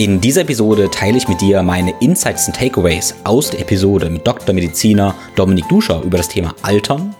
[0.00, 4.26] In dieser Episode teile ich mit dir meine Insights und Takeaways aus der Episode mit
[4.26, 4.54] Dr.
[4.54, 7.14] Mediziner Dominik Duscher über das Thema Altern,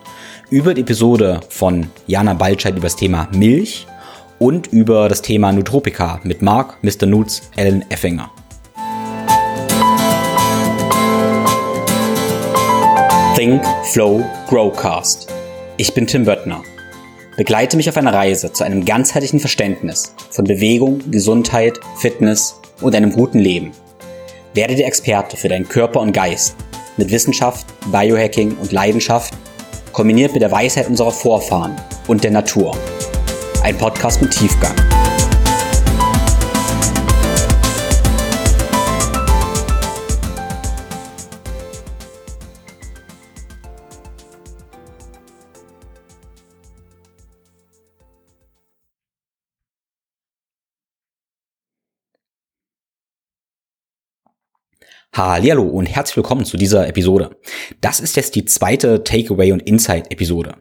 [0.49, 3.87] über die Episode von Jana Baltscheid über das Thema Milch
[4.39, 7.05] und über das Thema Nutropika mit Mark, Mr.
[7.05, 8.31] Nutz, Ellen Effinger.
[13.37, 13.63] Think,
[13.93, 15.29] Flow, Growcast.
[15.77, 16.63] Ich bin Tim Böttner.
[17.37, 23.13] Begleite mich auf einer Reise zu einem ganzheitlichen Verständnis von Bewegung, Gesundheit, Fitness und einem
[23.13, 23.73] guten Leben.
[24.55, 26.57] Werde der Experte für deinen Körper und Geist
[26.97, 29.35] mit Wissenschaft, Biohacking und Leidenschaft,
[29.93, 31.77] kombiniert mit der Weisheit unserer Vorfahren
[32.09, 32.77] und der Natur.
[33.63, 34.75] Ein Podcast mit Tiefgang.
[55.13, 57.37] Hallo und herzlich willkommen zu dieser Episode.
[57.81, 60.55] Das ist jetzt die zweite Takeaway und Insight Episode.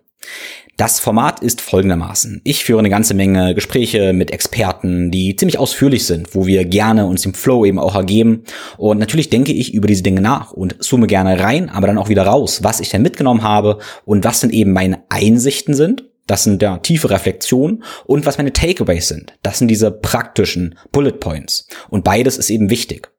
[0.76, 2.42] Das Format ist folgendermaßen.
[2.44, 7.06] Ich führe eine ganze Menge Gespräche mit Experten, die ziemlich ausführlich sind, wo wir gerne
[7.06, 8.44] uns im Flow eben auch ergeben.
[8.78, 12.10] Und natürlich denke ich über diese Dinge nach und zoome gerne rein, aber dann auch
[12.10, 16.44] wieder raus, was ich denn mitgenommen habe und was denn eben meine Einsichten sind das
[16.44, 19.34] sind ja tiefe Reflexionen und was meine Takeaways sind.
[19.42, 21.68] Das sind diese praktischen Bullet Points.
[21.90, 23.10] Und beides ist eben wichtig.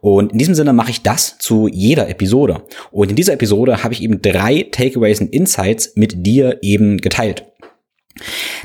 [0.00, 2.62] Und in diesem Sinne mache ich das zu jeder Episode.
[2.90, 7.47] Und in dieser Episode habe ich eben drei Takeaways und Insights mit dir eben geteilt.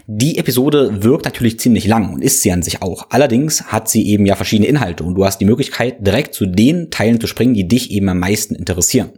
[0.08, 3.08] Die Episode wirkt natürlich ziemlich lang und ist sie an sich auch.
[3.10, 6.92] Allerdings hat sie eben ja verschiedene Inhalte und du hast die Möglichkeit, direkt zu den
[6.92, 9.12] Teilen zu springen, die dich eben am meisten interessieren.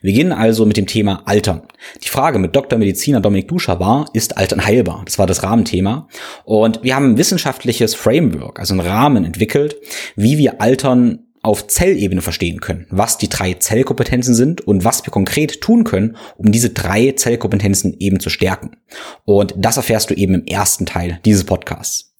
[0.00, 1.62] Wir beginnen also mit dem Thema Altern.
[2.02, 2.78] Die Frage mit Dr.
[2.78, 5.02] Mediziner Dominik Duscher war, ist Altern heilbar?
[5.04, 6.08] Das war das Rahmenthema.
[6.44, 9.76] Und wir haben ein wissenschaftliches Framework, also einen Rahmen entwickelt,
[10.16, 15.10] wie wir Altern auf Zellebene verstehen können, was die drei Zellkompetenzen sind und was wir
[15.10, 18.76] konkret tun können, um diese drei Zellkompetenzen eben zu stärken.
[19.24, 22.14] Und das erfährst du eben im ersten Teil dieses Podcasts.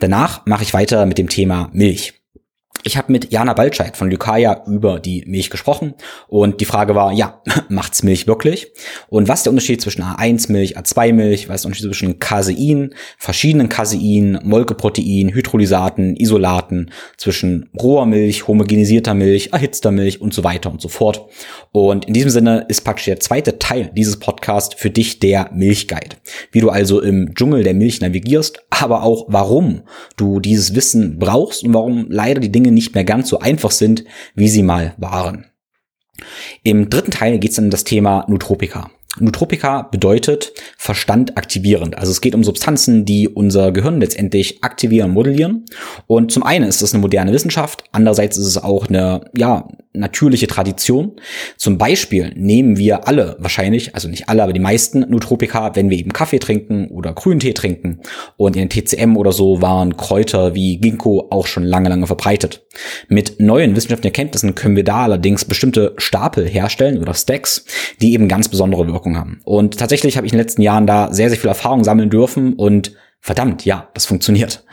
[0.00, 2.23] Danach mache ich weiter mit dem Thema Milch.
[2.86, 5.94] Ich habe mit Jana Baltscheid von Lykaya über die Milch gesprochen
[6.28, 7.40] und die Frage war, ja,
[7.70, 8.72] macht's Milch wirklich?
[9.08, 13.70] Und was ist der Unterschied zwischen A1-Milch, A2-Milch, was ist der Unterschied zwischen Casein, verschiedenen
[13.70, 20.82] Casein, Molkeprotein, Hydrolysaten, Isolaten, zwischen roher Milch, homogenisierter Milch, erhitzter Milch und so weiter und
[20.82, 21.24] so fort.
[21.72, 26.16] Und in diesem Sinne ist praktisch der zweite Teil dieses Podcasts für dich der Milchguide.
[26.52, 29.84] Wie du also im Dschungel der Milch navigierst, aber auch warum
[30.18, 34.04] du dieses Wissen brauchst und warum leider die Dinge nicht mehr ganz so einfach sind,
[34.34, 35.46] wie sie mal waren.
[36.62, 38.90] Im dritten Teil geht es dann um das Thema Nutropika.
[39.20, 41.96] Nutropika bedeutet Verstand aktivierend.
[41.96, 45.64] Also es geht um Substanzen, die unser Gehirn letztendlich aktivieren, modellieren.
[46.06, 50.46] Und zum einen ist das eine moderne Wissenschaft, andererseits ist es auch eine, ja, natürliche
[50.46, 51.12] Tradition.
[51.56, 55.98] Zum Beispiel nehmen wir alle wahrscheinlich, also nicht alle, aber die meisten Nutropika, wenn wir
[55.98, 58.00] eben Kaffee trinken oder Grüntee trinken.
[58.36, 62.66] Und in den TCM oder so waren Kräuter wie Ginkgo auch schon lange, lange verbreitet.
[63.08, 67.64] Mit neuen wissenschaftlichen Erkenntnissen können wir da allerdings bestimmte Stapel herstellen oder Stacks,
[68.00, 69.40] die eben ganz besondere Wirkung haben.
[69.44, 72.54] Und tatsächlich habe ich in den letzten Jahren da sehr, sehr viel Erfahrung sammeln dürfen
[72.54, 72.92] und
[73.24, 74.64] verdammt, ja, das funktioniert.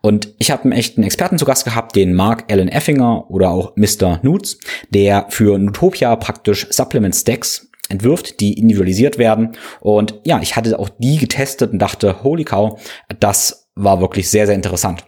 [0.00, 3.76] Und ich habe einen echten Experten zu Gast gehabt, den Mark Allen Effinger oder auch
[3.76, 4.20] Mr.
[4.22, 4.56] Nutz,
[4.88, 9.58] der für Nutopia praktisch Supplement Stacks entwirft, die individualisiert werden.
[9.80, 12.80] Und ja, ich hatte auch die getestet und dachte, holy cow,
[13.20, 15.04] das war wirklich sehr, sehr interessant.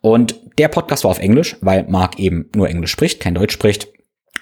[0.00, 3.88] Und der Podcast war auf Englisch, weil Mark eben nur Englisch spricht, kein Deutsch spricht.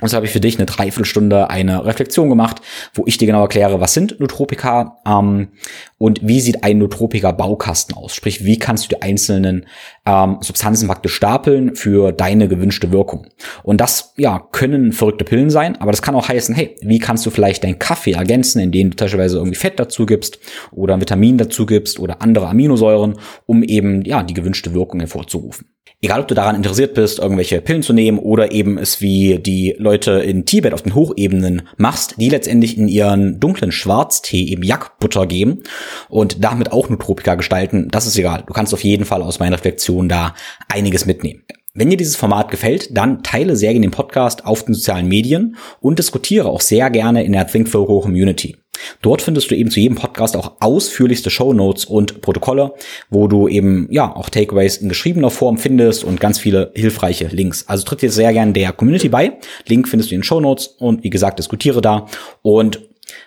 [0.03, 2.61] Und so habe ich für dich eine Dreiviertelstunde eine Reflexion gemacht,
[2.93, 5.49] wo ich dir genau erkläre, was sind Nutropika ähm,
[5.97, 8.15] und wie sieht ein Nutropika-Baukasten aus.
[8.15, 9.67] Sprich, wie kannst du die einzelnen
[10.05, 13.29] ähm, Substanzen praktisch stapeln für deine gewünschte Wirkung.
[13.63, 17.25] Und das ja können verrückte Pillen sein, aber das kann auch heißen, hey, wie kannst
[17.25, 20.41] du vielleicht deinen Kaffee ergänzen, indem du teilweise irgendwie Fett dazu gibst
[20.73, 25.69] oder Vitamin dazu gibst oder andere Aminosäuren, um eben ja die gewünschte Wirkung hervorzurufen.
[26.05, 29.77] Egal, ob du daran interessiert bist, irgendwelche Pillen zu nehmen oder eben es wie die
[29.79, 35.27] Leute in Tibet auf den Hochebenen machst, die letztendlich in ihren dunklen Schwarztee eben Jackbutter
[35.27, 35.63] geben
[36.09, 38.43] und damit auch Nutropika gestalten, das ist egal.
[38.47, 40.35] Du kannst auf jeden Fall aus meiner Reflexion da
[40.69, 41.45] einiges mitnehmen.
[41.75, 45.57] Wenn dir dieses Format gefällt, dann teile sehr gerne den Podcast auf den sozialen Medien
[45.81, 48.59] und diskutiere auch sehr gerne in der Think for Community.
[49.01, 52.75] Dort findest du eben zu jedem Podcast auch ausführlichste Show Notes und Protokolle,
[53.09, 57.65] wo du eben ja auch Takeaways in geschriebener Form findest und ganz viele hilfreiche Links.
[57.69, 59.39] Also tritt dir sehr gerne der Community bei.
[59.67, 62.07] Link findest du in den Show Notes und wie gesagt diskutiere da
[62.43, 62.83] und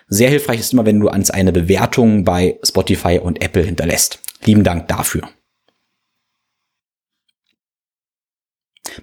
[0.08, 4.20] sehr hilfreich ist immer, wenn du uns eine Bewertung bei Spotify und Apple hinterlässt.
[4.44, 5.22] Lieben Dank dafür.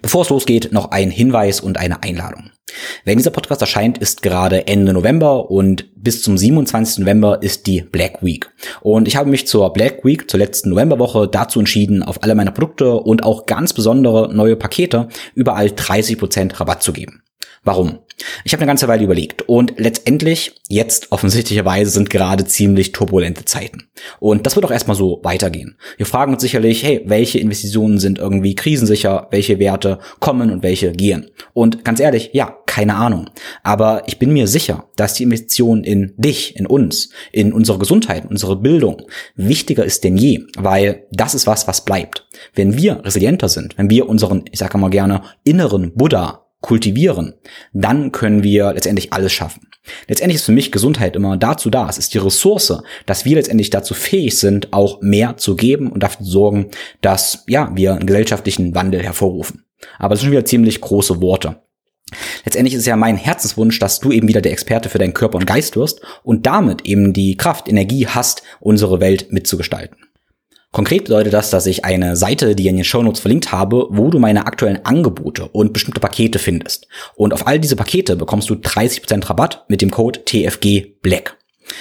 [0.02, 2.50] Bevor es losgeht, noch ein Hinweis und eine Einladung.
[3.04, 6.98] Wenn dieser Podcast erscheint, ist gerade Ende November und bis zum 27.
[6.98, 8.50] November ist die Black Week.
[8.80, 12.52] Und ich habe mich zur Black Week, zur letzten Novemberwoche, dazu entschieden, auf alle meine
[12.52, 17.22] Produkte und auch ganz besondere neue Pakete überall 30% Rabatt zu geben.
[17.64, 18.00] Warum?
[18.44, 23.88] Ich habe eine ganze Weile überlegt und letztendlich, jetzt offensichtlicherweise sind gerade ziemlich turbulente Zeiten.
[24.20, 25.76] Und das wird auch erstmal so weitergehen.
[25.96, 30.92] Wir fragen uns sicherlich, hey, welche Investitionen sind irgendwie krisensicher, welche Werte kommen und welche
[30.92, 31.30] gehen.
[31.52, 33.30] Und ganz ehrlich, ja, keine Ahnung.
[33.62, 38.26] Aber ich bin mir sicher, dass die Investition in dich, in uns, in unsere Gesundheit,
[38.28, 39.02] unsere Bildung
[39.36, 42.26] wichtiger ist denn je, weil das ist was, was bleibt.
[42.54, 47.34] Wenn wir resilienter sind, wenn wir unseren, ich sage mal gerne, inneren Buddha kultivieren,
[47.74, 49.68] dann können wir letztendlich alles schaffen.
[50.08, 51.90] Letztendlich ist für mich Gesundheit immer dazu da.
[51.90, 56.02] Es ist die Ressource, dass wir letztendlich dazu fähig sind, auch mehr zu geben und
[56.02, 56.70] dafür zu sorgen,
[57.02, 59.66] dass, ja, wir einen gesellschaftlichen Wandel hervorrufen.
[59.98, 61.60] Aber das sind schon wieder ziemlich große Worte.
[62.46, 65.36] Letztendlich ist es ja mein Herzenswunsch, dass du eben wieder der Experte für deinen Körper
[65.36, 69.98] und Geist wirst und damit eben die Kraft, Energie hast, unsere Welt mitzugestalten.
[70.74, 74.18] Konkret bedeutet das, dass ich eine Seite, die in den Shownotes verlinkt habe, wo du
[74.18, 76.88] meine aktuellen Angebote und bestimmte Pakete findest.
[77.14, 81.36] Und auf all diese Pakete bekommst du 30% Rabatt mit dem Code TFG Black.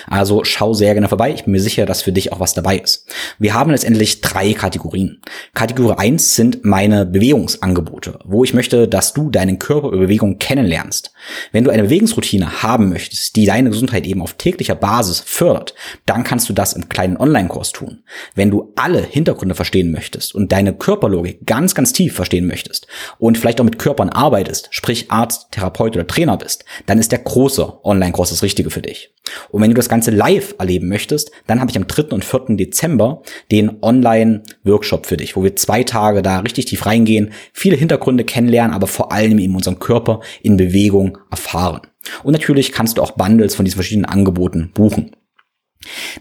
[0.07, 1.33] Also schau sehr gerne vorbei.
[1.33, 3.07] Ich bin mir sicher, dass für dich auch was dabei ist.
[3.39, 5.21] Wir haben letztendlich drei Kategorien.
[5.53, 11.13] Kategorie eins sind meine Bewegungsangebote, wo ich möchte, dass du deinen Körper über Bewegung kennenlernst.
[11.51, 15.74] Wenn du eine Bewegungsroutine haben möchtest, die deine Gesundheit eben auf täglicher Basis fördert,
[16.06, 18.03] dann kannst du das im kleinen Online-Kurs tun.
[18.35, 22.88] Wenn du alle Hintergründe verstehen möchtest und deine Körperlogik ganz, ganz tief verstehen möchtest
[23.19, 27.19] und vielleicht auch mit Körpern arbeitest, sprich Arzt, Therapeut oder Trainer bist, dann ist der
[27.19, 29.13] große Online-Kurs das Richtige für dich.
[29.50, 32.13] Und wenn du das Ganze live erleben möchtest, dann habe ich am 3.
[32.13, 32.55] und 4.
[32.57, 33.21] Dezember
[33.51, 38.75] den Online-Workshop für dich, wo wir zwei Tage da richtig tief reingehen, viele Hintergründe kennenlernen,
[38.75, 41.81] aber vor allem eben unseren Körper in Bewegung erfahren.
[42.23, 45.11] Und natürlich kannst du auch Bundles von diesen verschiedenen Angeboten buchen.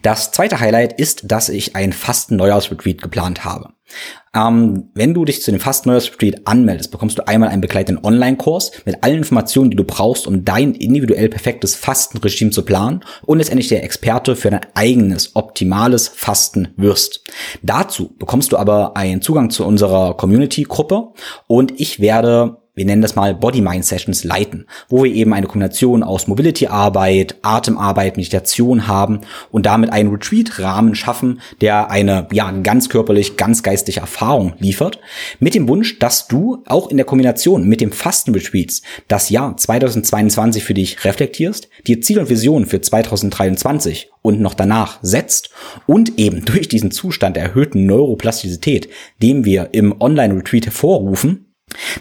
[0.02, 3.70] Das zweite Highlight ist, dass ich ein Fasten-Neujahrs-Retreat geplant habe.
[4.34, 9.04] Ähm, wenn du dich zu dem Fasten-Neujahrs-Retreat anmeldest, bekommst du einmal einen begleitenden Online-Kurs mit
[9.04, 13.84] allen Informationen, die du brauchst, um dein individuell perfektes Fastenregime zu planen und letztendlich der
[13.84, 17.24] Experte für dein eigenes optimales Fasten wirst.
[17.62, 21.12] Dazu bekommst du aber einen Zugang zu unserer Community-Gruppe
[21.46, 25.46] und ich werde wir nennen das mal Body Mind Sessions leiten, wo wir eben eine
[25.46, 29.20] Kombination aus Mobility Arbeit, Atemarbeit, Meditation haben
[29.50, 35.00] und damit einen Retreat Rahmen schaffen, der eine ja ganz körperlich, ganz geistige Erfahrung liefert,
[35.38, 39.54] mit dem Wunsch, dass du auch in der Kombination mit dem Fasten Retreats das Jahr
[39.54, 45.50] 2022 für dich reflektierst, dir Ziel und Vision für 2023 und noch danach setzt
[45.86, 48.88] und eben durch diesen Zustand der erhöhten Neuroplastizität,
[49.20, 51.51] den wir im Online Retreat hervorrufen,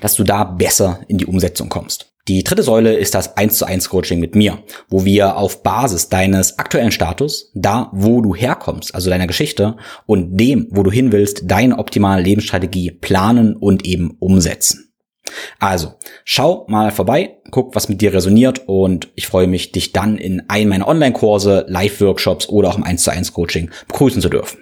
[0.02, 2.12] dass du da besser in die Umsetzung kommst.
[2.28, 4.60] Die dritte Säule ist das 1 zu 1 Coaching mit mir,
[4.90, 9.76] wo wir auf Basis deines aktuellen Status, da wo du herkommst, also deiner Geschichte
[10.06, 14.92] und dem, wo du hin willst, deine optimale Lebensstrategie planen und eben umsetzen.
[15.60, 20.18] Also, schau mal vorbei, guck, was mit dir resoniert und ich freue mich, dich dann
[20.18, 24.60] in einem meiner Online-Kurse, Live-Workshops oder auch im 1 zu 1 Coaching begrüßen zu dürfen.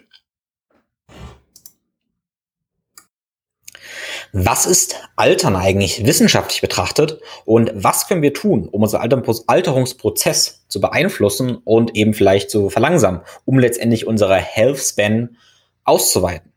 [4.31, 10.79] Was ist Altern eigentlich wissenschaftlich betrachtet und was können wir tun, um unseren Alterungsprozess zu
[10.79, 15.37] beeinflussen und eben vielleicht zu verlangsamen, um letztendlich unsere Health Span
[15.83, 16.53] auszuweiten?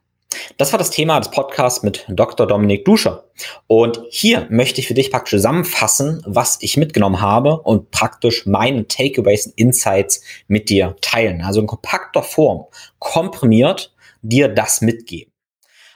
[0.57, 2.47] Das war das Thema des Podcasts mit Dr.
[2.47, 3.25] Dominik Duscher.
[3.67, 8.87] Und hier möchte ich für dich praktisch zusammenfassen, was ich mitgenommen habe und praktisch meine
[8.87, 11.43] Takeaways und Insights mit dir teilen.
[11.43, 12.67] Also in kompakter Form,
[12.99, 15.32] komprimiert, dir das mitgeben.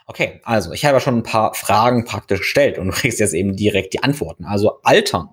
[0.07, 3.57] Okay, also ich habe schon ein paar Fragen praktisch gestellt und du kriegst jetzt eben
[3.57, 4.45] direkt die Antworten.
[4.45, 5.31] Also Altern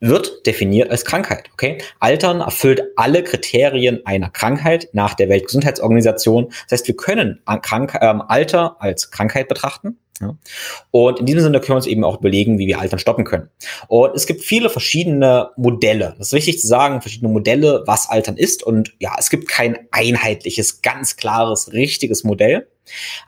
[0.00, 1.50] wird definiert als Krankheit.
[1.52, 6.48] Okay, Altern erfüllt alle Kriterien einer Krankheit nach der Weltgesundheitsorganisation.
[6.68, 9.98] Das heißt, wir können Krank ähm, Alter als Krankheit betrachten.
[10.20, 10.36] Ja.
[10.90, 13.48] Und in diesem Sinne können wir uns eben auch überlegen, wie wir Altern stoppen können.
[13.88, 16.14] Und es gibt viele verschiedene Modelle.
[16.18, 18.62] Das ist wichtig zu sagen, verschiedene Modelle, was Altern ist.
[18.62, 22.68] Und ja, es gibt kein einheitliches, ganz klares, richtiges Modell.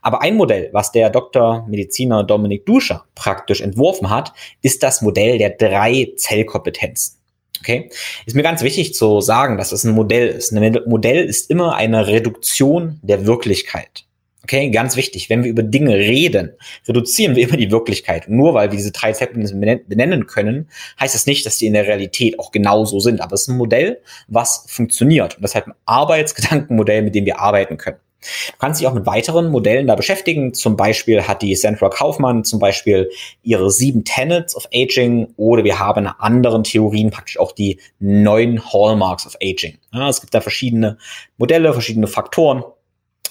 [0.03, 1.67] Aber ein Modell, was der Dr.
[1.69, 7.19] Mediziner Dominik Duscher praktisch entworfen hat, ist das Modell der drei Zellkompetenzen.
[7.61, 7.91] Okay?
[8.27, 10.53] Ist mir ganz wichtig zu sagen, dass es ein Modell ist.
[10.53, 14.05] Ein Modell ist immer eine Reduktion der Wirklichkeit.
[14.45, 15.31] Okay, ganz wichtig.
[15.31, 16.53] Wenn wir über Dinge reden,
[16.89, 18.29] reduzieren wir immer die Wirklichkeit.
[18.29, 20.69] nur weil wir diese drei Zellkompetenzen benennen können,
[20.99, 23.21] heißt das nicht, dass die in der Realität auch genauso sind.
[23.21, 25.37] Aber es ist ein Modell, was funktioniert.
[25.37, 27.99] Und das ist halt ein Arbeitsgedankenmodell, mit dem wir arbeiten können.
[28.23, 30.55] Du kannst dich auch mit weiteren Modellen da beschäftigen.
[30.55, 33.11] Zum Beispiel hat die Sandra Kaufmann zum Beispiel
[33.43, 38.63] ihre sieben Tenets of Aging oder wir haben in anderen Theorien praktisch auch die neun
[38.73, 39.79] Hallmarks of Aging.
[39.93, 40.99] Ja, es gibt da verschiedene
[41.37, 42.63] Modelle, verschiedene Faktoren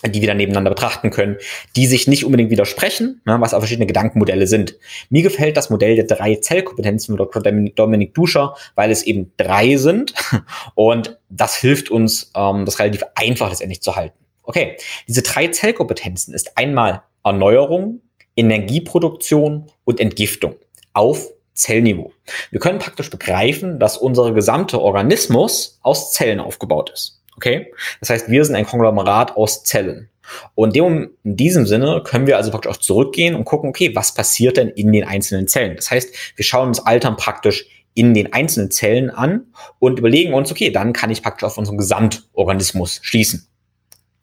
[0.04, 1.38] die wir dann nebeneinander betrachten können,
[1.76, 4.76] die sich nicht unbedingt widersprechen, ne, was auch verschiedene Gedankenmodelle sind.
[5.10, 7.42] Mir gefällt das Modell der drei Zellkompetenzen von Dr.
[7.42, 10.14] Dominik Duscher, weil es eben drei sind
[10.76, 14.18] und das hilft uns, ähm, das relativ einfach letztendlich zu halten.
[14.44, 14.78] Okay,
[15.08, 18.02] diese drei Zellkompetenzen ist einmal Erneuerung,
[18.36, 20.56] Energieproduktion und Entgiftung
[20.94, 22.12] auf Zellniveau.
[22.50, 27.21] Wir können praktisch begreifen, dass unser gesamte Organismus aus Zellen aufgebaut ist.
[27.42, 27.74] Okay?
[28.00, 30.10] Das heißt, wir sind ein Konglomerat aus Zellen.
[30.54, 34.58] Und in diesem Sinne können wir also praktisch auch zurückgehen und gucken, okay, was passiert
[34.58, 35.76] denn in den einzelnen Zellen?
[35.76, 39.48] Das heißt, wir schauen uns Altern praktisch in den einzelnen Zellen an
[39.80, 43.48] und überlegen uns, okay, dann kann ich praktisch auf unseren Gesamtorganismus schließen.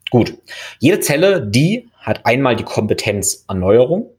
[0.09, 0.35] Gut.
[0.79, 4.09] Jede Zelle, die hat einmal die Kompetenz Erneuerung,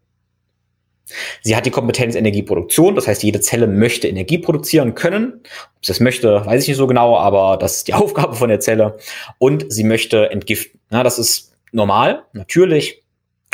[1.43, 5.41] Sie hat die Kompetenz Energieproduktion, das heißt, jede Zelle möchte Energie produzieren können.
[5.77, 8.49] Ob sie das möchte, weiß ich nicht so genau, aber das ist die Aufgabe von
[8.49, 8.99] der Zelle.
[9.39, 10.81] Und sie möchte entgiften.
[10.91, 13.03] Ja, das ist normal, natürlich.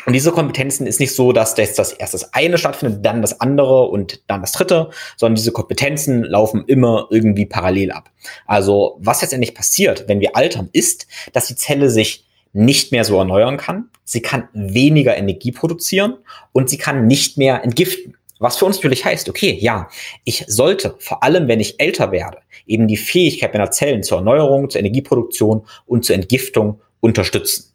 [0.07, 3.41] Und diese Kompetenzen ist nicht so, dass jetzt das erst das eine stattfindet, dann das
[3.41, 8.11] andere und dann das dritte, sondern diese Kompetenzen laufen immer irgendwie parallel ab.
[8.47, 12.26] Also was jetzt endlich passiert, wenn wir altern, ist, dass die Zelle sich
[12.57, 16.17] nicht mehr so erneuern kann, sie kann weniger Energie produzieren
[16.53, 18.17] und sie kann nicht mehr entgiften.
[18.39, 19.89] Was für uns natürlich heißt, okay, ja,
[20.25, 24.69] ich sollte, vor allem wenn ich älter werde, eben die Fähigkeit meiner Zellen zur Erneuerung,
[24.69, 27.73] zur Energieproduktion und zur Entgiftung unterstützen.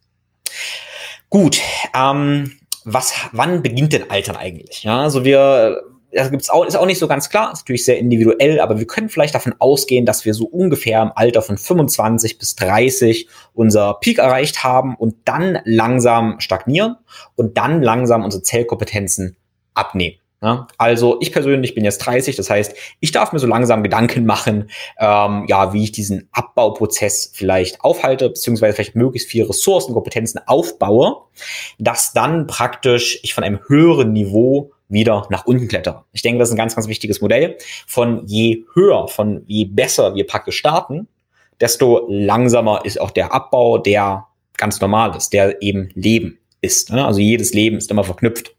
[1.30, 1.62] Gut,
[1.96, 2.52] ähm,
[2.84, 4.84] was, wann beginnt denn Altern eigentlich?
[4.84, 5.82] Ja, also wir
[6.14, 8.88] das gibt's auch, ist auch nicht so ganz klar, ist natürlich sehr individuell, aber wir
[8.88, 13.96] können vielleicht davon ausgehen, dass wir so ungefähr im Alter von 25 bis 30 unser
[13.96, 16.98] Peak erreicht haben und dann langsam stagnieren
[17.36, 19.38] und dann langsam unsere Zellkompetenzen
[19.74, 20.18] abnehmen.
[20.44, 24.26] Ja, also ich persönlich bin jetzt 30, das heißt, ich darf mir so langsam Gedanken
[24.26, 30.42] machen, ähm, ja, wie ich diesen Abbauprozess vielleicht aufhalte, beziehungsweise vielleicht möglichst viele Ressourcen, Kompetenzen
[30.48, 31.18] aufbaue,
[31.78, 36.06] dass dann praktisch ich von einem höheren Niveau wieder nach unten klettere.
[36.12, 37.58] Ich denke, das ist ein ganz, ganz wichtiges Modell.
[37.88, 41.08] Von je höher, von je besser wir praktisch starten,
[41.60, 46.92] desto langsamer ist auch der Abbau, der ganz normal ist, der eben Leben ist.
[46.92, 47.06] Ne?
[47.06, 48.56] Also jedes Leben ist immer verknüpft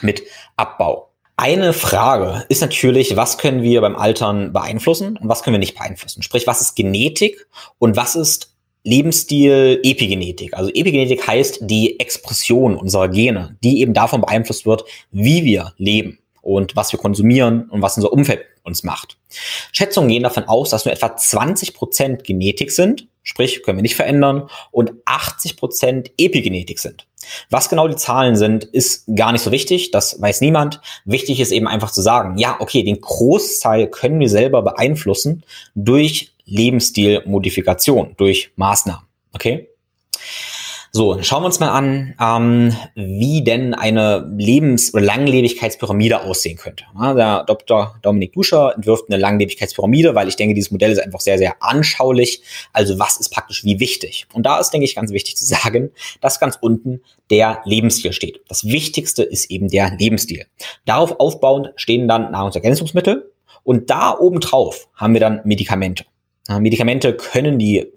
[0.00, 0.22] mit
[0.56, 1.08] Abbau.
[1.36, 5.76] Eine Frage ist natürlich, was können wir beim Altern beeinflussen und was können wir nicht
[5.76, 6.22] beeinflussen?
[6.22, 7.46] Sprich, was ist Genetik
[7.78, 8.51] und was ist
[8.84, 10.54] Lebensstil Epigenetik.
[10.54, 16.18] Also Epigenetik heißt die Expression unserer Gene, die eben davon beeinflusst wird, wie wir leben
[16.40, 19.16] und was wir konsumieren und was unser Umfeld uns macht.
[19.72, 23.96] Schätzungen gehen davon aus, dass nur etwa 20 Prozent Genetik sind, sprich können wir nicht
[23.96, 27.06] verändern, und 80 Prozent Epigenetik sind.
[27.50, 30.80] Was genau die Zahlen sind, ist gar nicht so wichtig, das weiß niemand.
[31.04, 36.31] Wichtig ist eben einfach zu sagen, ja, okay, den Großteil können wir selber beeinflussen durch
[36.52, 39.06] Lebensstilmodifikation durch Maßnahmen.
[39.32, 39.68] Okay?
[40.94, 46.84] So, schauen wir uns mal an, ähm, wie denn eine Lebens- oder Langlebigkeitspyramide aussehen könnte.
[46.94, 47.96] Ja, der Dr.
[48.02, 52.42] Dominik Duscher entwirft eine Langlebigkeitspyramide, weil ich denke, dieses Modell ist einfach sehr, sehr anschaulich.
[52.74, 54.26] Also was ist praktisch wie wichtig?
[54.34, 58.42] Und da ist, denke ich, ganz wichtig zu sagen, dass ganz unten der Lebensstil steht.
[58.48, 60.44] Das Wichtigste ist eben der Lebensstil.
[60.84, 63.32] Darauf aufbauend stehen dann Nahrungsergänzungsmittel
[63.64, 66.04] und da oben drauf haben wir dann Medikamente.
[66.48, 67.92] Medikamente können die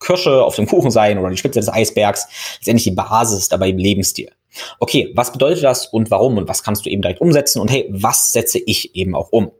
[0.00, 2.26] Kirsche auf dem Kuchen sein oder die Spitze des Eisbergs.
[2.58, 4.30] Letztendlich die Basis dabei im Lebensstil.
[4.78, 7.86] Okay, was bedeutet das und warum und was kannst du eben direkt umsetzen und hey,
[7.90, 9.52] was setze ich eben auch um?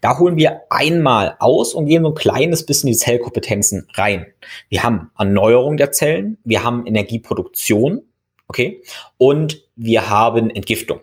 [0.00, 4.26] Da holen wir einmal aus und gehen so ein kleines bisschen die Zellkompetenzen rein.
[4.68, 8.02] Wir haben Erneuerung der Zellen, wir haben Energieproduktion,
[8.48, 8.82] okay,
[9.18, 11.00] und wir haben Entgiftung.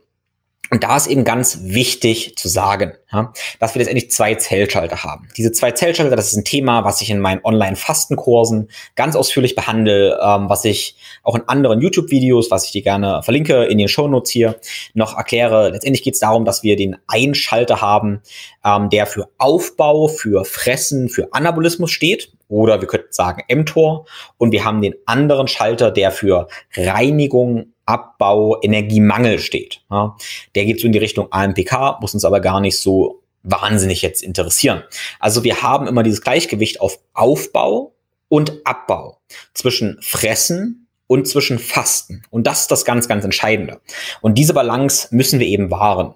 [0.71, 5.27] Und da ist eben ganz wichtig zu sagen, ja, dass wir letztendlich zwei Zellschalter haben.
[5.35, 10.19] Diese zwei Zellschalter, das ist ein Thema, was ich in meinen Online-Fastenkursen ganz ausführlich behandle,
[10.21, 14.31] ähm, was ich auch in anderen YouTube-Videos, was ich dir gerne verlinke in den Shownotes
[14.31, 14.59] hier,
[14.93, 15.69] noch erkläre.
[15.69, 18.21] Letztendlich geht es darum, dass wir den Einschalter haben,
[18.63, 22.31] ähm, der für Aufbau, für Fressen, für Anabolismus steht.
[22.47, 24.05] Oder wir könnten sagen mTOR.
[24.37, 29.81] Und wir haben den anderen Schalter, der für Reinigung, Abbau, Energiemangel steht.
[29.89, 30.15] Ja,
[30.53, 34.21] der geht so in die Richtung AMPK, muss uns aber gar nicht so wahnsinnig jetzt
[34.21, 34.83] interessieren.
[35.19, 37.95] Also wir haben immer dieses Gleichgewicht auf Aufbau
[38.27, 39.17] und Abbau
[39.55, 42.21] zwischen Fressen und zwischen Fasten.
[42.29, 43.81] Und das ist das ganz, ganz Entscheidende.
[44.21, 46.13] Und diese Balance müssen wir eben wahren.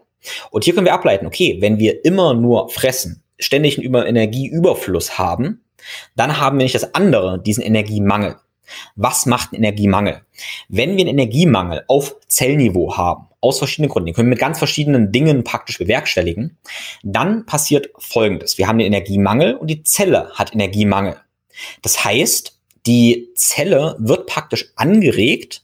[0.51, 5.61] Und hier können wir ableiten, okay, wenn wir immer nur fressen, ständig einen Energieüberfluss haben,
[6.15, 8.35] dann haben wir nicht das andere, diesen Energiemangel.
[8.95, 10.21] Was macht einen Energiemangel?
[10.69, 14.57] Wenn wir einen Energiemangel auf Zellniveau haben, aus verschiedenen Gründen, den können wir mit ganz
[14.57, 16.57] verschiedenen Dingen praktisch bewerkstelligen,
[17.03, 18.57] dann passiert Folgendes.
[18.57, 21.17] Wir haben den Energiemangel und die Zelle hat Energiemangel.
[21.81, 25.62] Das heißt, die Zelle wird praktisch angeregt,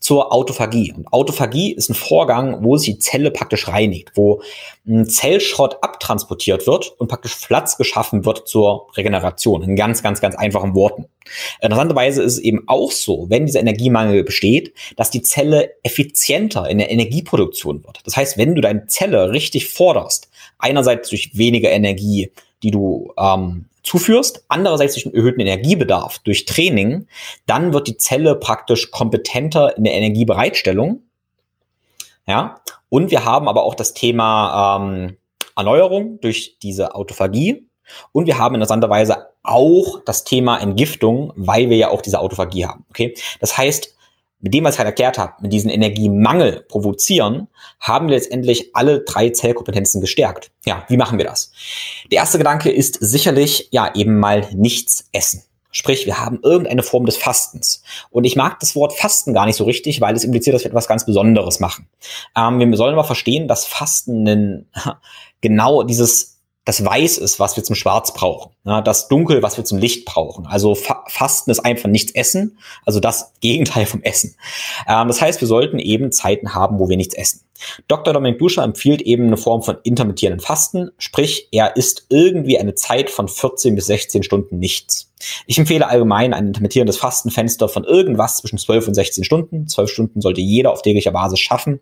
[0.00, 0.92] zur Autophagie.
[0.92, 4.42] Und Autophagie ist ein Vorgang, wo sich die Zelle praktisch reinigt, wo
[4.86, 9.62] ein Zellschrott abtransportiert wird und praktisch Platz geschaffen wird zur Regeneration.
[9.62, 11.06] In ganz, ganz, ganz einfachen Worten.
[11.60, 16.78] Interessanterweise ist es eben auch so, wenn dieser Energiemangel besteht, dass die Zelle effizienter in
[16.78, 18.00] der Energieproduktion wird.
[18.04, 22.30] Das heißt, wenn du deine Zelle richtig forderst, einerseits durch weniger Energie,
[22.62, 27.06] die du ähm, zuführst, andererseits durch einen erhöhten Energiebedarf, durch Training,
[27.46, 31.02] dann wird die Zelle praktisch kompetenter in der Energiebereitstellung.
[32.26, 32.60] Ja,
[32.90, 35.16] und wir haben aber auch das Thema ähm,
[35.56, 37.66] Erneuerung durch diese Autophagie.
[38.12, 42.84] Und wir haben interessanterweise auch das Thema Entgiftung, weil wir ja auch diese Autophagie haben.
[42.90, 43.96] Okay, das heißt,
[44.40, 47.48] mit dem, was ich gerade erklärt habe, mit diesem Energiemangel provozieren,
[47.80, 50.50] haben wir letztendlich alle drei Zellkompetenzen gestärkt.
[50.64, 51.52] Ja, wie machen wir das?
[52.10, 55.42] Der erste Gedanke ist sicherlich, ja, eben mal nichts essen.
[55.70, 57.82] Sprich, wir haben irgendeine Form des Fastens.
[58.10, 60.70] Und ich mag das Wort Fasten gar nicht so richtig, weil es impliziert, dass wir
[60.70, 61.86] etwas ganz Besonderes machen.
[62.36, 64.66] Ähm, wir sollen aber verstehen, dass Fasten
[65.40, 66.37] genau dieses
[66.68, 68.52] das Weiß ist, was wir zum Schwarz brauchen.
[68.66, 70.46] Ja, das Dunkel, was wir zum Licht brauchen.
[70.46, 74.36] Also Fa Fasten ist einfach nichts essen, also das Gegenteil vom Essen.
[74.86, 77.40] Ähm, das heißt, wir sollten eben Zeiten haben, wo wir nichts essen.
[77.88, 78.12] Dr.
[78.12, 83.08] Dominik Duscher empfiehlt eben eine Form von intermittierenden Fasten, sprich, er isst irgendwie eine Zeit
[83.08, 85.10] von 14 bis 16 Stunden nichts.
[85.46, 89.66] Ich empfehle allgemein ein intermittierendes Fastenfenster von irgendwas zwischen 12 und 16 Stunden.
[89.66, 91.80] 12 Stunden sollte jeder auf täglicher Basis schaffen.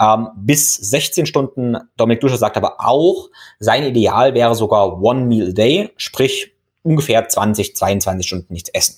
[0.00, 5.52] Ähm, bis 16 Stunden, Dominik Duscher sagt aber auch, sein Ideal wäre sogar One Meal
[5.52, 8.96] Day, sprich ungefähr 20, 22 Stunden nichts essen.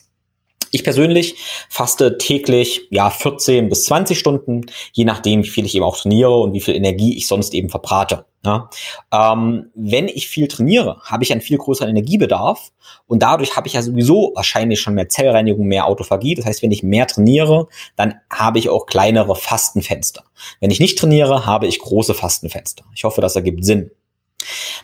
[0.75, 1.37] Ich persönlich
[1.69, 4.63] faste täglich ja 14 bis 20 Stunden,
[4.93, 7.69] je nachdem, wie viel ich eben auch trainiere und wie viel Energie ich sonst eben
[7.69, 8.25] verbrate.
[8.45, 8.71] Ja.
[9.13, 12.73] Ähm, wenn ich viel trainiere, habe ich einen viel größeren Energiebedarf
[13.07, 16.35] und dadurch habe ich ja sowieso wahrscheinlich schon mehr Zellreinigung, mehr Autophagie.
[16.35, 20.25] Das heißt, wenn ich mehr trainiere, dann habe ich auch kleinere Fastenfenster.
[20.59, 22.85] Wenn ich nicht trainiere, habe ich große Fastenfenster.
[22.95, 23.91] Ich hoffe, das ergibt Sinn.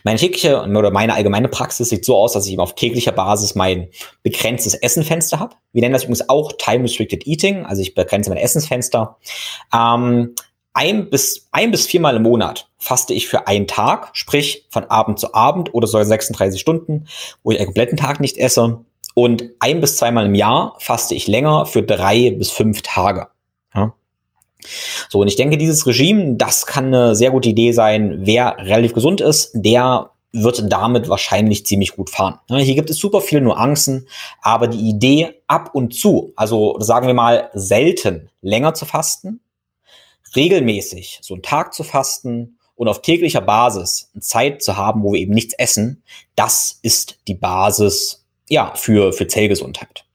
[0.03, 3.89] Meine tägliche oder meine allgemeine Praxis sieht so aus, dass ich auf täglicher Basis mein
[4.23, 5.55] begrenztes Essenfenster habe.
[5.73, 9.17] Wir nennen das übrigens auch Time Restricted Eating, also ich begrenze mein Essensfenster.
[9.73, 10.35] Ähm,
[10.73, 15.19] ein bis, ein bis viermal im Monat faste ich für einen Tag, sprich von Abend
[15.19, 17.07] zu Abend oder sogar 36 Stunden,
[17.43, 18.85] wo ich einen kompletten Tag nicht esse.
[19.13, 23.27] Und ein bis zweimal im Jahr faste ich länger für drei bis fünf Tage.
[23.75, 23.93] Ja.
[25.09, 28.19] So, und ich denke, dieses Regime, das kann eine sehr gute Idee sein.
[28.21, 32.39] Wer relativ gesund ist, der wird damit wahrscheinlich ziemlich gut fahren.
[32.47, 34.07] Hier gibt es super viele Nuancen,
[34.41, 39.39] aber die Idee ab und zu, also sagen wir mal selten länger zu fasten,
[40.35, 45.19] regelmäßig so einen Tag zu fasten und auf täglicher Basis Zeit zu haben, wo wir
[45.19, 46.03] eben nichts essen,
[46.35, 50.05] das ist die Basis ja für für Zellgesundheit.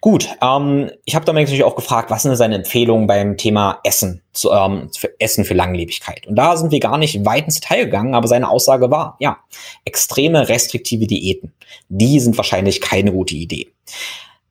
[0.00, 4.22] Gut, ähm, ich habe damit natürlich auch gefragt, was sind seine Empfehlungen beim Thema Essen,
[4.32, 6.26] zu, ähm, für Essen für Langlebigkeit?
[6.26, 9.38] Und da sind wir gar nicht weit ins Detail gegangen, aber seine Aussage war, ja,
[9.84, 11.52] extreme restriktive Diäten,
[11.90, 13.68] die sind wahrscheinlich keine gute Idee.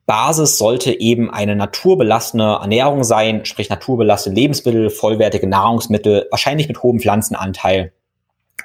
[0.06, 7.00] Basis sollte eben eine naturbelassene Ernährung sein, sprich naturbelassene Lebensmittel, vollwertige Nahrungsmittel, wahrscheinlich mit hohem
[7.00, 7.92] Pflanzenanteil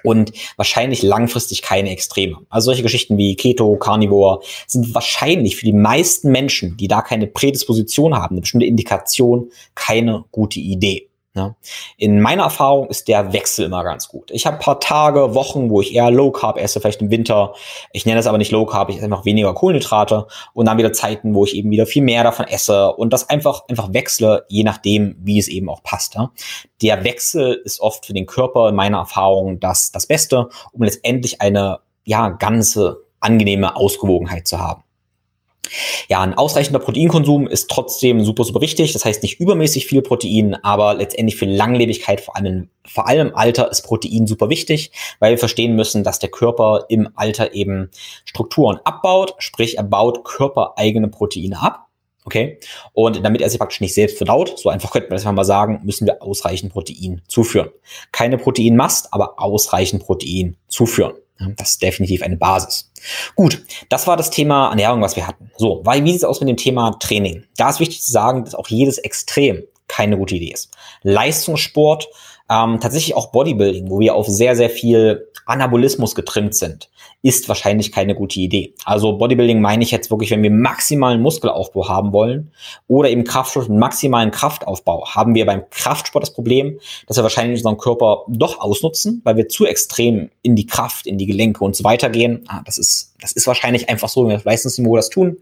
[0.06, 2.38] und wahrscheinlich langfristig keine Extreme.
[2.50, 7.28] Also solche Geschichten wie Keto, Carnivore sind wahrscheinlich für die meisten Menschen, die da keine
[7.28, 11.10] Prädisposition haben, eine bestimmte Indikation, keine gute Idee.
[11.36, 11.56] Ja.
[11.98, 14.32] In meiner Erfahrung ist der Wechsel immer ganz gut.
[14.32, 17.54] Ich habe paar Tage, Wochen, wo ich eher Low Carb esse, vielleicht im Winter.
[17.92, 20.94] Ich nenne es aber nicht Low Carb, ich esse einfach weniger Kohlenhydrate und dann wieder
[20.94, 24.64] Zeiten, wo ich eben wieder viel mehr davon esse und das einfach einfach wechsle, je
[24.64, 26.16] nachdem, wie es eben auch passt.
[26.16, 26.32] Ja.
[26.82, 31.42] Der Wechsel ist oft für den Körper in meiner Erfahrung das das Beste, um letztendlich
[31.42, 34.85] eine ja ganze angenehme Ausgewogenheit zu haben.
[36.08, 38.94] Ja, ein ausreichender Proteinkonsum ist trotzdem super, super wichtig.
[38.94, 43.36] Das heißt nicht übermäßig viel Protein, aber letztendlich für Langlebigkeit, vor allem, vor allem im
[43.36, 47.90] Alter, ist Protein super wichtig, weil wir verstehen müssen, dass der Körper im Alter eben
[48.26, 51.86] Strukturen abbaut, sprich er baut körpereigene Proteine ab.
[52.26, 52.60] Okay.
[52.94, 55.82] Und damit er sich praktisch nicht selbst verdaut, so einfach könnte man das mal sagen,
[55.84, 57.70] müssen wir ausreichend Protein zuführen.
[58.12, 61.14] Keine Proteinmast, aber ausreichend Protein zuführen.
[61.58, 62.92] Das ist definitiv eine Basis.
[63.36, 65.52] Gut, das war das Thema Ernährung, was wir hatten.
[65.58, 67.44] So, weil, wie sieht es aus mit dem Thema Training?
[67.58, 70.72] Da ist wichtig zu sagen, dass auch jedes Extrem keine gute Idee ist.
[71.04, 72.08] Leistungssport
[72.50, 76.90] ähm, tatsächlich auch Bodybuilding, wo wir auf sehr, sehr viel Anabolismus getrimmt sind,
[77.26, 78.76] ist wahrscheinlich keine gute Idee.
[78.86, 82.52] Also Bodybuilding meine ich jetzt wirklich, wenn wir maximalen Muskelaufbau haben wollen
[82.88, 87.80] oder eben Kraftsport maximalen Kraftaufbau, haben wir beim Kraftsport das Problem, dass wir wahrscheinlich unseren
[87.80, 91.84] Körper doch ausnutzen, weil wir zu extrem in die Kraft, in die Gelenke und so
[91.84, 92.44] weiter gehen.
[92.48, 95.38] Ah, das ist, das ist wahrscheinlich einfach so, wir meistens wo wir das tun.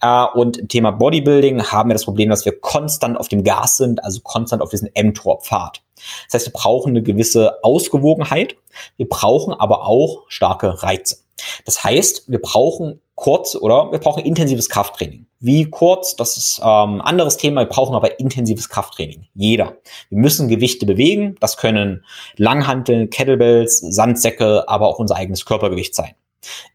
[0.00, 3.78] Äh, und im Thema Bodybuilding haben wir das Problem, dass wir konstant auf dem Gas
[3.78, 5.82] sind, also konstant auf diesen mTOR-Pfad.
[6.26, 8.56] Das heißt, wir brauchen eine gewisse Ausgewogenheit.
[8.96, 11.15] Wir brauchen aber auch starke Reize.
[11.64, 15.26] Das heißt, wir brauchen kurz oder wir brauchen intensives Krafttraining.
[15.40, 17.62] Wie kurz, das ist ähm, anderes Thema.
[17.62, 19.26] Wir brauchen aber intensives Krafttraining.
[19.34, 19.76] Jeder.
[20.08, 21.36] Wir müssen Gewichte bewegen.
[21.40, 22.04] Das können
[22.36, 26.14] Langhanteln, Kettlebells, Sandsäcke, aber auch unser eigenes Körpergewicht sein.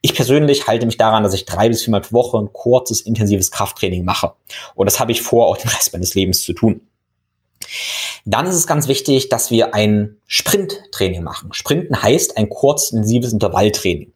[0.01, 3.51] Ich persönlich halte mich daran, dass ich drei bis viermal pro Woche ein kurzes, intensives
[3.51, 4.33] Krafttraining mache.
[4.75, 6.81] Und das habe ich vor, auch den Rest meines Lebens zu tun.
[8.25, 11.51] Dann ist es ganz wichtig, dass wir ein Sprinttraining machen.
[11.51, 14.13] Sprinten heißt ein kurz intensives Intervalltraining.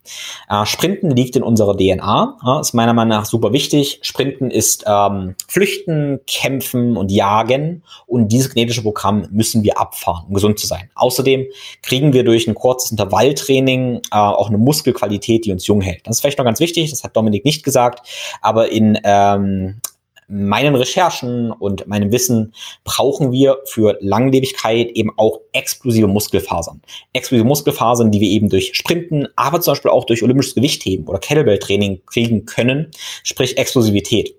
[0.49, 3.99] Äh, Sprinten liegt in unserer DNA, ja, ist meiner Meinung nach super wichtig.
[4.01, 10.33] Sprinten ist ähm, Flüchten, Kämpfen und Jagen und dieses genetische Programm müssen wir abfahren, um
[10.33, 10.89] gesund zu sein.
[10.95, 11.47] Außerdem
[11.81, 16.07] kriegen wir durch ein kurzes Intervalltraining äh, auch eine Muskelqualität, die uns jung hält.
[16.07, 18.07] Das ist vielleicht noch ganz wichtig, das hat Dominik nicht gesagt,
[18.41, 19.81] aber in ähm,
[20.27, 26.81] meinen Recherchen und meinem Wissen brauchen wir für Langlebigkeit eben auch explosive Muskelfasern.
[27.13, 31.19] Explosive Muskelfasern, die wir eben durch Sprinten, aber zum Beispiel auch durch olympisches Gewichtheben oder
[31.19, 32.91] Kettlebell-Training kriegen können,
[33.23, 34.35] sprich Explosivität.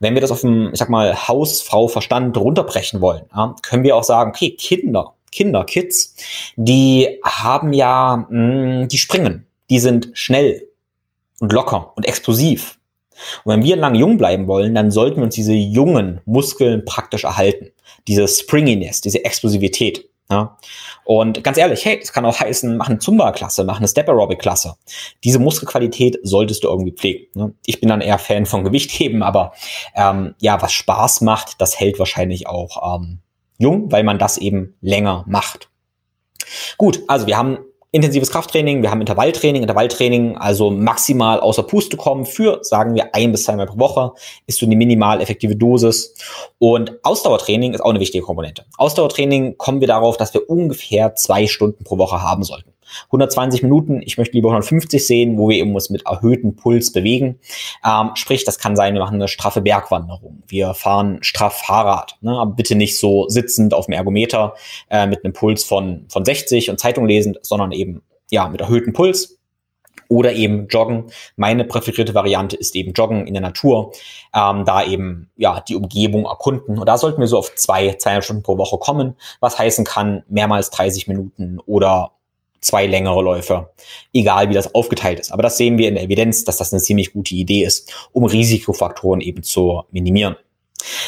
[0.00, 4.04] Wenn wir das auf dem, ich sag mal, Hausfrau-Verstand runterbrechen wollen, ja, können wir auch
[4.04, 6.14] sagen, okay, Kinder, Kinder, Kids,
[6.56, 10.68] die haben ja, mh, mm, die springen, die sind schnell
[11.40, 12.77] und locker und explosiv.
[13.44, 17.24] Und wenn wir lang jung bleiben wollen, dann sollten wir uns diese jungen Muskeln praktisch
[17.24, 17.70] erhalten.
[18.06, 20.08] Diese Springiness, diese Explosivität.
[20.30, 20.58] Ja.
[21.04, 24.74] Und ganz ehrlich, hey, das kann auch heißen, mach eine Zumba-Klasse, mach eine Step-Aerobic-Klasse.
[25.24, 27.26] Diese Muskelqualität solltest du irgendwie pflegen.
[27.34, 27.54] Ne?
[27.64, 29.52] Ich bin dann eher Fan von Gewichtheben, aber
[29.94, 33.20] ähm, ja, was Spaß macht, das hält wahrscheinlich auch ähm,
[33.58, 35.70] jung, weil man das eben länger macht.
[36.76, 37.58] Gut, also wir haben
[37.90, 43.32] intensives Krafttraining, wir haben Intervalltraining, Intervalltraining, also maximal außer Puste kommen für, sagen wir, ein
[43.32, 44.12] bis zweimal pro Woche,
[44.46, 46.14] ist so eine minimal effektive Dosis.
[46.58, 48.66] Und Ausdauertraining ist auch eine wichtige Komponente.
[48.76, 52.72] Ausdauertraining kommen wir darauf, dass wir ungefähr zwei Stunden pro Woche haben sollten.
[53.06, 57.38] 120 Minuten, ich möchte lieber 150 sehen, wo wir eben uns mit erhöhtem Puls bewegen.
[57.84, 62.32] Ähm, sprich, das kann sein, wir machen eine straffe Bergwanderung, wir fahren straff Fahrrad, ne?
[62.32, 64.54] aber bitte nicht so sitzend auf dem Ergometer
[64.90, 68.92] äh, mit einem Puls von, von 60 und Zeitung lesend, sondern eben ja mit erhöhtem
[68.92, 69.34] Puls.
[70.10, 71.10] Oder eben Joggen.
[71.36, 73.92] Meine präferierte Variante ist eben Joggen in der Natur,
[74.34, 76.78] ähm, da eben ja die Umgebung erkunden.
[76.78, 80.22] Und da sollten wir so auf zwei, zweieinhalb Stunden pro Woche kommen, was heißen kann
[80.28, 82.12] mehrmals 30 Minuten oder
[82.60, 83.70] zwei längere Läufe,
[84.12, 85.32] egal wie das aufgeteilt ist.
[85.32, 88.24] Aber das sehen wir in der Evidenz, dass das eine ziemlich gute Idee ist, um
[88.24, 90.36] Risikofaktoren eben zu minimieren.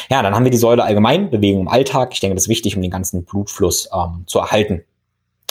[0.09, 2.11] Ja, dann haben wir die Säule allgemein, Bewegung im Alltag.
[2.13, 4.83] Ich denke, das ist wichtig, um den ganzen Blutfluss ähm, zu erhalten.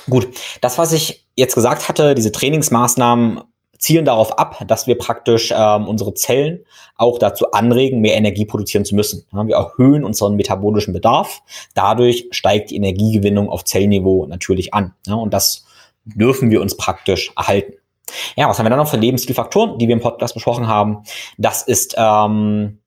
[0.08, 0.28] Gut,
[0.60, 3.42] das, was ich jetzt gesagt hatte, diese Trainingsmaßnahmen
[3.78, 6.64] zielen darauf ab, dass wir praktisch ähm, unsere Zellen
[6.96, 9.26] auch dazu anregen, mehr Energie produzieren zu müssen.
[9.32, 11.42] Ja, wir erhöhen unseren metabolischen Bedarf.
[11.74, 14.94] Dadurch steigt die Energiegewinnung auf Zellniveau natürlich an.
[15.06, 15.64] Ja, und das
[16.04, 17.74] dürfen wir uns praktisch erhalten.
[18.36, 21.04] Ja, was haben wir dann noch für Lebensstilfaktoren, die wir im Podcast besprochen haben?
[21.38, 22.80] Das ist ähm,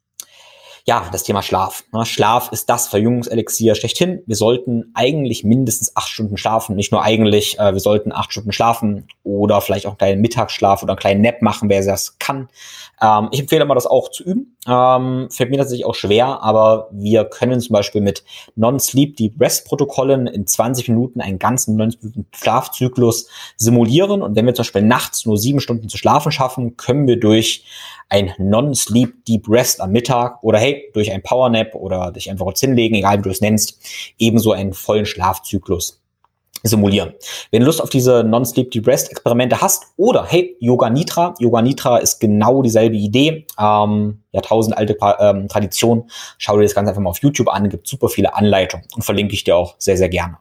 [0.85, 1.85] ja, das Thema Schlaf.
[2.03, 4.21] Schlaf ist das Verjüngungselixier schlechthin.
[4.25, 6.75] Wir sollten eigentlich mindestens acht Stunden schlafen.
[6.75, 10.83] Nicht nur eigentlich, äh, wir sollten acht Stunden schlafen oder vielleicht auch einen kleinen Mittagsschlaf
[10.83, 12.49] oder einen kleinen Nap machen, wer das kann.
[13.03, 14.55] Ähm, ich empfehle immer, das auch zu üben.
[14.65, 18.23] Ähm, fällt mir tatsächlich auch schwer, aber wir können zum Beispiel mit
[18.55, 24.21] Non-Sleep Deep Rest Protokollen in 20 Minuten einen ganzen 90 Minuten Schlafzyklus simulieren.
[24.21, 27.65] Und wenn wir zum Beispiel nachts nur sieben Stunden zu schlafen schaffen, können wir durch
[28.07, 32.45] ein Non-Sleep Deep Rest am Mittag oder hey, durch ein Power Nap oder dich einfach
[32.45, 33.81] kurz hinlegen, egal wie du es nennst,
[34.17, 36.02] ebenso einen vollen Schlafzyklus
[36.63, 37.13] simulieren.
[37.51, 41.61] Wenn du Lust auf diese Non-Sleep Deep Rest Experimente hast oder hey, Yoga Nitra, Yoga
[41.61, 47.01] Nitra ist genau dieselbe Idee, ähm, Jahrtausend alte ähm, Tradition, schau dir das Ganze einfach
[47.01, 50.09] mal auf YouTube an, gibt super viele Anleitungen und verlinke ich dir auch sehr, sehr
[50.09, 50.37] gerne.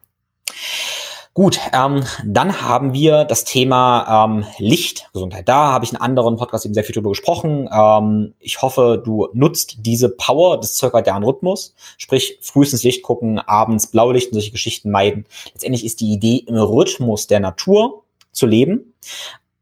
[1.35, 5.49] Gut, ähm, dann haben wir das Thema ähm, Lichtgesundheit.
[5.49, 7.71] Da habe ich in anderen Podcasts eben sehr viel drüber gesprochen.
[7.73, 13.87] Ähm, ich hoffe, du nutzt diese Power des zirkadianen Rhythmus, sprich frühestens Licht gucken, abends
[13.87, 15.25] Blaulicht und solche Geschichten meiden.
[15.55, 18.93] Letztendlich ist die Idee, im Rhythmus der Natur zu leben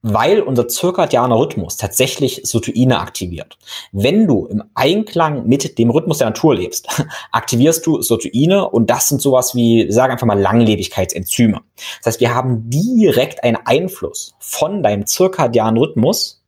[0.03, 3.59] weil unser zirkadianer Rhythmus tatsächlich Sotuine aktiviert.
[3.93, 6.89] Wenn du im Einklang mit dem Rhythmus der Natur lebst,
[7.33, 11.61] aktivierst du Sotuine und das sind sowas wie, sagen einfach mal, Langlebigkeitsenzyme.
[11.99, 16.43] Das heißt, wir haben direkt einen Einfluss von deinem zirkadianen Rhythmus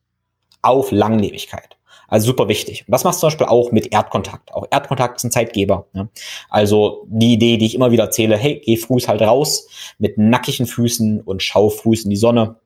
[0.62, 1.76] auf Langlebigkeit.
[2.08, 2.84] Also super wichtig.
[2.86, 4.52] Und das machst du zum Beispiel auch mit Erdkontakt.
[4.52, 5.86] Auch Erdkontakt ist ein Zeitgeber.
[5.94, 6.08] Ja.
[6.50, 9.66] Also die Idee, die ich immer wieder erzähle, hey, geh früh halt raus
[9.98, 12.56] mit nackigen Füßen und schau früh in die Sonne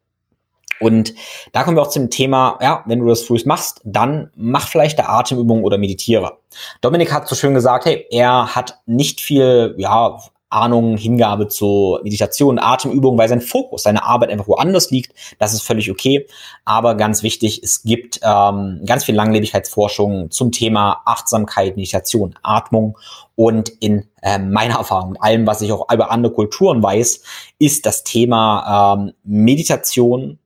[0.81, 1.15] und
[1.53, 4.99] da kommen wir auch zum Thema, ja, wenn du das früh machst, dann mach vielleicht
[4.99, 6.39] eine Atemübung oder meditiere.
[6.81, 12.59] Dominik hat so schön gesagt, hey, er hat nicht viel, ja, Ahnung, Hingabe zu Meditation,
[12.59, 15.13] Atemübung, weil sein Fokus, seine Arbeit einfach woanders liegt.
[15.39, 16.27] Das ist völlig okay.
[16.65, 22.97] Aber ganz wichtig, es gibt ähm, ganz viel Langlebigkeitsforschung zum Thema Achtsamkeit, Meditation, Atmung.
[23.35, 27.23] Und in äh, meiner Erfahrung, mit allem, was ich auch über andere Kulturen weiß,
[27.59, 30.39] ist das Thema ähm, Meditation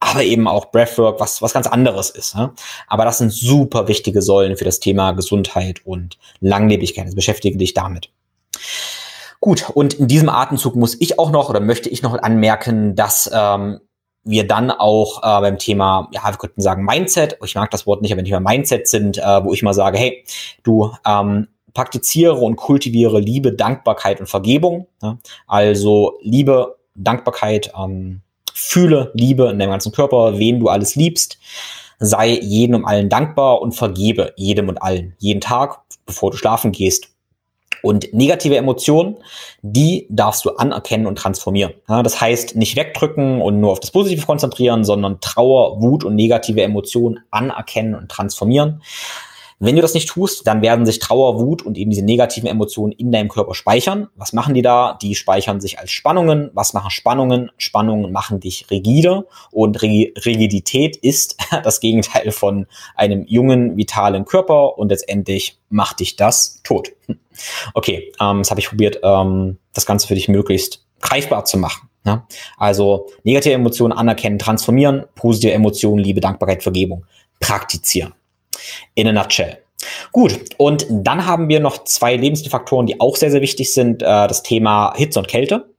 [0.00, 2.34] aber eben auch Breathwork, was, was ganz anderes ist.
[2.34, 2.52] Ne?
[2.88, 7.04] Aber das sind super wichtige Säulen für das Thema Gesundheit und Langlebigkeit.
[7.04, 8.10] Also beschäftige dich damit.
[9.40, 13.30] Gut, und in diesem Atemzug muss ich auch noch oder möchte ich noch anmerken, dass
[13.32, 13.80] ähm,
[14.24, 18.02] wir dann auch äh, beim Thema, ja, wir könnten sagen Mindset, ich mag das Wort
[18.02, 20.24] nicht, aber wenn wir Mindset sind, äh, wo ich mal sage, hey,
[20.62, 24.88] du ähm, praktiziere und kultiviere Liebe, Dankbarkeit und Vergebung.
[25.02, 25.18] Ja?
[25.46, 28.20] Also Liebe, Dankbarkeit, ähm,
[28.60, 31.38] Fühle Liebe in deinem ganzen Körper, wen du alles liebst.
[31.98, 35.14] Sei jedem und allen dankbar und vergebe jedem und allen.
[35.18, 37.08] Jeden Tag, bevor du schlafen gehst.
[37.82, 39.16] Und negative Emotionen,
[39.62, 41.72] die darfst du anerkennen und transformieren.
[41.88, 46.14] Ja, das heißt, nicht wegdrücken und nur auf das Positive konzentrieren, sondern Trauer, Wut und
[46.14, 48.82] negative Emotionen anerkennen und transformieren.
[49.62, 52.92] Wenn du das nicht tust, dann werden sich Trauer, Wut und eben diese negativen Emotionen
[52.92, 54.08] in deinem Körper speichern.
[54.16, 54.96] Was machen die da?
[55.02, 56.50] Die speichern sich als Spannungen.
[56.54, 57.50] Was machen Spannungen?
[57.58, 64.88] Spannungen machen dich rigide und Rigidität ist das Gegenteil von einem jungen, vitalen Körper und
[64.88, 66.92] letztendlich macht dich das tot.
[67.72, 71.88] Okay, ähm, das habe ich probiert, ähm, das Ganze für dich möglichst greifbar zu machen.
[72.04, 72.26] Ja?
[72.58, 77.06] Also negative Emotionen anerkennen, transformieren, positive Emotionen, Liebe, Dankbarkeit, Vergebung
[77.38, 78.12] praktizieren
[78.94, 79.58] in a nutshell.
[80.12, 84.02] Gut, und dann haben wir noch zwei Lebensfaktoren, die auch sehr, sehr wichtig sind.
[84.02, 85.70] Äh, das Thema Hitze und Kälte.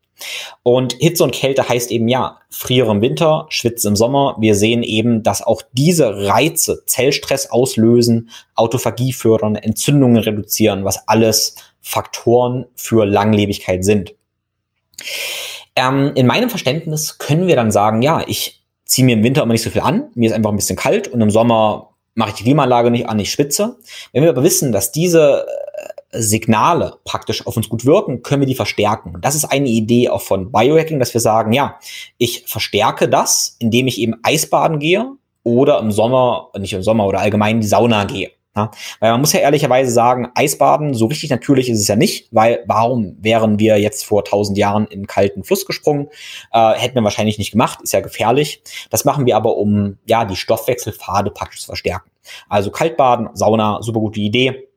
[0.64, 4.36] Und Hitze und Kälte heißt eben ja, friere im Winter, schwitze im Sommer.
[4.40, 11.56] Wir sehen eben, dass auch diese Reize Zellstress auslösen, Autophagie fördern, Entzündungen reduzieren, was alles
[11.82, 14.14] Faktoren für Langlebigkeit sind.
[15.76, 19.54] Ähm, in meinem Verständnis können wir dann sagen, ja, ich ziehe mir im Winter immer
[19.54, 22.36] nicht so viel an, mir ist einfach ein bisschen kalt und im Sommer mache ich
[22.36, 23.78] die Klimaanlage nicht an, ich schwitze.
[24.12, 25.46] Wenn wir aber wissen, dass diese
[26.12, 29.16] äh, Signale praktisch auf uns gut wirken, können wir die verstärken.
[29.16, 31.80] Und das ist eine Idee auch von Biohacking, dass wir sagen, ja,
[32.18, 35.12] ich verstärke das, indem ich eben Eisbaden gehe
[35.44, 38.32] oder im Sommer, nicht im Sommer oder allgemein in die Sauna gehe.
[38.54, 42.28] Ja, weil man muss ja ehrlicherweise sagen, Eisbaden, so richtig natürlich ist es ja nicht,
[42.32, 46.10] weil warum wären wir jetzt vor tausend Jahren in kalten Fluss gesprungen?
[46.52, 48.62] Äh, hätten wir wahrscheinlich nicht gemacht, ist ja gefährlich.
[48.90, 52.12] Das machen wir aber, um ja die Stoffwechselpfade praktisch zu verstärken.
[52.50, 54.68] Also Kaltbaden, Sauna, super gute Idee.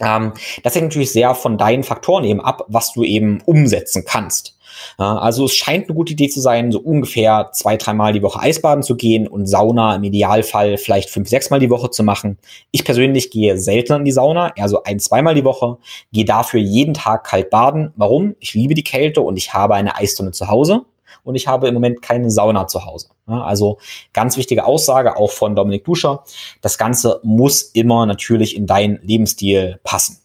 [0.00, 0.32] Ähm,
[0.64, 4.58] das hängt natürlich sehr von deinen Faktoren eben ab, was du eben umsetzen kannst.
[4.96, 8.82] Also es scheint eine gute Idee zu sein, so ungefähr zwei, dreimal die Woche Eisbaden
[8.82, 12.38] zu gehen und Sauna im Idealfall vielleicht fünf, sechs Mal die Woche zu machen.
[12.70, 15.78] Ich persönlich gehe seltener in die Sauna, eher so ein, zweimal die Woche,
[16.12, 17.92] gehe dafür jeden Tag kalt baden.
[17.96, 18.34] Warum?
[18.40, 20.82] Ich liebe die Kälte und ich habe eine Eistonne zu Hause
[21.22, 23.08] und ich habe im Moment keine Sauna zu Hause.
[23.26, 23.78] Also
[24.12, 26.24] ganz wichtige Aussage auch von Dominik Duscher.
[26.60, 30.18] Das Ganze muss immer natürlich in deinen Lebensstil passen.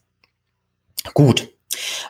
[1.13, 1.47] Gut.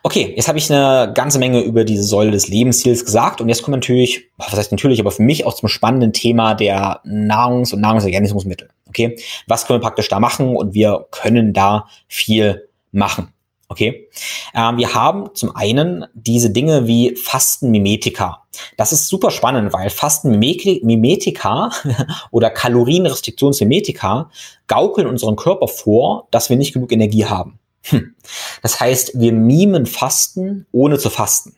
[0.03, 3.63] Okay, jetzt habe ich eine ganze Menge über diese Säule des Lebensstils gesagt und jetzt
[3.63, 7.81] kommt natürlich, was heißt natürlich, aber für mich auch zum spannenden Thema der Nahrungs- und
[7.81, 8.69] Nahrungsergänzungsmittel.
[8.87, 9.17] Okay,
[9.47, 13.33] was können wir praktisch da machen und wir können da viel machen.
[13.71, 14.09] Okay.
[14.55, 18.43] Ähm, wir haben zum einen diese Dinge wie Fastenmimetika.
[18.77, 21.69] Das ist super spannend, weil Fastenmimetika
[22.31, 24.31] oder Kalorienrestriktionsmimetika
[24.65, 27.59] gaukeln unseren Körper vor, dass wir nicht genug Energie haben.
[27.83, 28.15] Hm.
[28.61, 31.55] Das heißt, wir mimen Fasten, ohne zu fasten.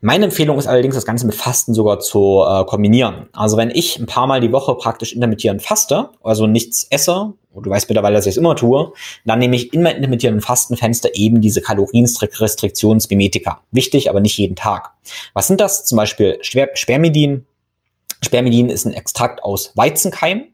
[0.00, 3.28] Meine Empfehlung ist allerdings, das Ganze mit Fasten sogar zu äh, kombinieren.
[3.32, 7.66] Also wenn ich ein paar Mal die Woche praktisch intermittierend faste, also nichts esse, und
[7.66, 8.92] du weißt mittlerweile, dass ich es immer tue,
[9.24, 13.62] dann nehme ich in mein intermittierenden Fastenfenster eben diese Kalorienrestriktionsmimetika.
[13.72, 14.92] Wichtig, aber nicht jeden Tag.
[15.34, 15.84] Was sind das?
[15.84, 17.46] Zum Beispiel Spermidin.
[18.22, 20.44] Spermidin ist ein Extrakt aus Weizenkeim.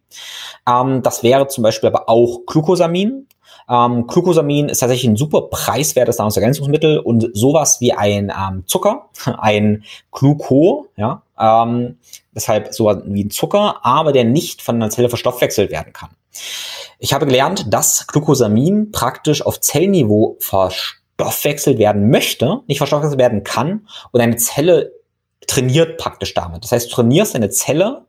[0.66, 3.26] Ähm, das wäre zum Beispiel aber auch Glucosamin.
[3.68, 9.84] Ähm, Glucosamin ist tatsächlich ein super preiswertes Nahrungsergänzungsmittel und sowas wie ein ähm, Zucker, ein
[10.12, 11.98] Gluco, ja, ähm,
[12.34, 16.10] deshalb so wie ein Zucker, aber der nicht von einer Zelle verstoffwechselt werden kann.
[16.98, 23.86] Ich habe gelernt, dass Glucosamin praktisch auf Zellniveau verstoffwechselt werden möchte, nicht verstoffwechselt werden kann
[24.12, 24.92] und eine Zelle
[25.46, 26.64] trainiert praktisch damit.
[26.64, 28.06] Das heißt, du trainierst eine Zelle,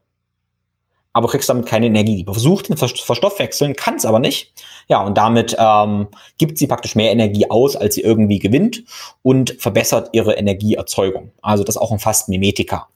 [1.16, 2.26] aber kriegst damit keine Energie.
[2.26, 4.52] Versucht den verstoffwechseln, kann es aber nicht.
[4.90, 8.84] Ja, und damit ähm, gibt sie praktisch mehr Energie aus, als sie irgendwie gewinnt
[9.24, 11.32] und verbessert ihre Energieerzeugung.
[11.42, 12.90] Also das auch umfasst Mimetika.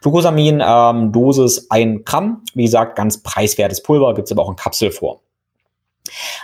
[0.00, 5.18] Glucosamin, ähm, Dosis 1 Gramm, wie gesagt, ganz preiswertes Pulver, gibt's aber auch in Kapselform.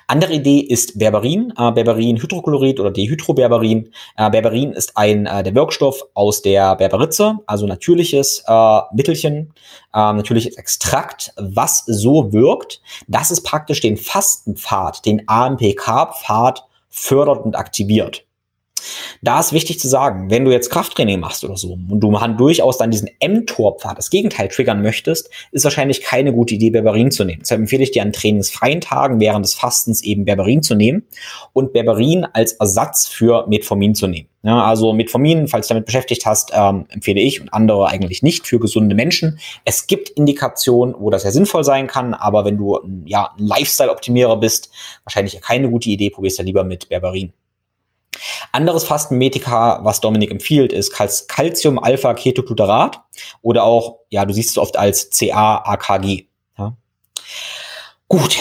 [0.07, 3.91] Andere Idee ist Berberin, äh, Berberin-Hydrochlorid oder Dehydroberberin.
[4.17, 9.53] Äh, Berberin ist ein äh, der Wirkstoff aus der Berberitze, also natürliches äh, Mittelchen,
[9.95, 17.57] äh, natürliches Extrakt, was so wirkt, dass es praktisch den Fastenpfad, den AMPK-Pfad fördert und
[17.57, 18.25] aktiviert.
[19.23, 22.79] Da ist wichtig zu sagen, wenn du jetzt Krafttraining machst oder so und du durchaus
[22.79, 27.41] dann diesen mTOR-Pfad, das Gegenteil, triggern möchtest, ist wahrscheinlich keine gute Idee, Berberin zu nehmen.
[27.43, 31.05] Deshalb empfehle ich dir an trainingsfreien Tagen während des Fastens eben Berberin zu nehmen
[31.53, 34.29] und Berberin als Ersatz für Metformin zu nehmen.
[34.45, 38.45] Ja, also Metformin, falls du damit beschäftigt hast, ähm, empfehle ich und andere eigentlich nicht
[38.45, 39.39] für gesunde Menschen.
[39.65, 44.37] Es gibt Indikationen, wo das ja sinnvoll sein kann, aber wenn du ja, ein Lifestyle-Optimierer
[44.37, 44.71] bist,
[45.05, 47.33] wahrscheinlich keine gute Idee, probierst du lieber mit Berberin.
[48.53, 50.93] Anderes Fastenmedika, was Dominik empfiehlt, ist
[51.29, 53.01] Calcium-Alpha-Ketogluterat
[53.41, 56.27] oder auch, ja, du siehst es oft als CA-AKG.
[56.59, 56.77] Ja.
[58.09, 58.37] Gut,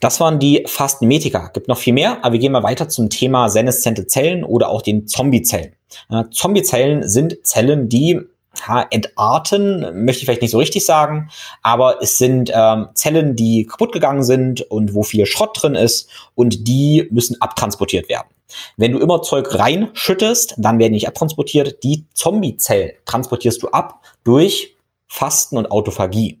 [0.00, 1.48] das waren die Fastenmedika.
[1.48, 4.82] Gibt noch viel mehr, aber wir gehen mal weiter zum Thema seneszente Zellen oder auch
[4.82, 5.74] den Zombiezellen.
[6.10, 8.20] Ja, Zombiezellen sind Zellen, die
[8.66, 11.30] ja, entarten, möchte ich vielleicht nicht so richtig sagen,
[11.62, 16.08] aber es sind ähm, Zellen, die kaputt gegangen sind und wo viel Schrott drin ist
[16.34, 18.28] und die müssen abtransportiert werden.
[18.76, 21.82] Wenn du immer Zeug reinschüttest, dann werden die nicht abtransportiert.
[21.82, 24.76] Die Zombie-Zellen transportierst du ab durch
[25.08, 26.40] Fasten und Autophagie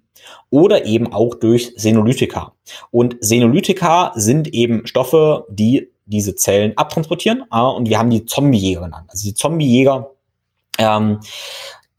[0.50, 2.52] oder eben auch durch Senolytika.
[2.90, 7.44] Und Senolytika sind eben Stoffe, die diese Zellen abtransportieren.
[7.52, 9.06] Äh, und wir haben die Zombiejäger genannt.
[9.08, 10.10] Also die Zombiejäger
[10.78, 11.20] ähm,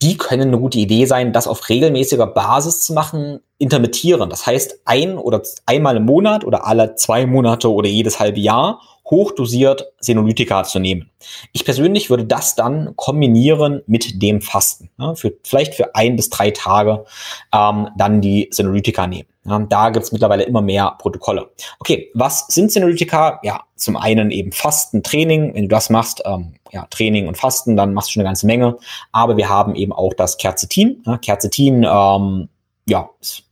[0.02, 4.30] die können eine gute Idee sein, das auf regelmäßiger Basis zu machen, intermittieren.
[4.30, 8.82] Das heißt, ein oder einmal im Monat oder alle zwei Monate oder jedes halbe Jahr
[9.10, 11.10] hochdosiert Senolytika zu nehmen.
[11.54, 14.90] Ich persönlich würde das dann kombinieren mit dem Fasten.
[15.00, 17.06] Ja, für, vielleicht für ein bis drei Tage
[17.54, 19.28] ähm, dann die Senolytika nehmen.
[19.46, 21.50] Ja, da gibt's mittlerweile immer mehr Protokolle.
[21.80, 23.40] Okay, was sind Senolytika?
[23.44, 25.56] Ja, zum einen eben Fasten, Training.
[25.56, 28.46] Wenn du das machst, ähm, ja, Training und Fasten, dann machst du schon eine ganze
[28.46, 28.78] Menge.
[29.14, 31.02] Aber wir haben eben auch das Kerzetin.
[31.06, 32.50] Ja, Kerzetin, ähm,
[32.88, 33.44] ja, ist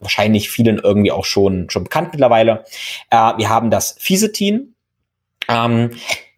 [0.00, 2.64] wahrscheinlich vielen irgendwie auch schon, schon bekannt mittlerweile.
[3.10, 4.74] Äh, wir haben das Fisetin.
[5.48, 5.90] Ähm,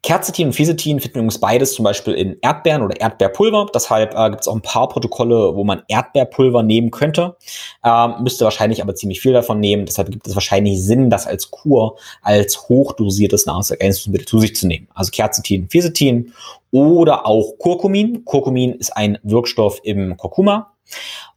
[0.03, 3.67] Kerzetin und Fisetin finden wir übrigens beides zum Beispiel in Erdbeeren oder Erdbeerpulver.
[3.75, 7.37] Deshalb äh, gibt es auch ein paar Protokolle, wo man Erdbeerpulver nehmen könnte.
[7.85, 9.85] Ähm, müsste wahrscheinlich aber ziemlich viel davon nehmen.
[9.85, 14.89] Deshalb gibt es wahrscheinlich Sinn, das als Kur, als hochdosiertes Nahrungsergänzungsmittel zu sich zu nehmen.
[14.95, 16.33] Also Kerzetin, Fisetin
[16.71, 18.25] oder auch Kurkumin.
[18.25, 20.73] Kurkumin ist ein Wirkstoff im Kurkuma.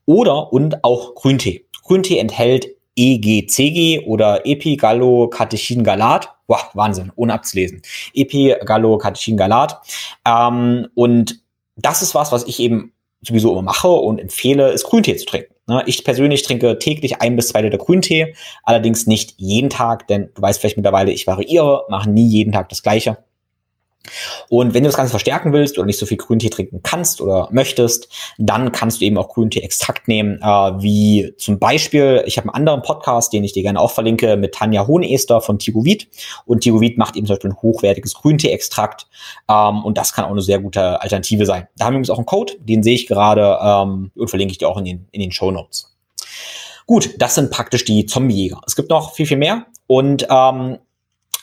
[0.05, 1.65] Oder und auch Grüntee.
[1.83, 6.29] Grüntee enthält EGCG oder Epigallocatechingalat.
[6.47, 7.81] Boah, Wahnsinn, ohne abzulesen.
[8.13, 9.81] Epigallocatechingalat.
[10.25, 11.39] Ähm, und
[11.75, 15.53] das ist was, was ich eben sowieso immer mache und empfehle, ist Grüntee zu trinken.
[15.65, 20.29] Ne, ich persönlich trinke täglich ein bis zwei Liter Grüntee, allerdings nicht jeden Tag, denn
[20.35, 23.17] du weißt vielleicht mittlerweile, ich variiere, mache nie jeden Tag das Gleiche.
[24.49, 27.47] Und wenn du das Ganze verstärken willst oder nicht so viel Grüntee trinken kannst oder
[27.51, 32.55] möchtest, dann kannst du eben auch Grüntee-Extrakt nehmen, äh, wie zum Beispiel, ich habe einen
[32.55, 36.09] anderen Podcast, den ich dir gerne auch verlinke, mit Tanja Hohenester von Tigovit.
[36.45, 39.07] Und Tigovit macht eben zum Beispiel ein hochwertiges Grüntee-Extrakt
[39.49, 41.67] ähm, und das kann auch eine sehr gute Alternative sein.
[41.77, 44.57] Da haben wir übrigens auch einen Code, den sehe ich gerade ähm, und verlinke ich
[44.57, 45.95] dir auch in den, in den Show Notes.
[46.85, 48.59] Gut, das sind praktisch die Zombiejäger.
[48.67, 50.79] Es gibt noch viel, viel mehr und ähm,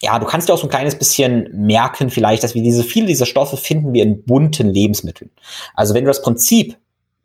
[0.03, 3.07] ja, du kannst dir auch so ein kleines bisschen merken vielleicht, dass wir diese, viele
[3.07, 5.31] dieser Stoffe finden wir in bunten Lebensmitteln.
[5.75, 6.77] Also wenn du das Prinzip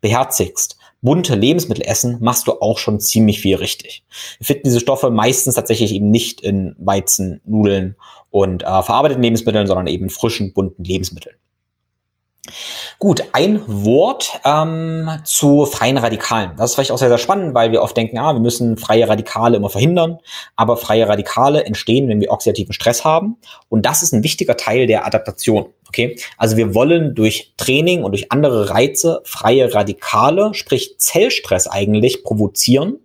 [0.02, 4.04] beherzigst, bunte Lebensmittel essen, machst du auch schon ziemlich viel richtig.
[4.38, 7.96] Wir finden diese Stoffe meistens tatsächlich eben nicht in Weizen, Nudeln
[8.30, 11.36] und äh, verarbeiteten Lebensmitteln, sondern eben in frischen, bunten Lebensmitteln.
[12.98, 16.52] Gut, ein Wort ähm, zu freien Radikalen.
[16.56, 19.06] Das ist vielleicht auch sehr, sehr spannend, weil wir oft denken, ah, wir müssen freie
[19.06, 20.18] Radikale immer verhindern.
[20.56, 23.36] Aber freie Radikale entstehen, wenn wir oxidativen Stress haben.
[23.68, 25.66] Und das ist ein wichtiger Teil der Adaptation.
[25.88, 32.24] Okay, also wir wollen durch Training und durch andere Reize freie Radikale, sprich Zellstress eigentlich
[32.24, 32.98] provozieren,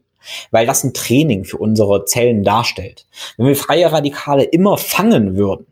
[0.52, 3.06] weil das ein Training für unsere Zellen darstellt.
[3.36, 5.68] Wenn wir freie Radikale immer fangen würden,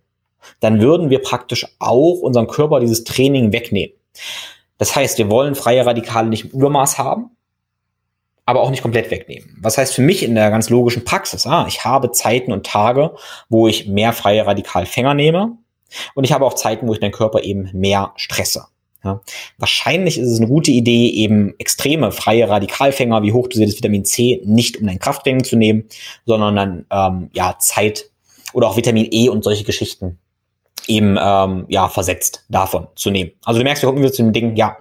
[0.59, 3.93] dann würden wir praktisch auch unserem Körper dieses Training wegnehmen.
[4.78, 7.32] Das heißt, wir wollen freie Radikale nicht im Übermaß haben,
[8.45, 9.57] aber auch nicht komplett wegnehmen.
[9.62, 11.45] Was heißt für mich in der ganz logischen Praxis?
[11.45, 13.16] Ah, ich habe Zeiten und Tage,
[13.49, 15.57] wo ich mehr freie Radikalfänger nehme
[16.16, 18.66] und ich habe auch Zeiten, wo ich meinen Körper eben mehr stresse.
[19.03, 19.22] Ja.
[19.57, 24.78] Wahrscheinlich ist es eine gute Idee, eben extreme freie Radikalfänger wie hochdosiertes Vitamin C nicht
[24.78, 25.86] um dein Krafttraining zu nehmen,
[26.26, 28.10] sondern dann ähm, ja Zeit
[28.53, 30.20] oder auch Vitamin E und solche Geschichten
[30.89, 33.31] eben ähm, ja versetzt davon zu nehmen.
[33.45, 34.77] Also du merkst, wir kommen wieder zu dem Ding, ja,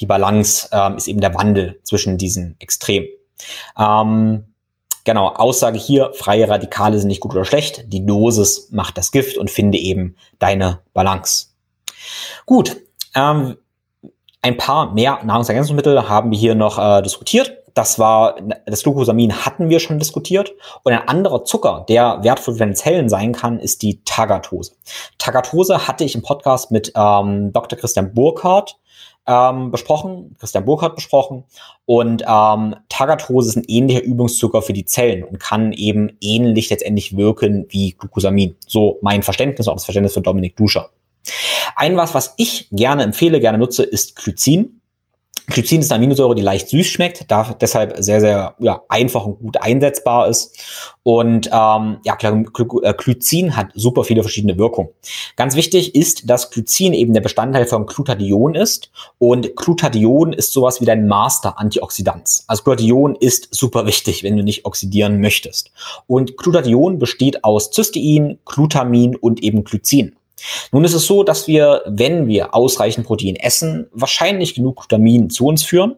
[0.00, 3.08] die Balance ähm, ist eben der Wandel zwischen diesen Extremen.
[3.78, 4.44] Ähm,
[5.04, 7.84] genau, Aussage hier, freie Radikale sind nicht gut oder schlecht.
[7.92, 11.48] Die Dosis macht das Gift und finde eben deine Balance.
[12.46, 12.76] Gut,
[13.14, 13.56] ähm,
[14.42, 17.58] ein paar mehr Nahrungsergänzungsmittel haben wir hier noch äh, diskutiert.
[17.74, 20.52] Das war, das Glucosamin hatten wir schon diskutiert.
[20.82, 24.72] Und ein anderer Zucker, der wertvoll für deine Zellen sein kann, ist die Tagatose.
[25.18, 27.78] Tagatose hatte ich im Podcast mit ähm, Dr.
[27.78, 28.76] Christian Burkhardt
[29.26, 31.44] ähm, besprochen, Christian Burkhardt besprochen.
[31.86, 37.16] Und ähm, Tagatose ist ein ähnlicher Übungszucker für die Zellen und kann eben ähnlich letztendlich
[37.16, 38.56] wirken wie Glucosamin.
[38.66, 40.90] So mein Verständnis, auch das Verständnis von Dominik Duscher.
[41.76, 44.79] Ein was, was ich gerne empfehle, gerne nutze, ist Glycin.
[45.50, 49.38] Glycin ist eine Aminosäure, die leicht süß schmeckt, da deshalb sehr, sehr ja, einfach und
[49.38, 50.56] gut einsetzbar ist.
[51.02, 54.90] Und ähm, ja, äh, Glycin hat super viele verschiedene Wirkungen.
[55.36, 58.90] Ganz wichtig ist, dass Glycin eben der Bestandteil von Glutathion ist.
[59.18, 62.42] Und Glutathion ist sowas wie dein Master-Antioxidant.
[62.46, 65.70] Also Glutathion ist super wichtig, wenn du nicht oxidieren möchtest.
[66.06, 70.16] Und Glutathion besteht aus Cystein, Glutamin und eben Glycin.
[70.72, 75.46] Nun ist es so, dass wir, wenn wir ausreichend Protein essen, wahrscheinlich genug Glutamin zu
[75.46, 75.96] uns führen,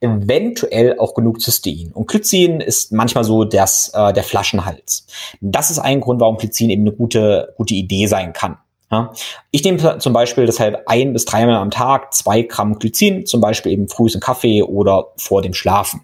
[0.00, 1.90] eventuell auch genug Cystein.
[1.92, 5.06] Und Glycin ist manchmal so das, äh, der Flaschenhals.
[5.40, 8.56] Das ist ein Grund, warum Glycin eben eine gute, gute Idee sein kann.
[8.90, 9.12] Ja.
[9.50, 13.72] Ich nehme zum Beispiel deshalb ein bis dreimal am Tag zwei Gramm Glycin, zum Beispiel
[13.72, 16.00] eben früh im Kaffee oder vor dem Schlafen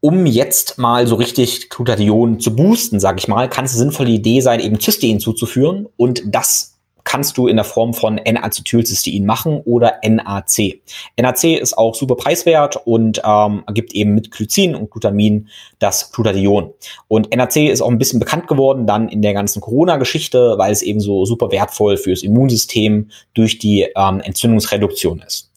[0.00, 4.10] um jetzt mal so richtig Glutathion zu boosten, sage ich mal, kann es eine sinnvolle
[4.10, 9.60] Idee sein, eben Cystein zuzuführen und das kannst du in der Form von N-Acetylcystein machen
[9.64, 10.80] oder NAC.
[11.16, 15.48] NAC ist auch super preiswert und ähm, gibt eben mit Glycin und Glutamin
[15.78, 16.72] das Glutathion.
[17.08, 20.82] Und NAC ist auch ein bisschen bekannt geworden dann in der ganzen Corona-Geschichte, weil es
[20.82, 25.50] eben so super wertvoll fürs Immunsystem durch die ähm, Entzündungsreduktion ist.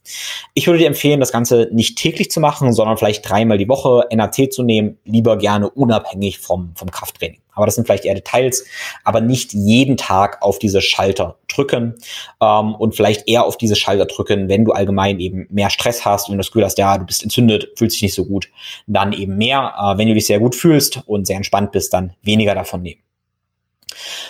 [0.54, 4.08] Ich würde dir empfehlen, das Ganze nicht täglich zu machen, sondern vielleicht dreimal die Woche
[4.14, 7.43] NAC zu nehmen, lieber gerne unabhängig vom, vom Krafttraining.
[7.56, 8.66] Aber das sind vielleicht eher Details,
[9.04, 11.96] aber nicht jeden Tag auf diese Schalter drücken
[12.42, 16.30] ähm, und vielleicht eher auf diese Schalter drücken, wenn du allgemein eben mehr Stress hast
[16.30, 18.50] und das Gefühl hast, ja, du bist entzündet, fühlst dich nicht so gut,
[18.88, 19.74] dann eben mehr.
[19.80, 23.02] Äh, wenn du dich sehr gut fühlst und sehr entspannt bist, dann weniger davon nehmen.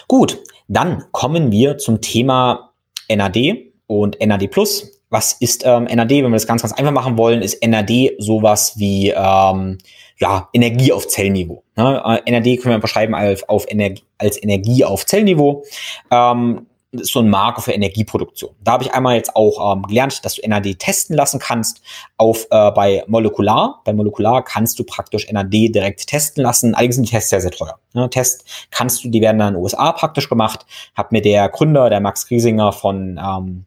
[0.08, 2.74] Gut, dann kommen wir zum Thema
[3.10, 3.58] NAD
[3.88, 6.10] und NAD Plus was ist ähm, NAD?
[6.10, 9.78] Wenn wir das ganz, ganz einfach machen wollen, ist NAD sowas wie ähm,
[10.18, 11.64] ja, Energie auf Zellniveau.
[11.76, 12.22] Ne?
[12.26, 15.64] Äh, NAD können wir beschreiben als, auf Energie, als Energie auf Zellniveau.
[16.12, 16.68] Ähm,
[17.02, 18.52] ist so ein Marker für Energieproduktion.
[18.64, 21.82] Da habe ich einmal jetzt auch ähm, gelernt, dass du NAD testen lassen kannst
[22.18, 23.82] auf äh, bei Molekular.
[23.84, 26.76] Bei Molekular kannst du praktisch NAD direkt testen lassen.
[26.76, 27.80] Allerdings sind die Tests sehr, sehr teuer.
[27.94, 28.10] Ne?
[28.10, 30.66] Test kannst du, die werden dann in den USA praktisch gemacht.
[30.94, 33.66] Hat mir der Gründer, der Max Riesinger von ähm,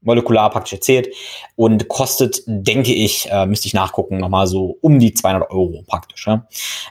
[0.00, 1.08] molekular praktisch erzählt
[1.56, 6.26] und kostet, denke ich, äh, müsste ich nachgucken, nochmal so um die 200 Euro praktisch.
[6.26, 6.46] Ja?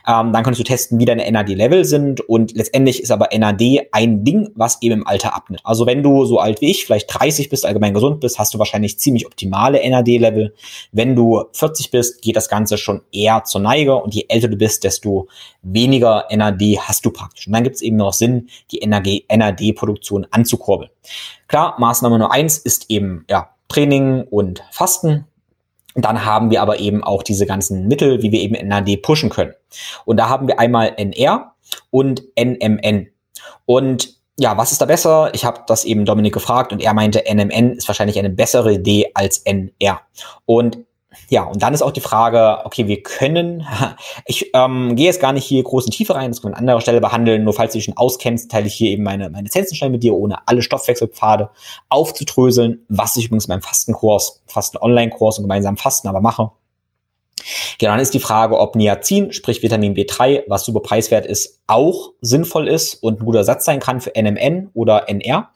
[0.06, 4.24] Ähm, dann kannst du testen, wie deine NAD-Level sind und letztendlich ist aber NAD ein
[4.24, 5.62] Ding, was eben im Alter abnimmt.
[5.64, 8.58] Also wenn du so alt wie ich, vielleicht 30 bist, allgemein gesund bist, hast du
[8.58, 10.54] wahrscheinlich ziemlich optimale NAD-Level.
[10.92, 14.56] Wenn du 40 bist, geht das Ganze schon eher zur Neige und je älter du
[14.56, 15.28] bist, desto
[15.62, 17.46] weniger NAD hast du praktisch.
[17.46, 20.90] Und dann gibt es eben noch Sinn, die NAD-Produktion anzukurbeln.
[21.46, 25.26] Klar, Maßnahme Nummer eins ist eben ja, Training und Fasten.
[25.94, 29.54] Dann haben wir aber eben auch diese ganzen Mittel, wie wir eben NAD pushen können.
[30.04, 31.54] Und da haben wir einmal NR
[31.90, 33.08] und NMN.
[33.66, 35.30] Und ja, was ist da besser?
[35.34, 39.10] Ich habe das eben Dominik gefragt und er meinte, NMN ist wahrscheinlich eine bessere Idee
[39.14, 40.00] als NR.
[40.46, 40.78] Und
[41.30, 43.66] ja, und dann ist auch die Frage, okay, wir können,
[44.26, 46.62] ich ähm, gehe jetzt gar nicht hier groß in Tiefe rein, das können wir an
[46.62, 49.48] anderer Stelle behandeln, nur falls du dich schon auskennst, teile ich hier eben meine, meine
[49.48, 51.50] Essenzensteine mit dir, ohne alle Stoffwechselpfade
[51.88, 56.50] aufzudröseln, was ich übrigens in meinem Fastenkurs, Fasten-Online-Kurs und gemeinsam Fasten aber mache.
[57.78, 62.12] Genau, dann ist die Frage, ob Niacin, sprich Vitamin B3, was super preiswert ist, auch
[62.20, 65.50] sinnvoll ist und ein guter Satz sein kann für NMN oder NR.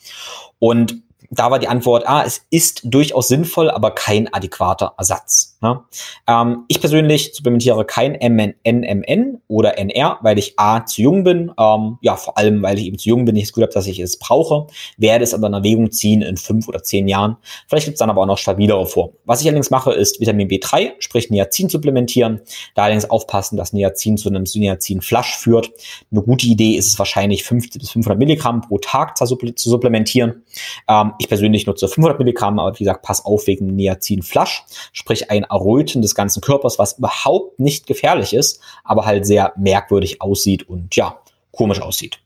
[0.59, 1.03] Und
[1.33, 5.57] da war die Antwort, ah, es ist durchaus sinnvoll, aber kein adäquater Ersatz.
[5.63, 5.81] Ne?
[6.27, 11.99] Ähm, ich persönlich supplementiere kein NMN oder NR, weil ich A, zu jung bin, ähm,
[12.03, 13.99] ja, vor allem, weil ich eben zu jung bin, ich das Gefühl habe, dass ich
[13.99, 14.67] es brauche,
[14.99, 17.39] werde es aber in Erwägung ziehen in fünf oder zehn Jahren.
[17.67, 19.15] Vielleicht gibt es dann aber auch noch stabilere Formen.
[19.25, 22.43] Was ich allerdings mache, ist Vitamin B3, sprich Niacin supplementieren,
[22.75, 25.71] da allerdings aufpassen, dass Niacin zu einem Niacin-Flash führt.
[26.11, 29.27] Eine gute Idee ist es wahrscheinlich 50 bis 500 Milligramm pro Tag zu
[29.57, 30.43] supplementieren.
[30.89, 35.45] Ähm, ich persönlich nutze 500 Milligramm, aber wie gesagt, pass auf wegen Niacin-Flash, sprich ein
[35.45, 40.95] Erröten des ganzen Körpers, was überhaupt nicht gefährlich ist, aber halt sehr merkwürdig aussieht und
[40.97, 41.19] ja,
[41.53, 42.19] komisch aussieht.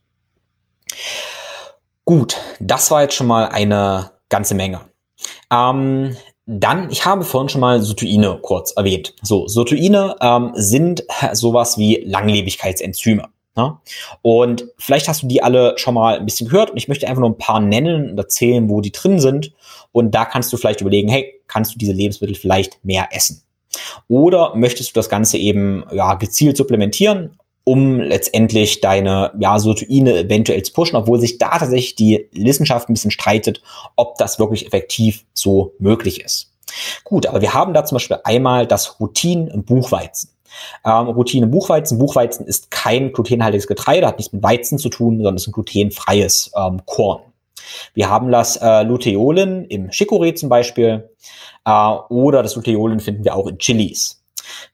[2.04, 4.80] Gut, das war jetzt schon mal eine ganze Menge.
[5.52, 6.16] Ähm,
[6.46, 9.14] dann, ich habe vorhin schon mal Sotuine kurz erwähnt.
[9.22, 13.28] So, Sotuine ähm, sind sowas wie Langlebigkeitsenzyme.
[13.56, 13.78] Ne?
[14.22, 17.20] Und vielleicht hast du die alle schon mal ein bisschen gehört und ich möchte einfach
[17.20, 19.52] nur ein paar nennen und erzählen, wo die drin sind.
[19.92, 23.42] Und da kannst du vielleicht überlegen, hey, kannst du diese Lebensmittel vielleicht mehr essen?
[24.08, 30.62] Oder möchtest du das Ganze eben ja, gezielt supplementieren, um letztendlich deine ja, Sotuine eventuell
[30.62, 33.62] zu pushen, obwohl sich da tatsächlich die Wissenschaft ein bisschen streitet,
[33.96, 36.52] ob das wirklich effektiv so möglich ist.
[37.04, 40.30] Gut, aber wir haben da zum Beispiel einmal das Routin im Buchweizen.
[40.84, 41.98] Ähm, Routine Buchweizen.
[41.98, 46.52] Buchweizen ist kein glutenhaltiges Getreide, hat nichts mit Weizen zu tun, sondern ist ein glutenfreies
[46.56, 47.22] ähm, Korn.
[47.94, 51.10] Wir haben das äh, Luteolin im Chicorée zum Beispiel
[51.64, 54.22] äh, oder das Luteolin finden wir auch in Chilis.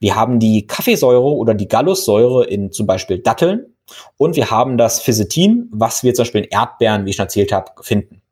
[0.01, 3.75] Wir haben die Kaffeesäure oder die Gallussäure in zum Beispiel Datteln
[4.17, 7.53] und wir haben das Physetin, was wir zum Beispiel in Erdbeeren, wie ich schon erzählt
[7.53, 8.23] habe, finden.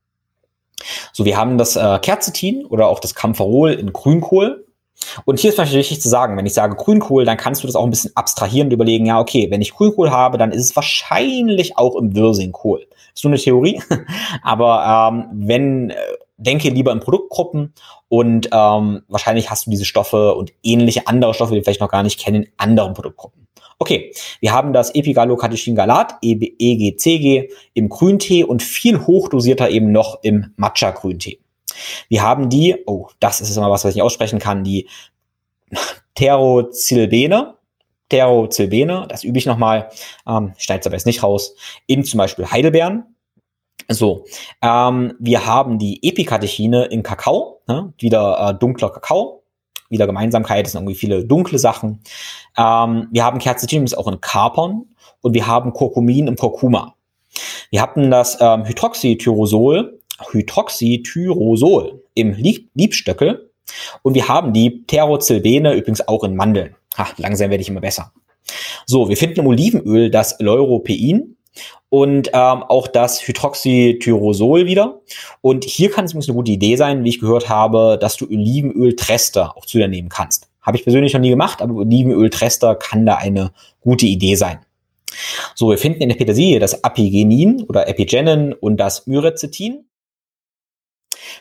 [1.12, 4.66] So, wir haben das äh, Kerzetin oder auch das Kampferol in Grünkohl
[5.24, 7.76] und hier ist vielleicht wichtig zu sagen, wenn ich sage Grünkohl, dann kannst du das
[7.76, 10.76] auch ein bisschen abstrahieren und überlegen, ja, okay, wenn ich Grünkohl habe, dann ist es
[10.76, 12.86] wahrscheinlich auch im Wirsingkohl.
[13.14, 13.82] Ist nur eine Theorie,
[14.42, 15.96] aber ähm, wenn, äh,
[16.36, 17.74] denke lieber in Produktgruppen
[18.08, 21.90] und ähm, wahrscheinlich hast du diese Stoffe und ähnliche andere Stoffe, die wir vielleicht noch
[21.90, 23.46] gar nicht kennen, in anderen Produktgruppen.
[23.78, 31.40] Okay, wir haben das Epigallocatechin-Galat, EGCG, im Grüntee und viel hochdosierter eben noch im Matcha-Grüntee.
[32.08, 34.88] Wir haben die, oh, das ist immer was, was ich nicht aussprechen kann, die
[36.14, 37.54] Terozilbene.
[38.08, 39.88] Terozilbene, das übe ich nochmal,
[40.26, 41.54] ähm, schneide aber jetzt nicht raus,
[41.86, 43.04] in zum Beispiel Heidelbeeren.
[43.88, 44.24] So,
[44.62, 47.92] ähm, wir haben die Epikatechine in Kakao, ne?
[47.98, 49.42] wieder äh, dunkler Kakao,
[49.88, 52.00] wieder Gemeinsamkeit, das sind irgendwie viele dunkle Sachen.
[52.56, 54.86] Ähm, wir haben Quercetin, auch in Kapern
[55.22, 56.94] und wir haben Kurkumin im Kurkuma.
[57.70, 59.99] Wir hatten das ähm, Hydroxytyrosol
[60.30, 62.32] Hydroxytyrosol im
[62.74, 63.50] Liebstöckel.
[64.02, 66.74] Und wir haben die Terozilbene übrigens auch in Mandeln.
[66.98, 68.12] Ha, langsam werde ich immer besser.
[68.86, 71.36] So, wir finden im Olivenöl das Leuropein
[71.88, 75.00] und ähm, auch das Hydroxytyrosol wieder.
[75.40, 78.26] Und hier kann es übrigens eine gute Idee sein, wie ich gehört habe, dass du
[78.26, 80.48] Olivenöltrester auch zu dir nehmen kannst.
[80.62, 84.58] Habe ich persönlich noch nie gemacht, aber Olivenöltrester kann da eine gute Idee sein.
[85.54, 89.84] So, wir finden in der Petersilie das Apigenin oder Epigenin und das Myricetin.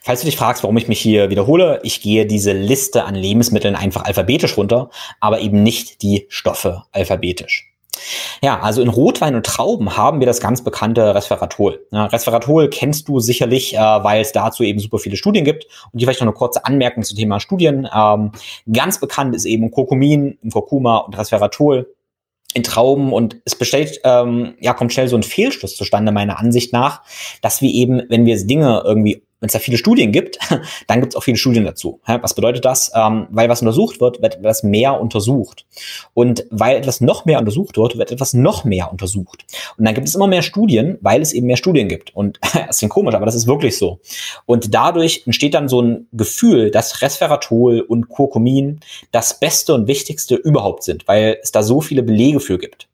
[0.02, 3.76] Falls du dich fragst, warum ich mich hier wiederhole, ich gehe diese Liste an Lebensmitteln
[3.76, 7.70] einfach alphabetisch runter, aber eben nicht die Stoffe alphabetisch.
[8.42, 11.86] Ja, also in Rotwein und Trauben haben wir das ganz bekannte Resveratrol.
[11.92, 15.66] Ja, Resveratrol kennst du sicherlich, äh, weil es dazu eben super viele Studien gibt.
[15.92, 17.88] Und hier vielleicht noch eine kurze Anmerkung zum Thema Studien.
[17.94, 18.32] Ähm,
[18.72, 21.94] ganz bekannt ist eben Kurkumin, Kurkuma und Resveratrol
[22.54, 26.74] in Trauben und es bestellt, ähm, ja, kommt schnell so ein Fehlschluss zustande, meiner Ansicht
[26.74, 27.04] nach,
[27.42, 30.38] dass wir eben, wenn wir Dinge irgendwie wenn es da viele Studien gibt,
[30.88, 32.02] dann gibt es auch viele Studien dazu.
[32.06, 32.92] Was bedeutet das?
[32.94, 35.66] Ähm, weil was untersucht wird, wird etwas mehr untersucht.
[36.14, 39.46] Und weil etwas noch mehr untersucht wird, wird etwas noch mehr untersucht.
[39.78, 42.16] Und dann gibt es immer mehr Studien, weil es eben mehr Studien gibt.
[42.16, 44.00] Und das klingt komisch, aber das ist wirklich so.
[44.46, 48.82] Und dadurch entsteht dann so ein Gefühl, dass Resveratrol und Curcumin
[49.12, 52.89] das Beste und Wichtigste überhaupt sind, weil es da so viele Belege für gibt.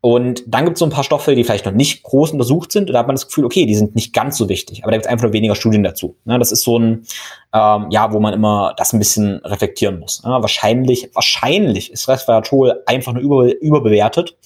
[0.00, 2.88] Und dann gibt es so ein paar Stoffe, die vielleicht noch nicht groß untersucht sind.
[2.88, 4.82] Und da hat man das Gefühl, okay, die sind nicht ganz so wichtig.
[4.82, 6.16] Aber da gibt es einfach nur weniger Studien dazu.
[6.24, 7.06] Ne, das ist so ein,
[7.52, 10.22] ähm, ja, wo man immer das ein bisschen reflektieren muss.
[10.22, 14.36] Ne, wahrscheinlich, wahrscheinlich ist Resveratrol einfach nur über, überbewertet.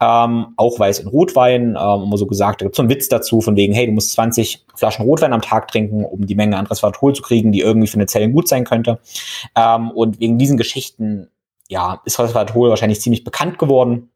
[0.00, 2.90] Ähm, auch weil es in Rotwein, ähm, immer so gesagt, da gibt es so einen
[2.90, 6.36] Witz dazu, von wegen, hey, du musst 20 Flaschen Rotwein am Tag trinken, um die
[6.36, 8.98] Menge an Resveratrol zu kriegen, die irgendwie für eine Zellen gut sein könnte.
[9.56, 11.30] Ähm, und wegen diesen Geschichten,
[11.68, 14.10] ja, ist Resveratrol wahrscheinlich ziemlich bekannt geworden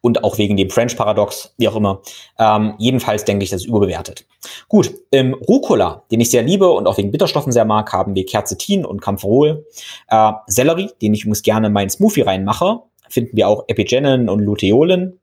[0.00, 2.02] und auch wegen dem French-Paradox, wie auch immer.
[2.38, 4.26] Ähm, jedenfalls denke ich, das ist überbewertet.
[4.68, 8.26] Gut, im Rucola, den ich sehr liebe und auch wegen Bitterstoffen sehr mag, haben wir
[8.26, 9.66] Quercetin und Campherol.
[10.08, 14.40] Äh, Sellerie, den ich übrigens gerne in meinen Smoothie reinmache, finden wir auch Epigenin und
[14.40, 15.18] Luteolin.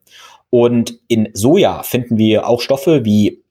[0.50, 3.44] Und in Soja finden wir auch Stoffe wie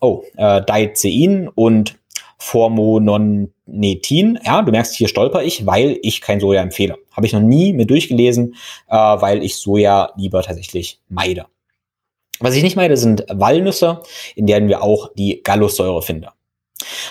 [0.00, 1.99] oh, äh, Dietzein und
[2.40, 4.38] Formononetin.
[4.42, 6.96] Ja, du merkst, hier stolper ich, weil ich kein Soja empfehle.
[7.12, 8.56] Habe ich noch nie mir durchgelesen,
[8.88, 11.46] äh, weil ich Soja lieber tatsächlich meide.
[12.40, 14.02] Was ich nicht meide, sind Walnüsse,
[14.34, 16.28] in denen wir auch die Gallossäure finden.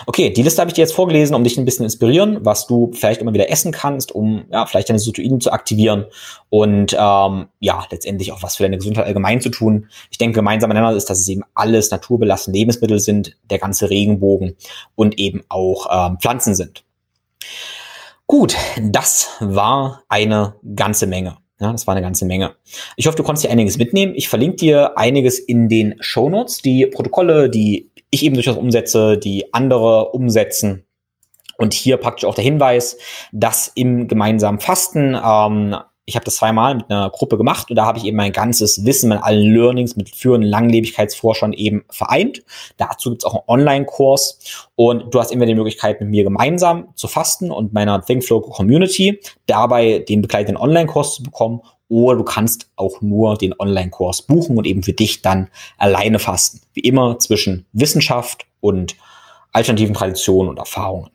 [0.05, 2.91] Okay, die Liste habe ich dir jetzt vorgelesen, um dich ein bisschen inspirieren, was du
[2.93, 6.05] vielleicht immer wieder essen kannst, um ja vielleicht deine Sirtuinen zu aktivieren
[6.49, 9.87] und ähm, ja letztendlich auch was für deine Gesundheit allgemein zu tun.
[10.11, 14.55] Ich denke, gemeinsam miteinander ist, dass es eben alles naturbelassene Lebensmittel sind, der ganze Regenbogen
[14.95, 16.83] und eben auch ähm, Pflanzen sind.
[18.27, 21.37] Gut, das war eine ganze Menge.
[21.61, 22.55] Ja, das war eine ganze Menge.
[22.95, 24.13] Ich hoffe, du konntest dir einiges mitnehmen.
[24.15, 29.17] Ich verlinke dir einiges in den Show Notes, die Protokolle, die ich eben durchaus umsetze,
[29.17, 30.85] die andere umsetzen.
[31.57, 32.97] Und hier praktisch auch der Hinweis,
[33.31, 37.85] dass im gemeinsamen Fasten, ähm, ich habe das zweimal mit einer Gruppe gemacht und da
[37.85, 42.41] habe ich eben mein ganzes Wissen, meine allen Learnings mit führenden Langlebigkeitsforschern eben vereint.
[42.77, 44.39] Dazu gibt es auch einen Online-Kurs
[44.75, 49.19] und du hast immer die Möglichkeit, mit mir gemeinsam zu fasten und meiner ThinkFlow Community
[49.45, 54.65] dabei den begleitenden Online-Kurs zu bekommen oder du kannst auch nur den Online-Kurs buchen und
[54.65, 56.61] eben für dich dann alleine fasten.
[56.73, 58.95] Wie immer zwischen Wissenschaft und
[59.51, 61.09] alternativen Traditionen und Erfahrungen.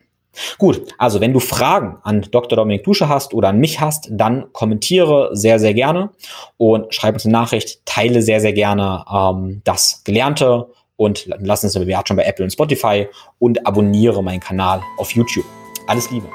[0.58, 2.56] Gut, also wenn du Fragen an Dr.
[2.56, 6.10] Dominik Dusche hast oder an mich hast, dann kommentiere sehr, sehr gerne
[6.56, 10.66] und schreib uns eine Nachricht, teile sehr, sehr gerne ähm, das Gelernte
[10.96, 13.06] und lass uns eine Bewertung bei Apple und Spotify
[13.38, 15.46] und abonniere meinen Kanal auf YouTube.
[15.86, 16.26] Alles Liebe.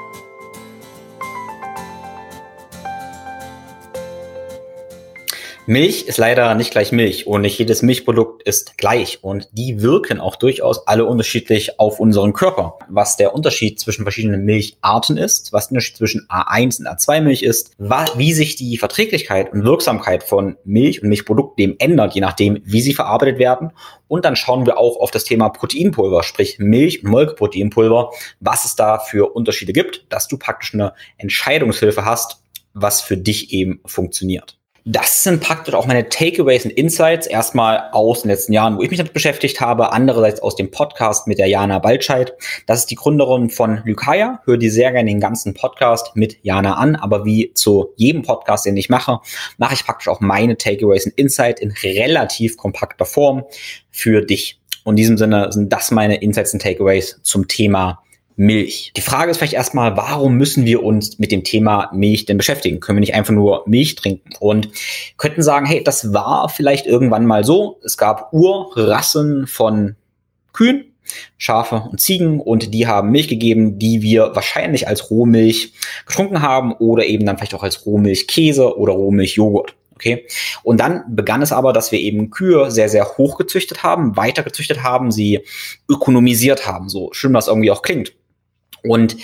[5.70, 10.18] Milch ist leider nicht gleich Milch und nicht jedes Milchprodukt ist gleich und die wirken
[10.18, 12.80] auch durchaus alle unterschiedlich auf unseren Körper.
[12.88, 17.44] Was der Unterschied zwischen verschiedenen Milcharten ist, was der Unterschied zwischen A1 und A2 Milch
[17.44, 22.60] ist, wie sich die Verträglichkeit und Wirksamkeit von Milch und Milchprodukten dem ändert, je nachdem,
[22.64, 23.70] wie sie verarbeitet werden.
[24.08, 28.10] Und dann schauen wir auch auf das Thema Proteinpulver, sprich Milch- und Molkeproteinpulver,
[28.40, 32.42] was es da für Unterschiede gibt, dass du praktisch eine Entscheidungshilfe hast,
[32.74, 34.59] was für dich eben funktioniert.
[34.84, 37.26] Das sind praktisch auch meine Takeaways und Insights.
[37.26, 39.92] Erstmal aus den letzten Jahren, wo ich mich damit beschäftigt habe.
[39.92, 42.32] Andererseits aus dem Podcast mit der Jana Baltscheid.
[42.66, 44.40] Das ist die Gründerin von Lykaya.
[44.44, 46.96] Hör dir sehr gerne den ganzen Podcast mit Jana an.
[46.96, 49.18] Aber wie zu jedem Podcast, den ich mache,
[49.58, 53.44] mache ich praktisch auch meine Takeaways und Insights in relativ kompakter Form
[53.90, 54.60] für dich.
[54.84, 58.02] Und in diesem Sinne sind das meine Insights und Takeaways zum Thema
[58.40, 58.92] Milch.
[58.96, 62.80] Die Frage ist vielleicht erstmal, warum müssen wir uns mit dem Thema Milch denn beschäftigen?
[62.80, 64.30] Können wir nicht einfach nur Milch trinken?
[64.40, 64.70] Und
[65.18, 67.78] könnten sagen, hey, das war vielleicht irgendwann mal so.
[67.84, 69.96] Es gab Urrassen von
[70.54, 70.86] Kühen,
[71.36, 75.74] Schafe und Ziegen und die haben Milch gegeben, die wir wahrscheinlich als Rohmilch
[76.06, 79.74] getrunken haben oder eben dann vielleicht auch als Rohmilchkäse oder Rohmilchjoghurt.
[79.94, 80.26] Okay.
[80.62, 84.42] Und dann begann es aber, dass wir eben Kühe sehr, sehr hoch gezüchtet haben, weiter
[84.42, 85.40] gezüchtet haben, sie
[85.90, 88.14] ökonomisiert haben, so schön das irgendwie auch klingt.
[88.82, 89.16] Und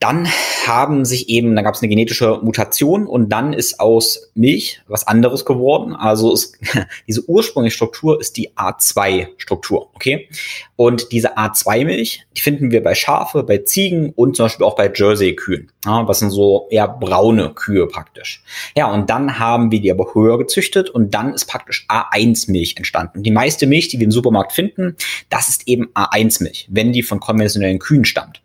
[0.00, 0.28] dann
[0.66, 5.06] haben sich eben, da gab es eine genetische Mutation und dann ist aus Milch was
[5.06, 5.94] anderes geworden.
[5.94, 6.58] Also ist,
[7.08, 10.28] diese ursprüngliche Struktur ist die A2-Struktur, okay?
[10.76, 14.92] Und diese A2-Milch, die finden wir bei Schafe, bei Ziegen und zum Beispiel auch bei
[14.92, 15.70] Jersey-Kühen.
[15.84, 18.42] Ja, was sind so eher braune Kühe praktisch.
[18.76, 23.22] Ja, und dann haben wir die aber höher gezüchtet und dann ist praktisch A1-Milch entstanden.
[23.22, 24.96] Die meiste Milch, die wir im Supermarkt finden,
[25.30, 28.42] das ist eben A1-Milch, wenn die von konventionellen Kühen stammt.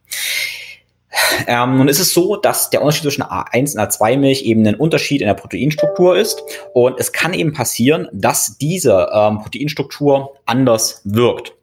[1.48, 5.22] Ähm, nun ist es so, dass der Unterschied zwischen A1 und A2-Milch eben ein Unterschied
[5.22, 6.44] in der Proteinstruktur ist.
[6.74, 11.54] Und es kann eben passieren, dass diese ähm, Proteinstruktur anders wirkt.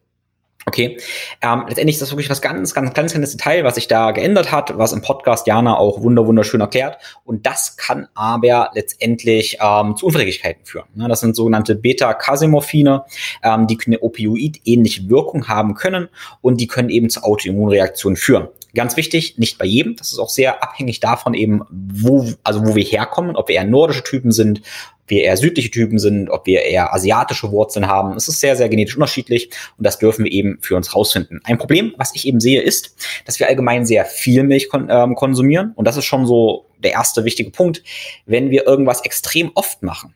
[0.67, 0.97] Okay,
[1.41, 4.51] ähm, letztendlich ist das wirklich was ganz, ganz kleines, kleines Detail, was sich da geändert
[4.51, 6.97] hat, was im Podcast Jana auch wunder wunderschön erklärt.
[7.23, 10.87] Und das kann aber letztendlich ähm, zu Unverträglichkeiten führen.
[10.93, 13.05] Ne, das sind sogenannte Beta-Casemorphine,
[13.43, 16.09] ähm, die eine Opioid-ähnliche Wirkung haben können
[16.41, 18.49] und die können eben zu Autoimmunreaktionen führen.
[18.77, 19.95] Ganz wichtig, nicht bei jedem.
[19.95, 23.63] Das ist auch sehr abhängig davon eben, wo, also wo wir herkommen, ob wir eher
[23.63, 28.15] nordische Typen sind, ob wir eher südliche Typen sind, ob wir eher asiatische Wurzeln haben.
[28.15, 29.49] Es ist sehr, sehr genetisch unterschiedlich
[29.79, 31.41] und das dürfen wir eben für uns rausfinden.
[31.43, 35.15] Ein Problem, was ich eben sehe, ist, dass wir allgemein sehr viel Milch kon ähm,
[35.15, 37.81] konsumieren und das ist schon so der erste wichtige Punkt.
[38.27, 40.13] Wenn wir irgendwas extrem oft machen,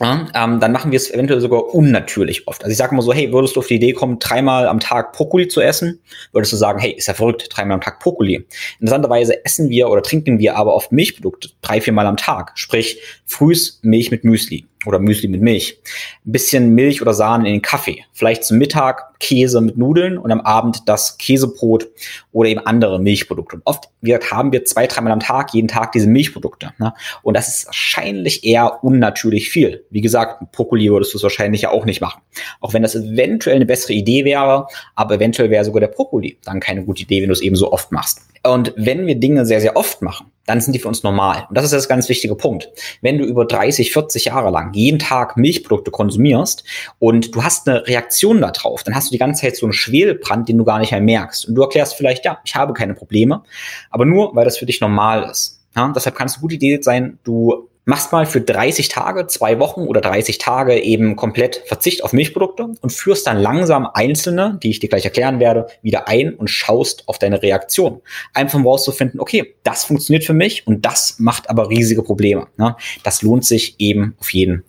[0.00, 2.64] ja, ähm, dann machen wir es eventuell sogar unnatürlich oft.
[2.64, 5.12] Also ich sage mal so, hey, würdest du auf die Idee kommen, dreimal am Tag
[5.12, 6.00] Brokkoli zu essen,
[6.32, 8.44] würdest du sagen, hey, ist ja verrückt, dreimal am Tag Brokkoli.
[8.80, 13.78] Interessanterweise essen wir oder trinken wir aber oft Milchprodukte drei, viermal am Tag, sprich frühs
[13.82, 15.78] Milch mit Müsli oder Müsli mit Milch,
[16.26, 20.30] ein bisschen Milch oder Sahne in den Kaffee, vielleicht zum Mittag Käse mit Nudeln und
[20.30, 21.88] am Abend das Käsebrot
[22.32, 23.56] oder eben andere Milchprodukte.
[23.56, 23.88] Und oft
[24.30, 26.72] haben wir zwei, dreimal am Tag, jeden Tag diese Milchprodukte.
[26.78, 26.92] Ne?
[27.22, 29.84] Und das ist wahrscheinlich eher unnatürlich viel.
[29.88, 32.20] Wie gesagt, mit würdest du es wahrscheinlich ja auch nicht machen.
[32.60, 36.60] Auch wenn das eventuell eine bessere Idee wäre, aber eventuell wäre sogar der Brokkoli dann
[36.60, 38.20] keine gute Idee, wenn du es eben so oft machst.
[38.42, 41.46] Und wenn wir Dinge sehr, sehr oft machen, dann sind die für uns normal.
[41.48, 42.68] Und das ist das ganz wichtige Punkt.
[43.00, 46.64] Wenn du über 30, 40 Jahre lang jeden Tag Milchprodukte konsumierst
[46.98, 50.48] und du hast eine Reaktion darauf, dann hast du die ganze Zeit so einen Schwelbrand,
[50.48, 51.48] den du gar nicht mehr merkst.
[51.48, 53.42] Und du erklärst vielleicht, ja, ich habe keine Probleme,
[53.90, 55.60] aber nur, weil das für dich normal ist.
[55.76, 59.58] Ja, deshalb kann es eine gute Idee sein, du machst mal für 30 Tage, zwei
[59.58, 64.70] Wochen oder 30 Tage eben komplett Verzicht auf Milchprodukte und führst dann langsam einzelne, die
[64.70, 68.00] ich dir gleich erklären werde, wieder ein und schaust auf deine Reaktion.
[68.32, 72.46] Einfach um rauszufinden, okay, das funktioniert für mich und das macht aber riesige Probleme.
[72.56, 72.76] Ne?
[73.02, 74.64] Das lohnt sich eben auf jeden.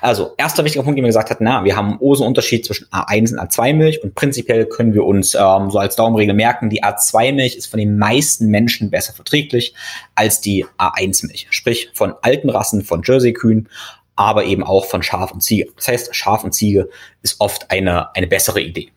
[0.00, 2.86] Also, erster wichtiger Punkt, den wir gesagt hat, na, wir haben einen großen Unterschied zwischen
[2.86, 7.56] A1 und A2-Milch und prinzipiell können wir uns ähm, so als Daumenregel merken, die A2-Milch
[7.56, 9.74] ist von den meisten Menschen besser verträglich
[10.14, 11.48] als die A1-Milch.
[11.50, 13.68] Sprich, von alten Rassen von Jersey-Kühen,
[14.16, 15.68] aber eben auch von Schaf und Ziege.
[15.76, 16.88] Das heißt, Schaf und Ziege
[17.22, 18.90] ist oft eine, eine bessere Idee.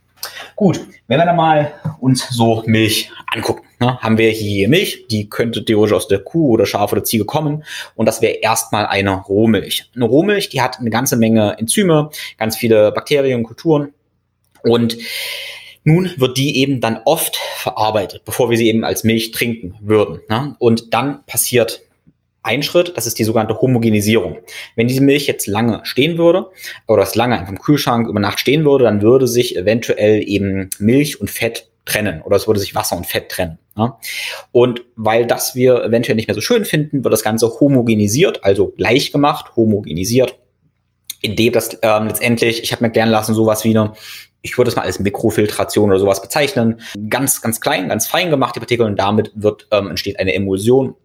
[0.56, 5.30] Gut, wenn wir dann mal uns so Milch angucken, ne, haben wir hier Milch, die
[5.30, 7.64] könnte theoretisch aus der Kuh oder Schaf oder Ziege kommen
[7.96, 9.90] und das wäre erstmal eine Rohmilch.
[9.96, 13.94] Eine Rohmilch, die hat eine ganze Menge Enzyme, ganz viele Bakterien, Kulturen
[14.64, 14.98] und
[15.84, 20.20] nun wird die eben dann oft verarbeitet, bevor wir sie eben als Milch trinken würden.
[20.28, 20.56] Ne?
[20.60, 21.82] Und dann passiert
[22.48, 24.38] ein Schritt, das ist die sogenannte Homogenisierung.
[24.76, 26.48] Wenn diese Milch jetzt lange stehen würde
[26.88, 31.20] oder es lange im Kühlschrank über Nacht stehen würde, dann würde sich eventuell eben Milch
[31.20, 33.60] und Fett trennen oder es würde sich Wasser und Fett trennen.
[33.76, 34.00] Ja?
[34.52, 38.68] Und weil das wir eventuell nicht mehr so schön finden, wird das Ganze homogenisiert, also
[38.70, 40.38] gleich gemacht, homogenisiert,
[41.22, 43.94] indem das ähm, letztendlich, ich habe mir erklären lassen, sowas wie eine
[44.44, 46.80] ich würde es mal als Mikrofiltration oder sowas bezeichnen.
[47.10, 50.96] Ganz, ganz klein, ganz fein gemacht, die Partikel, und damit wird, ähm, entsteht eine Emulsion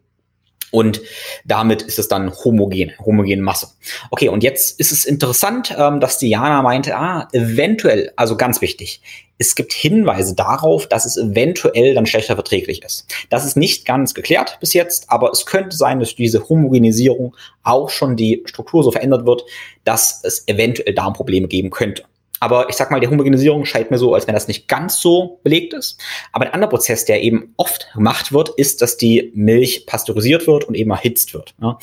[0.72, 1.02] und
[1.44, 3.68] damit ist es dann homogen, homogene Masse.
[4.10, 9.02] Okay, und jetzt ist es interessant, ähm, dass Diana meinte, ah, eventuell, also ganz wichtig,
[9.38, 13.06] es gibt Hinweise darauf, dass es eventuell dann schlechter verträglich ist.
[13.28, 17.90] Das ist nicht ganz geklärt bis jetzt, aber es könnte sein, dass diese Homogenisierung auch
[17.90, 19.44] schon die Struktur so verändert wird,
[19.84, 22.04] dass es eventuell Darmprobleme geben könnte.
[22.42, 25.38] Aber ich sag mal, die Homogenisierung scheint mir so, als wenn das nicht ganz so
[25.44, 26.00] belegt ist.
[26.32, 30.64] Aber ein anderer Prozess, der eben oft gemacht wird, ist, dass die Milch pasteurisiert wird
[30.64, 31.54] und eben erhitzt wird.
[31.62, 31.78] Ja.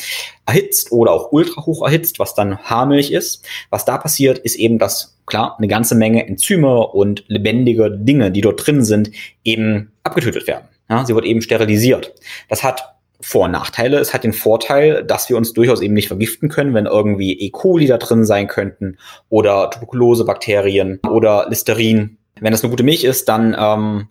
[0.45, 3.47] Erhitzt oder auch ultra hoch erhitzt, was dann Haarmilch ist.
[3.70, 8.41] Was da passiert, ist eben, dass klar eine ganze Menge Enzyme und lebendige Dinge, die
[8.41, 9.12] dort drin sind,
[9.45, 10.68] eben abgetötet werden.
[10.89, 12.14] Ja, sie wird eben sterilisiert.
[12.49, 14.00] Das hat vor- und Nachteile.
[14.00, 17.50] Es hat den Vorteil, dass wir uns durchaus eben nicht vergiften können, wenn irgendwie E.
[17.50, 18.98] coli da drin sein könnten
[19.30, 22.18] oder Tuberkulosebakterien oder Listerin.
[22.40, 24.08] Wenn das eine gute Milch ist, dann ähm,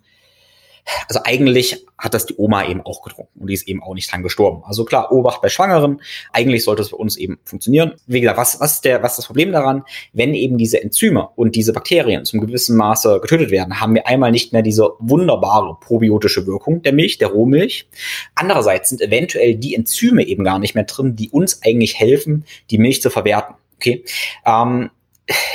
[1.09, 4.11] also eigentlich hat das die Oma eben auch getrunken und die ist eben auch nicht
[4.11, 4.63] dran gestorben.
[4.65, 6.01] Also klar, Obacht bei Schwangeren.
[6.33, 7.95] Eigentlich sollte es für uns eben funktionieren.
[8.07, 9.85] Wie gesagt, was, was, ist der, was ist das Problem daran?
[10.13, 14.31] Wenn eben diese Enzyme und diese Bakterien zum gewissen Maße getötet werden, haben wir einmal
[14.31, 17.89] nicht mehr diese wunderbare probiotische Wirkung der Milch, der Rohmilch.
[18.35, 22.79] Andererseits sind eventuell die Enzyme eben gar nicht mehr drin, die uns eigentlich helfen, die
[22.79, 23.57] Milch zu verwerten.
[23.77, 24.05] Okay.
[24.45, 24.91] Ähm,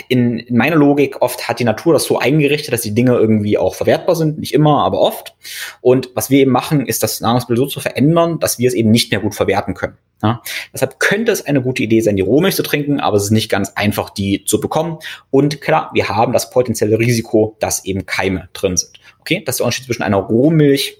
[0.08, 3.58] in, in meiner Logik oft hat die Natur das so eingerichtet, dass die Dinge irgendwie
[3.58, 5.36] auch verwertbar sind, nicht immer, aber oft.
[5.82, 8.92] Und was wir eben machen, ist das Nahrungsmittel so zu verändern, dass wir es eben
[8.92, 9.98] nicht mehr gut verwerten können.
[10.22, 10.42] Ja?
[10.74, 13.50] Deshalb könnte es eine gute Idee sein, die Rohmilch zu trinken, aber es ist nicht
[13.50, 15.00] ganz einfach, die zu bekommen.
[15.32, 19.00] Und klar, wir haben das potenzielle Risiko, dass eben Keime drin sind.
[19.20, 20.98] Okay, das ist der Unterschied zwischen einer Rohmilch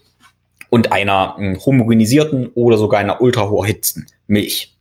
[0.70, 4.76] und einer hm, homogenisierten oder sogar einer ultra hoch erhitzten Milch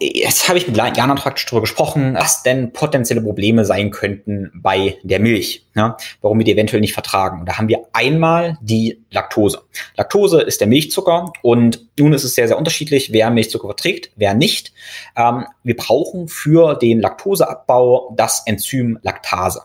[0.00, 4.98] jetzt habe ich mit Jana praktisch darüber gesprochen, was denn potenzielle Probleme sein könnten bei
[5.02, 7.40] der Milch, ja, warum wir die eventuell nicht vertragen.
[7.40, 9.62] Und da haben wir einmal die Laktose.
[9.96, 14.34] Laktose ist der Milchzucker und nun ist es sehr, sehr unterschiedlich, wer Milchzucker verträgt, wer
[14.34, 14.72] nicht.
[15.16, 19.62] Ähm, wir brauchen für den Laktoseabbau das Enzym Laktase.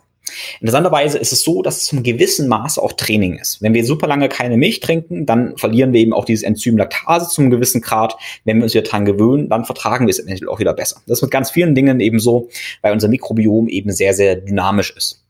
[0.60, 3.62] Interessanterweise ist es so, dass es zum gewissen Maße auch Training ist.
[3.62, 7.30] Wenn wir super lange keine Milch trinken, dann verlieren wir eben auch dieses Enzym Laktase
[7.30, 8.16] zum gewissen Grad.
[8.46, 11.02] Wenn wir uns wieder dran gewöhnen, dann vertragen wir es eventuell auch wieder besser.
[11.08, 12.50] Das ist mit ganz vielen Dingen eben so,
[12.82, 15.24] weil unser Mikrobiom eben sehr, sehr dynamisch ist.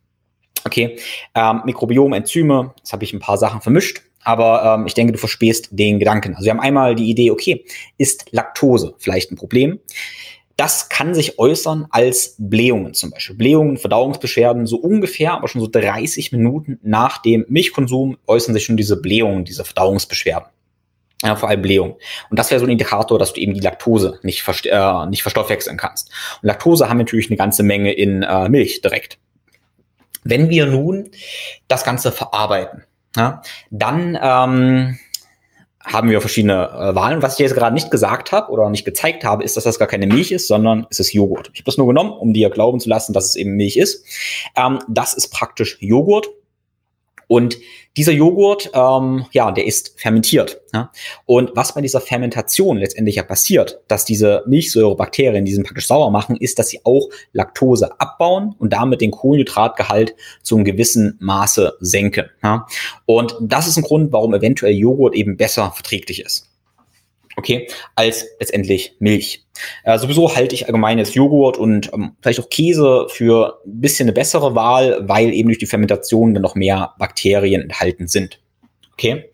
[0.63, 0.97] Okay,
[1.33, 4.01] ähm, Mikrobiom, Enzyme, das habe ich ein paar Sachen vermischt.
[4.23, 6.35] Aber ähm, ich denke, du verspähst den Gedanken.
[6.35, 7.65] Also wir haben einmal die Idee, okay,
[7.97, 9.79] ist Laktose vielleicht ein Problem?
[10.57, 13.35] Das kann sich äußern als Blähungen zum Beispiel.
[13.35, 18.77] Blähungen, Verdauungsbeschwerden, so ungefähr, aber schon so 30 Minuten nach dem Milchkonsum äußern sich schon
[18.77, 20.47] diese Blähungen, diese Verdauungsbeschwerden.
[21.23, 21.97] Ja, vor allem Blähung.
[22.29, 25.77] Und das wäre so ein Indikator, dass du eben die Laktose nicht, äh, nicht verstoffwechseln
[25.77, 26.09] kannst.
[26.41, 29.19] Und Laktose haben natürlich eine ganze Menge in äh, Milch direkt.
[30.23, 31.11] Wenn wir nun
[31.67, 32.83] das Ganze verarbeiten,
[33.15, 34.99] ja, dann ähm,
[35.83, 37.21] haben wir verschiedene äh, Wahlen.
[37.21, 39.87] Was ich jetzt gerade nicht gesagt habe oder nicht gezeigt habe, ist, dass das gar
[39.87, 41.49] keine Milch ist, sondern es ist Joghurt.
[41.53, 44.05] Ich habe das nur genommen, um dir glauben zu lassen, dass es eben Milch ist.
[44.55, 46.29] Ähm, das ist praktisch Joghurt.
[47.31, 47.59] Und
[47.95, 50.59] dieser Joghurt, ähm, ja, der ist fermentiert.
[50.73, 50.91] Ja?
[51.25, 56.11] Und was bei dieser Fermentation letztendlich ja passiert, dass diese Milchsäurebakterien, die sind praktisch sauer
[56.11, 60.13] machen, ist, dass sie auch Laktose abbauen und damit den Kohlenhydratgehalt
[60.43, 62.25] zu einem gewissen Maße senken.
[62.43, 62.67] Ja?
[63.05, 66.50] Und das ist ein Grund, warum eventuell Joghurt eben besser verträglich ist
[67.37, 69.45] okay, als letztendlich Milch.
[69.83, 74.13] Äh, sowieso halte ich allgemein Joghurt und ähm, vielleicht auch Käse für ein bisschen eine
[74.13, 78.39] bessere Wahl, weil eben durch die Fermentation dann noch mehr Bakterien enthalten sind.
[78.93, 79.31] Okay,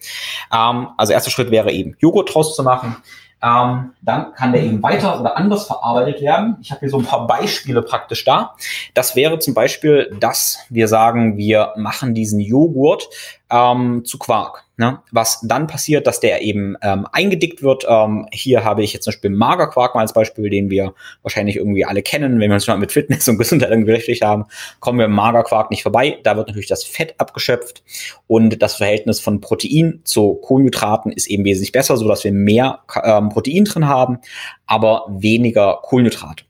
[0.54, 2.98] ähm, also erster Schritt wäre eben Joghurt draus zu machen.
[3.44, 6.58] Ähm, dann kann der eben weiter oder anders verarbeitet werden.
[6.62, 8.56] Ich habe hier so ein paar Beispiele praktisch da.
[8.96, 13.10] Das wäre zum Beispiel, dass wir sagen, wir machen diesen Joghurt
[13.50, 14.66] ähm, zu Quark.
[14.80, 15.00] Ne?
[15.12, 17.86] Was dann passiert, dass der eben ähm, eingedickt wird.
[17.90, 20.94] Ähm, hier habe ich jetzt zum Beispiel Magerquark mal als Beispiel, den wir
[21.24, 22.40] wahrscheinlich irgendwie alle kennen.
[22.40, 24.46] Wenn wir uns mal mit Fitness und Gesundheit irgendwie beschäftigt haben,
[24.80, 26.20] kommen wir im Magerquark nicht vorbei.
[26.24, 27.84] Da wird natürlich das Fett abgeschöpft
[28.28, 32.82] und das Verhältnis von Protein zu Kohlenhydraten ist eben wesentlich besser, so dass wir mehr
[33.04, 34.20] ähm, Protein drin haben,
[34.68, 36.44] aber weniger Kohlenhydrate.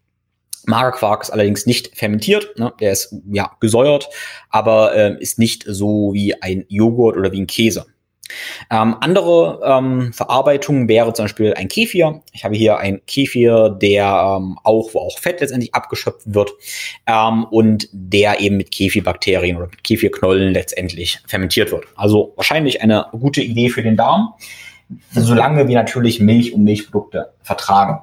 [0.68, 2.74] Magerquark ist allerdings nicht fermentiert, ne?
[2.80, 4.10] der ist ja gesäuert,
[4.50, 7.86] aber äh, ist nicht so wie ein Joghurt oder wie ein Käse.
[8.70, 12.22] Ähm, andere ähm, Verarbeitung wäre zum Beispiel ein Kefir.
[12.34, 16.52] Ich habe hier ein Kefir, der ähm, auch, wo auch Fett letztendlich abgeschöpft wird
[17.06, 21.86] ähm, und der eben mit Kefirbakterien oder mit Kefirknollen letztendlich fermentiert wird.
[21.96, 24.34] Also wahrscheinlich eine gute Idee für den Darm,
[25.12, 28.02] solange wir natürlich Milch und Milchprodukte vertragen.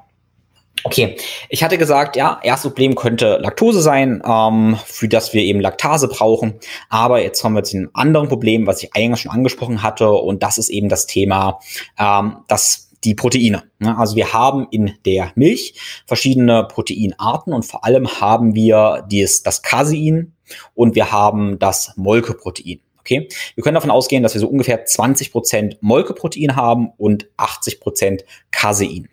[0.86, 1.16] Okay,
[1.48, 6.08] ich hatte gesagt, ja, erstes Problem könnte Laktose sein, ähm, für das wir eben Laktase
[6.08, 6.60] brauchen.
[6.90, 10.42] Aber jetzt kommen wir zu einem anderen Problem, was ich eigentlich schon angesprochen hatte, und
[10.42, 11.58] das ist eben das Thema,
[11.98, 13.64] ähm, dass die Proteine.
[13.80, 15.74] Also wir haben in der Milch
[16.06, 20.34] verschiedene Proteinarten und vor allem haben wir dies, das Casein
[20.74, 22.80] und wir haben das Molkeprotein.
[22.98, 27.80] Okay, wir können davon ausgehen, dass wir so ungefähr 20 Prozent Molkeprotein haben und 80
[27.80, 29.08] Prozent Casein.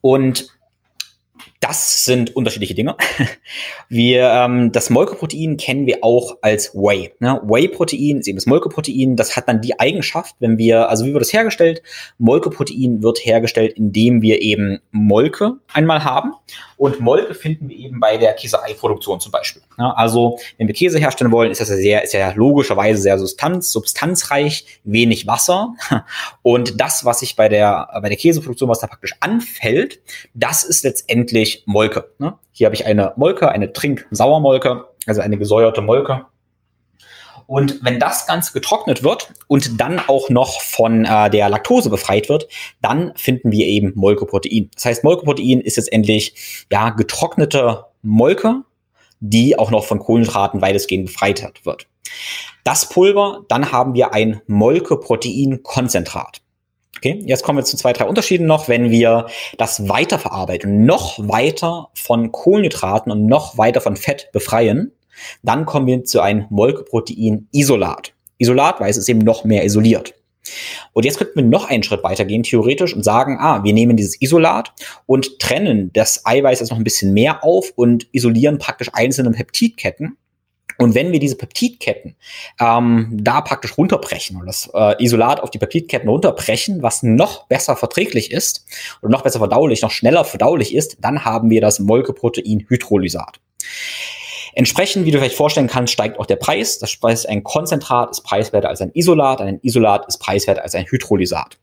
[0.00, 0.48] Und
[1.60, 2.96] das sind unterschiedliche Dinge.
[3.88, 7.12] Wir, ähm, das Molkeprotein kennen wir auch als Whey.
[7.18, 7.40] Ne?
[7.44, 9.16] Whey-Protein ist eben das Molkeprotein.
[9.16, 11.82] Das hat dann die Eigenschaft, wenn wir, also wie wird das hergestellt?
[12.18, 16.32] Molkeprotein wird hergestellt, indem wir eben Molke einmal haben.
[16.76, 19.62] Und Molke finden wir eben bei der Käseeiproduktion zum Beispiel.
[19.78, 19.96] Ne?
[19.96, 23.72] Also, wenn wir Käse herstellen wollen, ist das ja sehr, ist ja logischerweise sehr substanz,
[23.72, 25.74] substanzreich, wenig Wasser.
[26.42, 30.00] Und das, was sich bei der, bei der Käseproduktion, was da praktisch anfällt,
[30.34, 32.10] das ist letztendlich Molke.
[32.18, 32.34] Ne?
[32.52, 36.26] Hier habe ich eine Molke, eine Trink-Sauermolke, also eine gesäuerte Molke.
[37.46, 42.28] Und wenn das Ganze getrocknet wird und dann auch noch von äh, der Laktose befreit
[42.28, 42.48] wird,
[42.82, 44.70] dann finden wir eben Molkeprotein.
[44.74, 48.62] Das heißt, Molkeprotein ist jetzt endlich ja getrocknete Molke,
[49.20, 51.86] die auch noch von Kohlenhydraten weitestgehend befreit wird.
[52.64, 56.40] Das Pulver, dann haben wir ein Molkeproteinkonzentrat.
[56.96, 58.68] Okay, jetzt kommen wir zu zwei, drei Unterschieden noch.
[58.68, 59.26] Wenn wir
[59.58, 64.92] das weiterverarbeiten, noch weiter von Kohlenhydraten und noch weiter von Fett befreien,
[65.42, 68.12] dann kommen wir zu einem Molkeprotein-Isolat.
[68.38, 70.14] Isolat, weil es ist eben noch mehr isoliert.
[70.92, 74.20] Und jetzt könnten wir noch einen Schritt weitergehen, theoretisch, und sagen, ah, wir nehmen dieses
[74.20, 74.72] Isolat
[75.06, 80.16] und trennen das Eiweiß jetzt noch ein bisschen mehr auf und isolieren praktisch einzelne Peptidketten
[80.78, 82.16] und wenn wir diese Peptidketten
[82.60, 87.76] ähm, da praktisch runterbrechen und das äh, Isolat auf die Peptidketten runterbrechen, was noch besser
[87.76, 88.66] verträglich ist
[89.02, 93.40] oder noch besser verdaulich, noch schneller verdaulich ist, dann haben wir das Molkeprotein-Hydrolysat.
[94.56, 96.78] Entsprechend, wie du vielleicht vorstellen kannst, steigt auch der Preis.
[96.78, 100.86] Das heißt, ein Konzentrat ist preiswerter als ein Isolat, ein Isolat ist preiswerter als ein
[100.86, 101.58] Hydrolysat.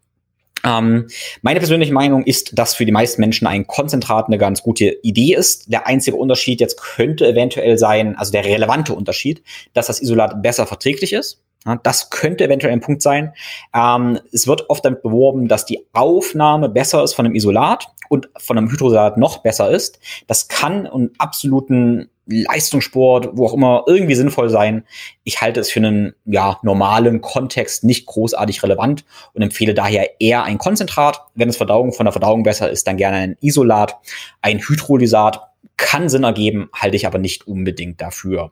[0.64, 1.08] Ähm,
[1.42, 5.34] meine persönliche Meinung ist, dass für die meisten Menschen ein Konzentrat eine ganz gute Idee
[5.34, 5.74] ist.
[5.74, 9.42] Der einzige Unterschied jetzt könnte eventuell sein, also der relevante Unterschied,
[9.74, 11.42] dass das Isolat besser verträglich ist.
[11.66, 13.34] Ja, das könnte eventuell ein Punkt sein.
[13.74, 18.30] Ähm, es wird oft damit beworben, dass die Aufnahme besser ist von einem Isolat und
[18.38, 20.00] von einem Hydrosalat noch besser ist.
[20.28, 24.86] Das kann einen absoluten Leistungssport, wo auch immer, irgendwie sinnvoll sein.
[25.24, 30.44] Ich halte es für einen ja, normalen Kontext nicht großartig relevant und empfehle daher eher
[30.44, 31.22] ein Konzentrat.
[31.36, 33.98] Wenn es Verdauung von der Verdauung besser ist, dann gerne ein Isolat.
[34.42, 35.42] Ein Hydrolysat
[35.78, 38.52] kann Sinn ergeben, halte ich aber nicht unbedingt dafür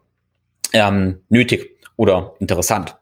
[0.73, 2.97] ähm, nötig oder interessant.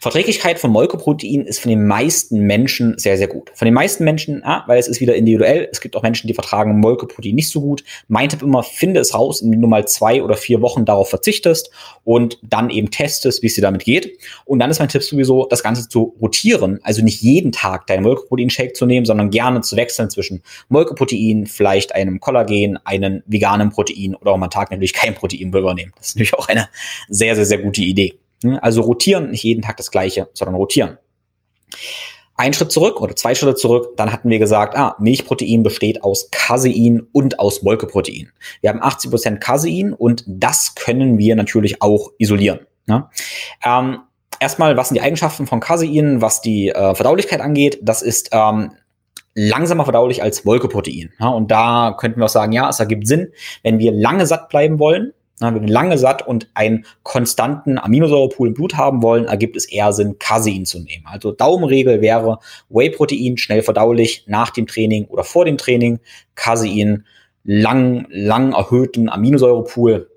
[0.00, 3.50] Verträglichkeit von Molkeprotein ist von den meisten Menschen sehr, sehr gut.
[3.54, 5.68] Von den meisten Menschen, ja, weil es ist wieder individuell.
[5.70, 7.84] Es gibt auch Menschen, die vertragen Molkeprotein nicht so gut.
[8.08, 11.70] Mein Tipp immer, finde es raus, indem du mal zwei oder vier Wochen darauf verzichtest
[12.04, 14.18] und dann eben testest, wie es dir damit geht.
[14.44, 16.80] Und dann ist mein Tipp sowieso, das Ganze zu rotieren.
[16.82, 21.94] Also nicht jeden Tag deinen Molkeprotein-Shake zu nehmen, sondern gerne zu wechseln zwischen Molkeprotein, vielleicht
[21.94, 25.92] einem Kollagen, einem veganen Protein oder auch mal Tag natürlich kein Proteinpulver nehmen.
[25.96, 26.68] Das ist natürlich auch eine
[27.08, 28.19] sehr, sehr, sehr gute Idee.
[28.42, 28.62] Ne?
[28.62, 30.98] Also rotieren, nicht jeden Tag das gleiche, sondern rotieren.
[32.36, 36.30] Ein Schritt zurück oder zwei Schritte zurück, dann hatten wir gesagt, ah, Milchprotein besteht aus
[36.30, 38.32] Casein und aus Molkeprotein.
[38.62, 42.60] Wir haben 80 Prozent Casein und das können wir natürlich auch isolieren.
[42.86, 43.08] Ne?
[43.62, 43.98] Ähm,
[44.40, 47.78] erstmal, was sind die Eigenschaften von Casein, was die äh, Verdaulichkeit angeht?
[47.82, 48.72] Das ist ähm,
[49.34, 51.12] langsamer verdaulich als Molkeprotein.
[51.20, 53.32] Ja, und da könnten wir auch sagen, ja, es ergibt Sinn,
[53.62, 58.54] wenn wir lange satt bleiben wollen, wenn wir lange satt und einen konstanten Aminosäurepool im
[58.54, 61.04] Blut haben wollen, ergibt es eher Sinn, Casein zu nehmen.
[61.06, 62.38] Also Daumenregel wäre
[62.68, 65.98] Whey-Protein schnell verdaulich nach dem Training oder vor dem Training,
[66.34, 67.06] Casein
[67.44, 70.10] lang, lang erhöhten Aminosäurepool,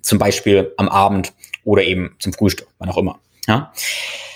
[0.00, 1.32] zum Beispiel am Abend
[1.64, 3.20] oder eben zum Frühstück, wann auch immer.
[3.48, 3.72] Ja?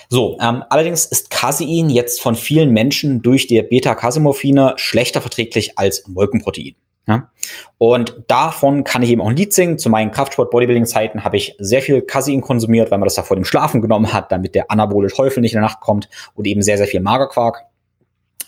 [0.09, 6.07] So, ähm, allerdings ist Casein jetzt von vielen Menschen durch die Beta-Casemorphine schlechter verträglich als
[6.07, 6.75] Molkenprotein.
[7.07, 7.31] Ja?
[7.79, 9.79] Und davon kann ich eben auch ein Lied singen.
[9.79, 13.45] Zu meinen Kraftsport-Bodybuilding-Zeiten habe ich sehr viel Casein konsumiert, weil man das da vor dem
[13.45, 16.79] Schlafen genommen hat, damit der anabolisch Teufel nicht in der Nacht kommt und eben sehr,
[16.79, 17.65] sehr viel Magerquark.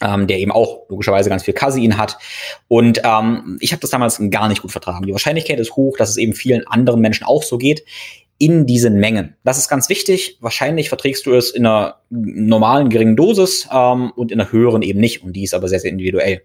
[0.01, 2.19] Ähm, der eben auch logischerweise ganz viel Casein hat.
[2.69, 5.05] Und ähm, ich habe das damals gar nicht gut vertragen.
[5.05, 7.83] Die Wahrscheinlichkeit ist hoch, dass es eben vielen anderen Menschen auch so geht
[8.39, 9.37] in diesen Mengen.
[9.43, 10.39] Das ist ganz wichtig.
[10.41, 15.01] Wahrscheinlich verträgst du es in einer normalen geringen Dosis ähm, und in einer höheren eben
[15.01, 15.25] nicht.
[15.25, 16.43] Und die ist aber sehr, sehr individuell.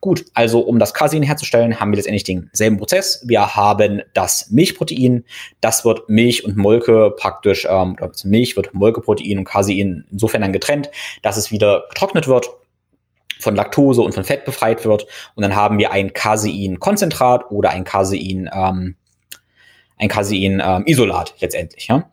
[0.00, 3.24] Gut, also um das Casein herzustellen, haben wir letztendlich denselben Prozess.
[3.26, 5.24] Wir haben das Milchprotein.
[5.60, 10.90] Das wird Milch und Molke praktisch, ähm, Milch wird Molkeprotein und Casein insofern dann getrennt,
[11.22, 12.48] dass es wieder getrocknet wird
[13.40, 15.06] von Laktose und von Fett befreit wird.
[15.34, 18.96] Und dann haben wir ein Casein-Konzentrat oder ein Casein, ähm,
[20.02, 21.86] ein Casein-Isolat ähm, letztendlich.
[21.86, 22.10] Ja?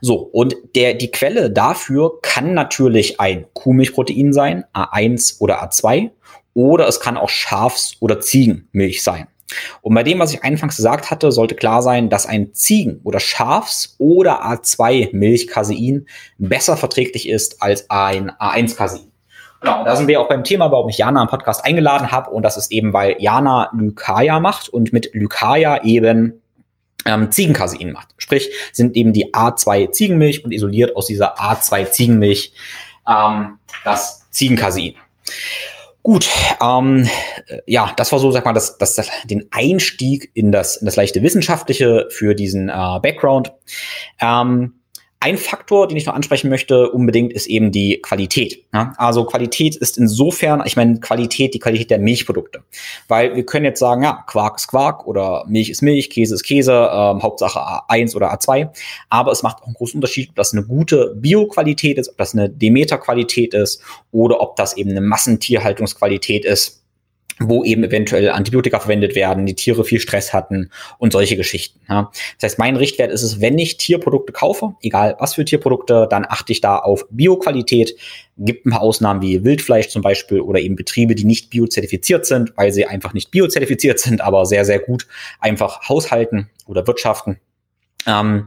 [0.00, 6.10] So, und der, die Quelle dafür kann natürlich ein Kuhmilchprotein sein, A1 oder A2,
[6.54, 9.28] oder es kann auch Schafs- oder Ziegenmilch sein.
[9.80, 13.20] Und bei dem, was ich anfangs gesagt hatte, sollte klar sein, dass ein Ziegen- oder
[13.20, 16.06] Schafs- oder A2-Milch-Casein
[16.38, 19.10] besser verträglich ist als ein A1-Casein.
[19.60, 22.30] Genau, da sind wir auch beim Thema, warum ich Jana am Podcast eingeladen habe.
[22.30, 26.42] Und das ist eben, weil Jana Lykaya macht und mit Lykaya eben
[27.04, 28.08] ähm, Ziegencasein macht.
[28.18, 32.52] Sprich, sind eben die A2 Ziegenmilch und isoliert aus dieser A2 Ziegenmilch
[33.08, 34.94] ähm, das Ziegencasein.
[36.02, 36.28] Gut,
[36.62, 37.08] ähm,
[37.66, 40.96] ja, das war so, sag mal, das, das, das, den Einstieg in das, in das
[40.96, 43.52] leichte Wissenschaftliche für diesen äh, Background.
[44.20, 44.77] Ähm,
[45.20, 48.64] ein Faktor, den ich noch ansprechen möchte, unbedingt, ist eben die Qualität.
[48.72, 48.92] Ja?
[48.98, 52.62] Also Qualität ist insofern, ich meine Qualität, die Qualität der Milchprodukte.
[53.08, 56.44] Weil wir können jetzt sagen, ja, Quark ist Quark oder Milch ist Milch, Käse ist
[56.44, 58.68] Käse, ähm, Hauptsache A1 oder A2.
[59.08, 62.34] Aber es macht auch einen großen Unterschied, ob das eine gute Bioqualität ist, ob das
[62.34, 66.77] eine Demeter-Qualität ist oder ob das eben eine Massentierhaltungsqualität ist
[67.40, 71.80] wo eben eventuell Antibiotika verwendet werden, die Tiere viel Stress hatten und solche Geschichten.
[71.88, 72.10] Ja.
[72.38, 76.24] Das heißt, mein Richtwert ist es, wenn ich Tierprodukte kaufe, egal was für Tierprodukte, dann
[76.28, 77.96] achte ich da auf Bioqualität.
[78.36, 82.52] Gibt ein paar Ausnahmen wie Wildfleisch zum Beispiel oder eben Betriebe, die nicht biozertifiziert sind,
[82.56, 85.06] weil sie einfach nicht biozertifiziert sind, aber sehr, sehr gut
[85.40, 87.40] einfach haushalten oder wirtschaften.
[88.06, 88.46] Ähm,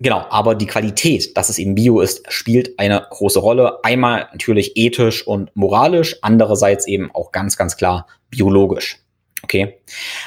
[0.00, 3.78] Genau, aber die Qualität, dass es eben Bio ist, spielt eine große Rolle.
[3.84, 8.98] Einmal natürlich ethisch und moralisch, andererseits eben auch ganz, ganz klar biologisch.
[9.44, 9.78] Okay.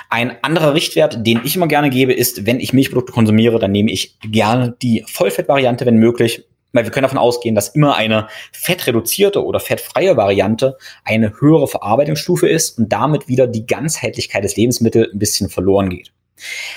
[0.09, 3.91] Ein anderer Richtwert, den ich immer gerne gebe, ist, wenn ich Milchprodukte konsumiere, dann nehme
[3.91, 6.45] ich gerne die Vollfettvariante, wenn möglich.
[6.71, 12.47] Weil wir können davon ausgehen, dass immer eine fettreduzierte oder fettfreie Variante eine höhere Verarbeitungsstufe
[12.47, 16.11] ist und damit wieder die Ganzheitlichkeit des Lebensmittels ein bisschen verloren geht.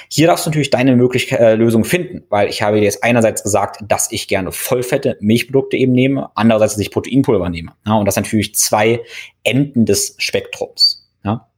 [0.08, 3.80] Hier darfst du natürlich deine Möglichkeit, äh, Lösung finden, weil ich habe jetzt einerseits gesagt,
[3.86, 7.72] dass ich gerne vollfette Milchprodukte eben nehme, andererseits, dass ich Proteinpulver nehme.
[7.86, 9.00] Ja, und das sind natürlich zwei
[9.42, 11.08] Enden des Spektrums.
[11.24, 11.49] Ja.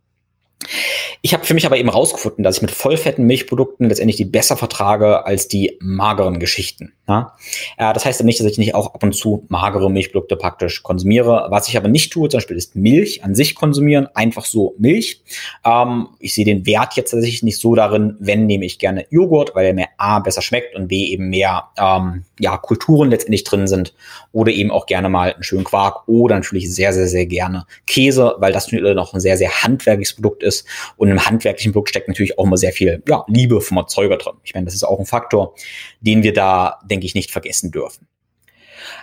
[1.21, 4.57] Ich habe für mich aber eben rausgefunden, dass ich mit vollfetten Milchprodukten letztendlich die besser
[4.57, 6.93] vertrage als die mageren Geschichten.
[7.09, 7.35] Ja?
[7.77, 10.83] Äh, das heißt aber nicht, dass ich nicht auch ab und zu magere Milchprodukte praktisch
[10.83, 11.47] konsumiere.
[11.51, 15.23] Was ich aber nicht tue, zum Beispiel ist Milch an sich konsumieren, einfach so Milch.
[15.65, 19.55] Ähm, ich sehe den Wert jetzt tatsächlich nicht so darin, wenn nehme ich gerne Joghurt,
[19.55, 23.67] weil er mir A besser schmeckt und B eben mehr ähm, ja, Kulturen letztendlich drin
[23.67, 23.95] sind.
[24.33, 28.35] Oder eben auch gerne mal einen schönen Quark oder natürlich sehr, sehr, sehr gerne Käse,
[28.39, 30.67] weil das natürlich noch ein sehr, sehr handwerkliches Produkt ist ist.
[30.97, 34.35] Und im handwerklichen Produkt steckt natürlich auch immer sehr viel ja, Liebe vom Erzeuger drin.
[34.45, 35.55] Ich meine, das ist auch ein Faktor,
[36.01, 38.07] den wir da, denke ich, nicht vergessen dürfen.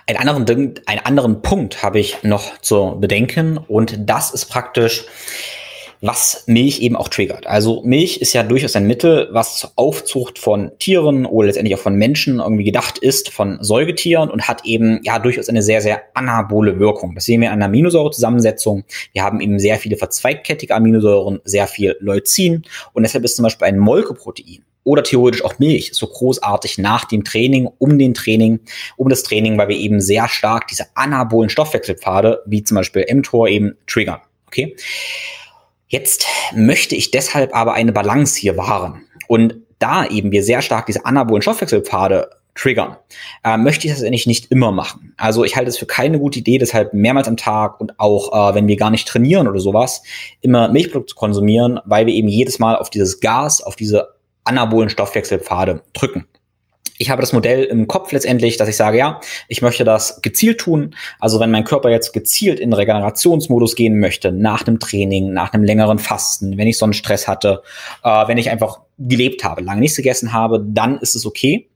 [0.06, 5.06] Einen anderen, einen anderen Punkt habe ich noch zu bedenken und das ist praktisch,
[6.00, 7.46] was Milch eben auch triggert.
[7.46, 11.82] Also Milch ist ja durchaus ein Mittel, was zur Aufzucht von Tieren oder letztendlich auch
[11.82, 16.02] von Menschen irgendwie gedacht ist, von Säugetieren und hat eben ja durchaus eine sehr, sehr
[16.14, 17.14] anabole Wirkung.
[17.14, 18.84] Das sehen wir an der Aminosäurezusammensetzung.
[19.12, 23.66] Wir haben eben sehr viele verzweigkettige Aminosäuren, sehr viel Leucin und deshalb ist zum Beispiel
[23.66, 28.60] ein Molkeprotein oder theoretisch auch Milch so großartig nach dem Training, um den Training,
[28.96, 33.48] um das Training, weil wir eben sehr stark diese anabolen Stoffwechselpfade, wie zum Beispiel mTOR
[33.48, 34.20] eben triggern.
[34.46, 34.74] Okay?
[35.90, 36.24] Jetzt
[36.54, 39.02] möchte ich deshalb aber eine Balance hier wahren.
[39.26, 42.96] Und da eben wir sehr stark diese anabolen Stoffwechselpfade triggern,
[43.42, 45.14] äh, möchte ich das eigentlich nicht immer machen.
[45.16, 48.54] Also ich halte es für keine gute Idee, deshalb mehrmals am Tag und auch äh,
[48.54, 50.02] wenn wir gar nicht trainieren oder sowas,
[50.40, 54.14] immer Milchprodukte zu konsumieren, weil wir eben jedes Mal auf dieses Gas, auf diese
[54.44, 56.26] anabolen Stoffwechselpfade drücken
[57.00, 60.60] ich habe das Modell im Kopf letztendlich, dass ich sage, ja, ich möchte das gezielt
[60.60, 60.94] tun.
[61.18, 65.64] Also wenn mein Körper jetzt gezielt in Regenerationsmodus gehen möchte, nach einem Training, nach einem
[65.64, 67.62] längeren Fasten, wenn ich so einen Stress hatte,
[68.04, 71.69] äh, wenn ich einfach gelebt habe, lange nichts gegessen habe, dann ist es okay.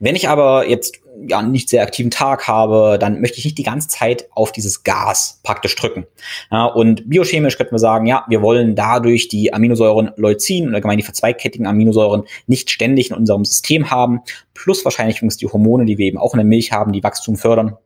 [0.00, 3.62] Wenn ich aber jetzt ja nicht sehr aktiven Tag habe, dann möchte ich nicht die
[3.62, 6.06] ganze Zeit auf dieses Gas praktisch drücken.
[6.50, 10.98] Ja, und biochemisch könnten wir sagen, ja, wir wollen dadurch die Aminosäuren Leucin und allgemein
[10.98, 14.20] die verzweigkettigen Aminosäuren nicht ständig in unserem System haben,
[14.54, 17.36] plus wahrscheinlich übrigens die Hormone, die wir eben auch in der Milch haben, die Wachstum
[17.36, 17.76] fördern.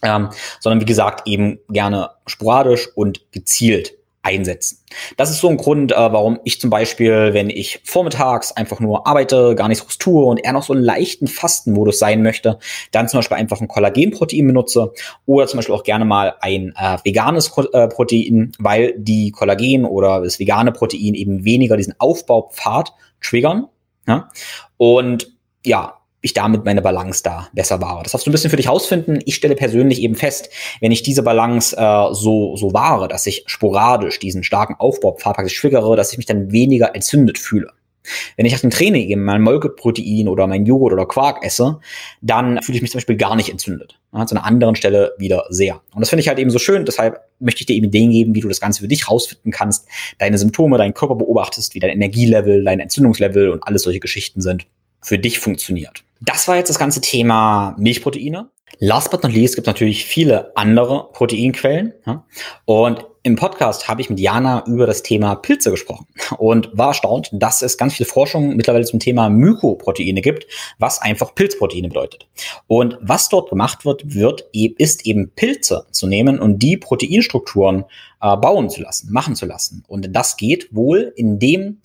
[0.00, 0.28] Ähm,
[0.60, 4.84] sondern wie gesagt eben gerne sporadisch und gezielt einsetzen.
[5.16, 9.06] Das ist so ein Grund, äh, warum ich zum Beispiel, wenn ich vormittags einfach nur
[9.06, 12.58] arbeite, gar nichts groß tue und eher noch so einen leichten Fastenmodus sein möchte,
[12.90, 14.92] dann zum Beispiel einfach ein Kollagenprotein benutze
[15.26, 20.22] oder zum Beispiel auch gerne mal ein äh, veganes äh, Protein, weil die Kollagen oder
[20.22, 22.92] das vegane Protein eben weniger diesen Aufbaupfad
[23.22, 23.68] triggern.
[24.06, 24.28] Ja?
[24.76, 25.32] Und
[25.64, 28.02] ja, ich damit meine Balance da besser wahre.
[28.02, 29.20] Das darfst du ein bisschen für dich rausfinden.
[29.24, 30.50] Ich stelle persönlich eben fest,
[30.80, 35.60] wenn ich diese Balance äh, so, so wahre, dass ich sporadisch diesen starken Aufbaupfad praktisch
[35.60, 37.72] triggere, dass ich mich dann weniger entzündet fühle.
[38.36, 41.80] Wenn ich nach dem Training eben mein Molkeprotein oder mein Joghurt oder Quark esse,
[42.22, 43.98] dann fühle ich mich zum Beispiel gar nicht entzündet.
[44.12, 45.82] Ja, zu einer anderen Stelle wieder sehr.
[45.94, 46.84] Und das finde ich halt eben so schön.
[46.84, 49.86] Deshalb möchte ich dir eben Ideen geben, wie du das Ganze für dich rausfinden kannst,
[50.18, 54.66] deine Symptome, deinen Körper beobachtest, wie dein Energielevel, dein Entzündungslevel und alles solche Geschichten sind,
[55.02, 56.04] für dich funktioniert.
[56.20, 58.50] Das war jetzt das ganze Thema Milchproteine.
[58.80, 61.94] Last but not least gibt es natürlich viele andere Proteinquellen.
[62.64, 66.06] Und im Podcast habe ich mit Jana über das Thema Pilze gesprochen
[66.38, 70.46] und war erstaunt, dass es ganz viele Forschungen mittlerweile zum Thema Mykoproteine gibt,
[70.78, 72.28] was einfach Pilzproteine bedeutet.
[72.68, 77.84] Und was dort gemacht wird, wird e-, ist eben Pilze zu nehmen und die Proteinstrukturen
[78.22, 79.84] äh, bauen zu lassen, machen zu lassen.
[79.88, 81.80] Und das geht wohl, indem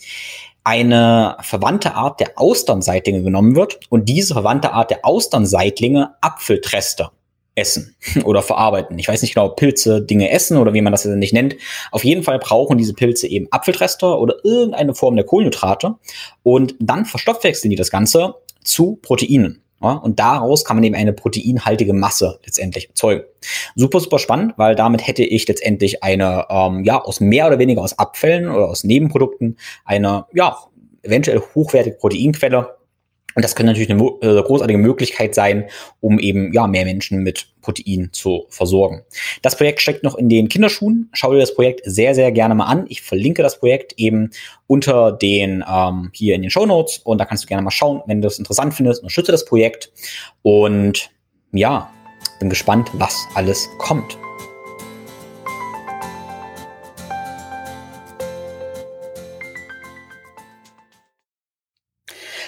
[0.63, 7.09] eine verwandte Art der Austernseitlinge genommen wird und diese verwandte Art der Austernseitlinge Apfeltreste
[7.55, 8.97] essen oder verarbeiten.
[8.97, 11.55] Ich weiß nicht genau, Pilze Dinge essen oder wie man das nicht nennt.
[11.91, 15.95] Auf jeden Fall brauchen diese Pilze eben Apfeltrester oder irgendeine Form der Kohlenhydrate
[16.43, 19.61] und dann verstoffwechseln die das Ganze zu Proteinen.
[19.83, 23.25] Ja, und daraus kann man eben eine proteinhaltige Masse letztendlich erzeugen.
[23.75, 27.81] Super, super spannend, weil damit hätte ich letztendlich eine, ähm, ja, aus mehr oder weniger
[27.81, 30.57] aus Abfällen oder aus Nebenprodukten eine, ja,
[31.01, 32.77] eventuell hochwertige Proteinquelle,
[33.35, 35.65] und das könnte natürlich eine äh, großartige Möglichkeit sein,
[36.01, 39.03] um eben ja mehr Menschen mit Protein zu versorgen.
[39.41, 41.09] Das Projekt steckt noch in den Kinderschuhen.
[41.13, 42.85] Schau dir das Projekt sehr, sehr gerne mal an.
[42.89, 44.31] Ich verlinke das Projekt eben
[44.67, 48.01] unter den ähm, hier in den Show Notes und da kannst du gerne mal schauen,
[48.05, 49.01] wenn du es interessant findest.
[49.01, 49.91] Unterstütze das Projekt
[50.41, 51.09] und
[51.51, 51.89] ja,
[52.39, 54.17] bin gespannt, was alles kommt.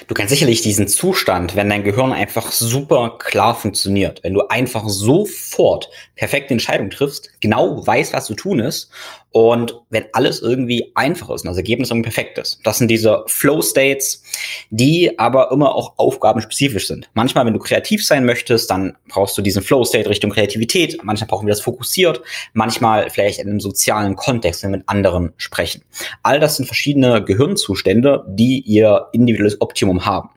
[0.07, 4.87] Du kennst sicherlich diesen Zustand, wenn dein Gehirn einfach super klar funktioniert, wenn du einfach
[4.87, 8.91] sofort perfekte Entscheidungen triffst, genau weißt, was zu tun ist
[9.35, 12.61] und wenn alles irgendwie einfach ist und das Ergebnis irgendwie perfekt ist.
[12.63, 14.23] Das sind diese Flow-States,
[14.69, 17.09] die aber immer auch aufgabenspezifisch sind.
[17.15, 21.03] Manchmal, wenn du kreativ sein möchtest, dann brauchst du diesen Flow-State Richtung Kreativität.
[21.03, 22.21] Manchmal brauchen wir das fokussiert.
[22.53, 25.81] Manchmal vielleicht in einem sozialen Kontext, wenn wir mit anderen sprechen.
[26.23, 30.29] All das sind verschiedene Gehirnzustände, die ihr individuelles Optimum haben.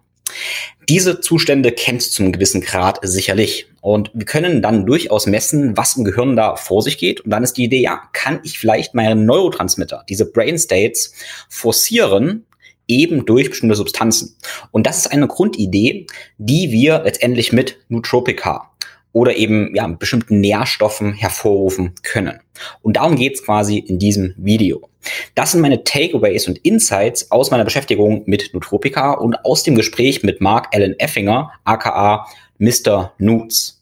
[0.89, 3.67] Diese Zustände kennst du zum gewissen Grad sicherlich.
[3.81, 7.21] Und wir können dann durchaus messen, was im Gehirn da vor sich geht.
[7.21, 11.13] Und dann ist die Idee, ja, kann ich vielleicht meine Neurotransmitter, diese Brain States,
[11.49, 12.47] forcieren,
[12.87, 14.37] eben durch bestimmte Substanzen.
[14.71, 16.07] Und das ist eine Grundidee,
[16.39, 18.71] die wir letztendlich mit Nootropica
[19.13, 22.41] oder eben ja, mit bestimmten Nährstoffen hervorrufen können.
[22.83, 24.89] Und darum geht's quasi in diesem Video.
[25.35, 30.23] Das sind meine Takeaways und Insights aus meiner Beschäftigung mit Nutropika und aus dem Gespräch
[30.23, 32.27] mit Mark Allen Effinger, aka
[32.59, 33.13] Mr.
[33.19, 33.78] Nudes.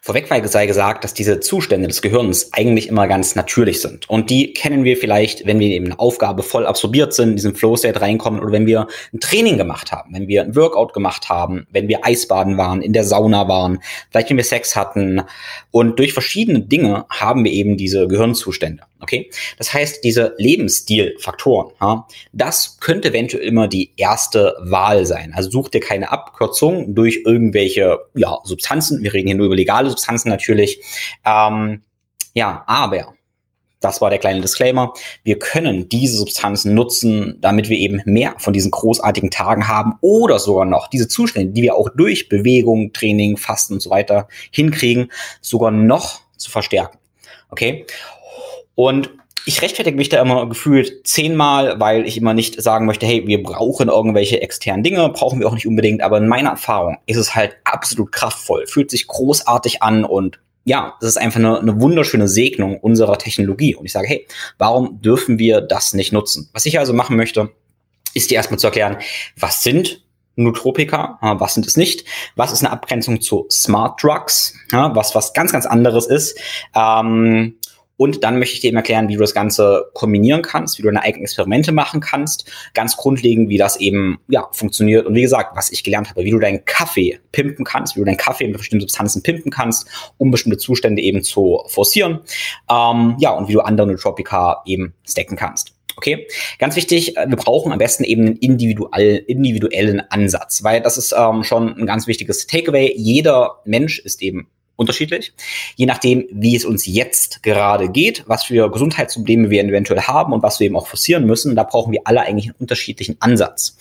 [0.00, 4.08] Vorweg sei gesagt, dass diese Zustände des Gehirns eigentlich immer ganz natürlich sind.
[4.08, 7.54] Und die kennen wir vielleicht, wenn wir eben eine Aufgabe voll absorbiert sind, in diesen
[7.54, 11.66] Flow-State reinkommen oder wenn wir ein Training gemacht haben, wenn wir ein Workout gemacht haben,
[11.70, 13.80] wenn wir Eisbaden waren, in der Sauna waren,
[14.10, 15.22] vielleicht wenn wir Sex hatten.
[15.70, 18.82] Und durch verschiedene Dinge haben wir eben diese Gehirnzustände.
[19.00, 19.30] Okay?
[19.56, 25.32] Das heißt, diese Lebensstilfaktoren, ja, das könnte eventuell immer die erste Wahl sein.
[25.34, 29.02] Also such dir keine Abkürzung durch irgendwelche ja, Substanzen.
[29.02, 30.80] Wir reden hier nur über legale Substanzen natürlich.
[31.24, 31.82] Ähm,
[32.34, 33.14] ja, aber
[33.80, 34.92] das war der kleine Disclaimer.
[35.22, 40.38] Wir können diese Substanzen nutzen, damit wir eben mehr von diesen großartigen Tagen haben oder
[40.38, 45.12] sogar noch diese Zustände, die wir auch durch Bewegung, Training, Fasten und so weiter hinkriegen,
[45.40, 46.98] sogar noch zu verstärken.
[47.50, 47.86] Okay?
[48.78, 49.10] Und
[49.44, 53.42] ich rechtfertige mich da immer gefühlt zehnmal, weil ich immer nicht sagen möchte, hey, wir
[53.42, 57.34] brauchen irgendwelche externen Dinge, brauchen wir auch nicht unbedingt, aber in meiner Erfahrung ist es
[57.34, 62.28] halt absolut kraftvoll, fühlt sich großartig an und ja, das ist einfach eine, eine wunderschöne
[62.28, 63.74] Segnung unserer Technologie.
[63.74, 64.28] Und ich sage, hey,
[64.58, 66.48] warum dürfen wir das nicht nutzen?
[66.52, 67.50] Was ich also machen möchte,
[68.14, 68.98] ist dir erstmal zu erklären,
[69.36, 70.04] was sind
[70.36, 72.04] Nootropika, was sind es nicht?
[72.36, 74.54] Was ist eine Abgrenzung zu Smart Drugs?
[74.70, 76.38] Was was ganz, ganz anderes ist.
[76.76, 77.56] Ähm,
[77.98, 80.88] und dann möchte ich dir eben erklären, wie du das Ganze kombinieren kannst, wie du
[80.88, 82.50] deine eigenen Experimente machen kannst.
[82.72, 85.04] Ganz grundlegend, wie das eben ja, funktioniert.
[85.04, 88.06] Und wie gesagt, was ich gelernt habe, wie du deinen Kaffee pimpen kannst, wie du
[88.06, 92.20] deinen Kaffee mit bestimmten Substanzen pimpen kannst, um bestimmte Zustände eben zu forcieren.
[92.70, 95.74] Ähm, ja, und wie du andere Nootropica eben stacken kannst.
[95.96, 96.28] Okay,
[96.60, 101.42] ganz wichtig, wir brauchen am besten eben einen individuell, individuellen Ansatz, weil das ist ähm,
[101.42, 102.94] schon ein ganz wichtiges Takeaway.
[102.96, 104.46] Jeder Mensch ist eben
[104.78, 105.32] unterschiedlich,
[105.76, 110.42] je nachdem, wie es uns jetzt gerade geht, was für Gesundheitsprobleme wir eventuell haben und
[110.42, 111.56] was wir eben auch forcieren müssen.
[111.56, 113.76] Da brauchen wir alle eigentlich einen unterschiedlichen Ansatz.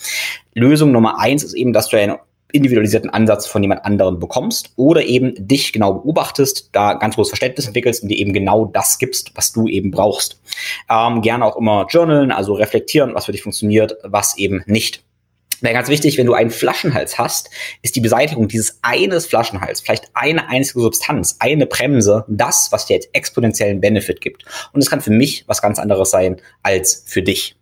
[0.55, 2.17] Lösung Nummer eins ist eben, dass du einen
[2.51, 7.67] individualisierten Ansatz von jemand anderem bekommst oder eben dich genau beobachtest, da ganz großes Verständnis
[7.67, 10.41] entwickelst und dir eben genau das gibst, was du eben brauchst.
[10.89, 15.03] Ähm, gerne auch immer journalen, also reflektieren, was für dich funktioniert, was eben nicht.
[15.61, 17.49] Wäre ganz wichtig, wenn du einen Flaschenhals hast,
[17.81, 22.95] ist die Beseitigung dieses eines Flaschenhals, vielleicht eine einzige Substanz, eine Bremse, das, was dir
[22.95, 24.45] jetzt exponentiellen Benefit gibt.
[24.73, 27.55] Und es kann für mich was ganz anderes sein als für dich.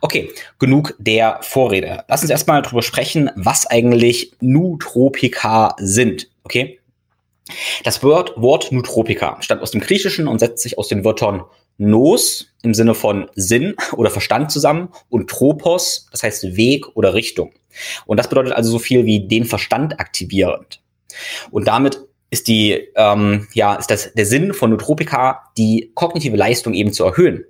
[0.00, 2.04] Okay, genug der Vorrede.
[2.08, 6.28] Lass uns erstmal darüber sprechen, was eigentlich Nootropika sind.
[6.44, 6.80] Okay?
[7.84, 11.44] Das Wort, Wort Nootropika stammt aus dem Griechischen und setzt sich aus den Wörtern
[11.78, 17.52] Nos im Sinne von Sinn oder Verstand zusammen und Tropos, das heißt Weg oder Richtung.
[18.06, 20.80] Und das bedeutet also so viel wie den Verstand aktivierend.
[21.50, 22.00] Und damit
[22.30, 27.04] ist die, ähm, ja, ist das der Sinn von Nootropika, die kognitive Leistung eben zu
[27.04, 27.44] erhöhen.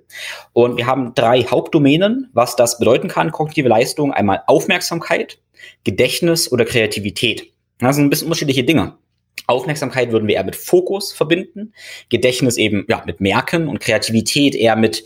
[0.53, 4.11] Und wir haben drei Hauptdomänen, was das bedeuten kann, kognitive Leistung.
[4.13, 5.39] Einmal Aufmerksamkeit,
[5.83, 7.51] Gedächtnis oder Kreativität.
[7.79, 8.97] Das sind ein bisschen unterschiedliche Dinge.
[9.45, 11.73] Aufmerksamkeit würden wir eher mit Fokus verbinden,
[12.09, 15.03] Gedächtnis eben ja mit Merken und Kreativität eher mit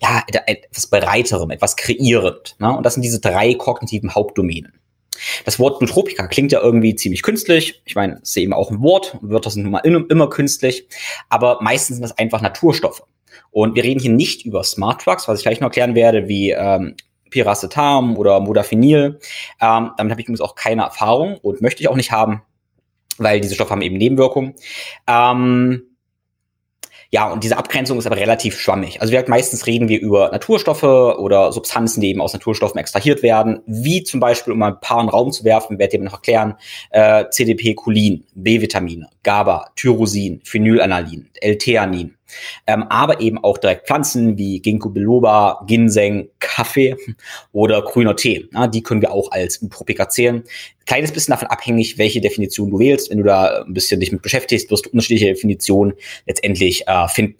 [0.00, 2.56] ja etwas breiterem, etwas kreierend.
[2.58, 2.76] Ne?
[2.76, 4.72] Und das sind diese drei kognitiven Hauptdomänen.
[5.44, 7.80] Das Wort Nootropika klingt ja irgendwie ziemlich künstlich.
[7.84, 10.86] Ich meine, es ist eben auch ein Wort, Wörter sind nun mal immer künstlich,
[11.28, 13.02] aber meistens sind das einfach Naturstoffe.
[13.50, 16.50] Und wir reden hier nicht über Smart Drugs, was ich gleich noch erklären werde, wie
[16.50, 16.96] ähm,
[17.30, 19.18] Piracetam oder Modafinil.
[19.60, 22.42] Ähm, damit habe ich übrigens auch keine Erfahrung und möchte ich auch nicht haben
[23.18, 24.54] weil diese Stoffe haben eben Nebenwirkungen.
[25.06, 25.82] Ähm,
[27.10, 29.00] ja, und diese Abgrenzung ist aber relativ schwammig.
[29.00, 33.62] Also wir meistens reden wir über Naturstoffe oder Substanzen, die eben aus Naturstoffen extrahiert werden,
[33.66, 36.04] wie zum Beispiel, um mal ein paar in den Raum zu werfen, werde ich eben
[36.04, 36.56] noch erklären,
[36.90, 42.15] äh, CDP, Cholin, B-Vitamine, GABA, Tyrosin, Phenylalanin, L-Theanin,
[42.66, 46.96] ähm, aber eben auch direkt Pflanzen wie Ginkgo biloba, Ginseng, Kaffee
[47.52, 48.48] oder grüner Tee.
[48.52, 50.44] Ja, die können wir auch als Utropika zählen.
[50.86, 53.10] Kleines bisschen davon abhängig, welche Definition du wählst.
[53.10, 55.94] Wenn du da ein bisschen dich mit beschäftigst, wirst du unterschiedliche Definitionen
[56.26, 57.36] letztendlich äh, finden.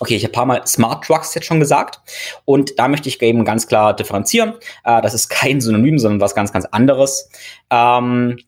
[0.00, 1.98] Okay, ich habe paar Mal Smart Drugs jetzt schon gesagt
[2.44, 4.54] und da möchte ich eben ganz klar differenzieren.
[4.84, 7.30] Äh, das ist kein Synonym, sondern was ganz, ganz anderes.
[7.70, 8.38] Ähm,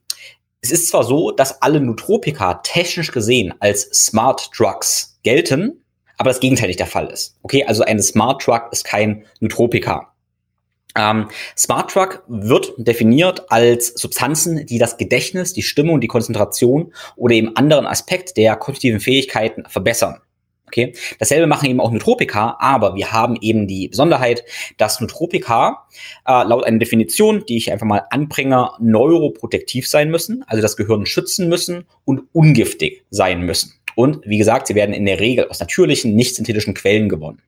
[0.62, 5.85] es ist zwar so, dass alle Nootropika technisch gesehen als Smart Drugs gelten,
[6.19, 7.37] aber das Gegenteil nicht der Fall ist.
[7.43, 10.12] Okay, also eine Smart Drug ist kein Nootropika.
[10.97, 16.93] Ähm, Smart Drug wird definiert als Substanzen, die das Gedächtnis, die Stimme und die Konzentration
[17.16, 20.20] oder eben anderen Aspekt der kognitiven Fähigkeiten verbessern.
[20.71, 24.45] Okay, dasselbe machen eben auch Nootropika, aber wir haben eben die Besonderheit,
[24.77, 25.89] dass Nootropika
[26.29, 31.07] äh, laut einer Definition, die ich einfach mal anbringe, neuroprotektiv sein müssen, also das Gehirn
[31.07, 33.75] schützen müssen und ungiftig sein müssen.
[33.97, 37.43] Und wie gesagt, sie werden in der Regel aus natürlichen, nicht synthetischen Quellen gewonnen.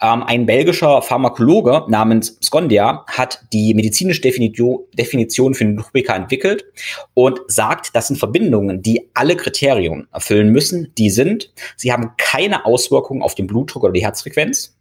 [0.00, 6.64] Ähm, ein belgischer Pharmakologe namens Skondia hat die medizinische Definition für Nootropica entwickelt
[7.14, 10.92] und sagt, das sind Verbindungen, die alle Kriterien erfüllen müssen.
[10.96, 14.76] Die sind, sie haben keine Auswirkungen auf den Blutdruck oder die Herzfrequenz.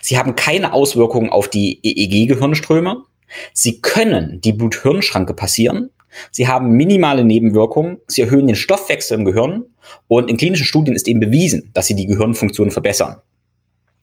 [0.00, 3.04] Sie haben keine Auswirkungen auf die EEG-Gehirnströme.
[3.52, 5.90] Sie können die Blut-Hirn-Schranke passieren.
[6.30, 7.98] Sie haben minimale Nebenwirkungen.
[8.06, 9.64] Sie erhöhen den Stoffwechsel im Gehirn.
[10.06, 13.16] Und in klinischen Studien ist eben bewiesen, dass sie die Gehirnfunktion verbessern.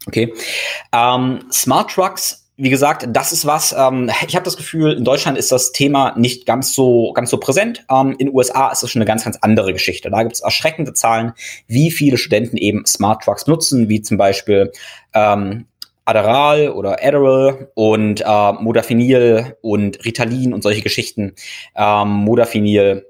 [0.08, 0.34] Okay.
[0.92, 5.38] Ähm, Smart Trucks wie gesagt, das ist was, ähm, ich habe das Gefühl, in Deutschland
[5.38, 7.86] ist das Thema nicht ganz so, ganz so präsent.
[7.92, 10.10] Ähm, in den USA ist das schon eine ganz, ganz andere Geschichte.
[10.10, 11.34] Da gibt es erschreckende Zahlen,
[11.68, 14.72] wie viele Studenten eben Smart Trucks nutzen, wie zum Beispiel
[15.14, 15.66] ähm,
[16.06, 21.34] Adderall oder Adderall und äh, Modafinil und Ritalin und solche Geschichten.
[21.76, 23.06] Ähm, Modafinil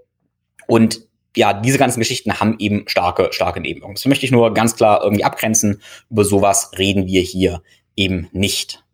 [0.66, 1.05] und
[1.36, 3.96] ja, diese ganzen Geschichten haben eben starke, starke Nebenwirkungen.
[3.96, 5.82] Das möchte ich nur ganz klar irgendwie abgrenzen.
[6.10, 7.62] Über sowas reden wir hier
[7.96, 8.85] eben nicht.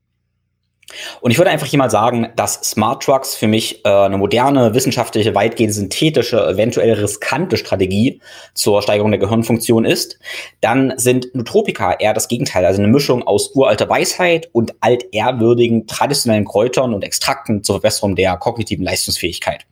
[1.21, 4.73] Und ich würde einfach hier mal sagen, dass Smart Trucks für mich äh, eine moderne,
[4.73, 8.21] wissenschaftliche, weitgehend synthetische, eventuell riskante Strategie
[8.53, 10.19] zur Steigerung der Gehirnfunktion ist.
[10.59, 16.45] Dann sind Nootropika eher das Gegenteil, also eine Mischung aus uralter Weisheit und altehrwürdigen traditionellen
[16.45, 19.65] Kräutern und Extrakten zur Verbesserung der kognitiven Leistungsfähigkeit.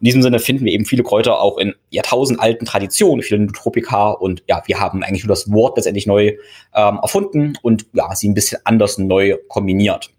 [0.00, 4.42] In diesem Sinne finden wir eben viele Kräuter auch in jahrtausendalten Traditionen, viele Nootropika und
[4.48, 6.36] ja, wir haben eigentlich nur das Wort letztendlich neu
[6.74, 10.11] ähm, erfunden und ja, sie ein bisschen anders neu kombiniert.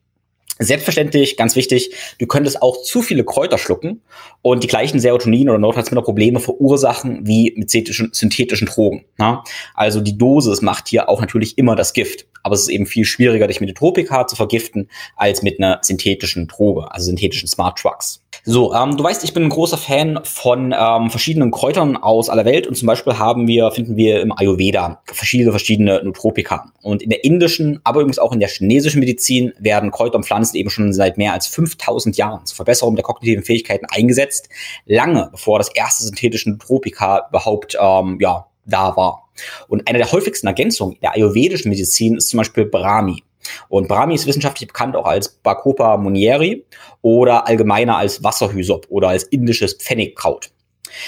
[0.59, 4.01] Selbstverständlich, ganz wichtig, du könntest auch zu viele Kräuter schlucken
[4.43, 9.05] und die gleichen Serotonin- oder Neurotransmitter-Probleme verursachen wie mit synthetischen Drogen.
[9.17, 9.43] Na?
[9.73, 12.27] Also die Dosis macht hier auch natürlich immer das Gift.
[12.43, 16.47] Aber es ist eben viel schwieriger, dich mit Tropika zu vergiften, als mit einer synthetischen
[16.47, 18.22] Droge, also synthetischen Smart Drugs.
[18.45, 22.43] So, ähm, du weißt, ich bin ein großer Fan von ähm, verschiedenen Kräutern aus aller
[22.43, 26.73] Welt und zum Beispiel haben wir, finden wir im Ayurveda verschiedene, verschiedene Nootropika.
[26.81, 30.57] Und in der indischen, aber übrigens auch in der chinesischen Medizin werden Kräuter und Pflanzen
[30.57, 34.49] eben schon seit mehr als 5000 Jahren zur Verbesserung der kognitiven Fähigkeiten eingesetzt,
[34.85, 39.29] lange bevor das erste synthetische Nootropika überhaupt, ähm, ja, da war.
[39.69, 43.22] Und eine der häufigsten Ergänzungen der ayurvedischen Medizin ist zum Beispiel Brahmi.
[43.69, 46.65] Und Brahmi ist wissenschaftlich bekannt auch als Bacopa munieri
[47.01, 50.51] oder allgemeiner als Wasserhysop oder als indisches Pfennigkraut.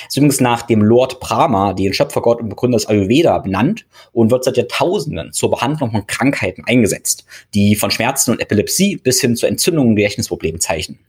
[0.08, 4.44] Ist übrigens nach dem Lord Brahma, den Schöpfergott und Begründer des Ayurveda, benannt und wird
[4.44, 9.46] seit Jahrtausenden zur Behandlung von Krankheiten eingesetzt, die von Schmerzen und Epilepsie bis hin zu
[9.46, 10.60] Entzündungen und Gedächtnisproblemen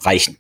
[0.03, 0.39] reichen.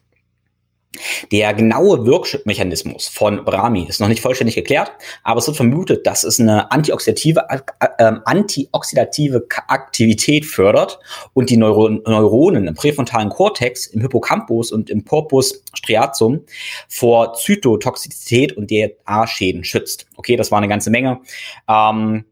[1.30, 4.92] Der genaue Wirkmechanismus von Brahmi ist noch nicht vollständig geklärt,
[5.22, 10.98] aber es wird vermutet, dass es eine antioxidative, äh, antioxidative Aktivität fördert
[11.34, 16.44] und die Neuro Neuronen im präfrontalen Kortex, im Hippocampus und im Corpus striatum
[16.88, 20.06] vor Zytotoxizität und DNA-Schäden schützt.
[20.16, 21.20] Okay, das war eine ganze Menge.
[21.68, 22.24] Ähm,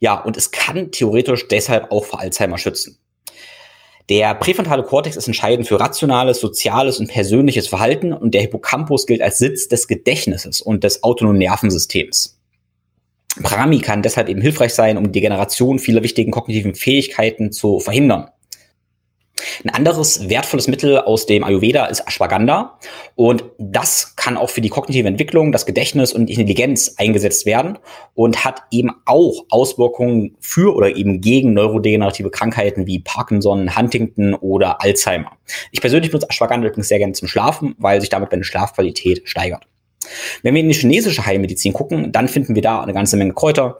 [0.00, 2.97] ja, und es kann theoretisch deshalb auch vor Alzheimer schützen.
[4.08, 9.20] Der präfrontale Kortex ist entscheidend für rationales, soziales und persönliches Verhalten und der Hippocampus gilt
[9.20, 12.38] als Sitz des Gedächtnisses und des autonomen Nervensystems.
[13.40, 18.30] Brahmi kann deshalb eben hilfreich sein, um die Degeneration vieler wichtigen kognitiven Fähigkeiten zu verhindern.
[19.64, 22.78] Ein anderes wertvolles Mittel aus dem Ayurveda ist Ashwagandha.
[23.14, 27.78] Und das kann auch für die kognitive Entwicklung, das Gedächtnis und die Intelligenz eingesetzt werden
[28.14, 34.82] und hat eben auch Auswirkungen für oder eben gegen neurodegenerative Krankheiten wie Parkinson, Huntington oder
[34.82, 35.32] Alzheimer.
[35.72, 39.66] Ich persönlich benutze Ashwagandha übrigens sehr gerne zum Schlafen, weil sich damit meine Schlafqualität steigert.
[40.42, 43.78] Wenn wir in die chinesische Heilmedizin gucken, dann finden wir da eine ganze Menge Kräuter,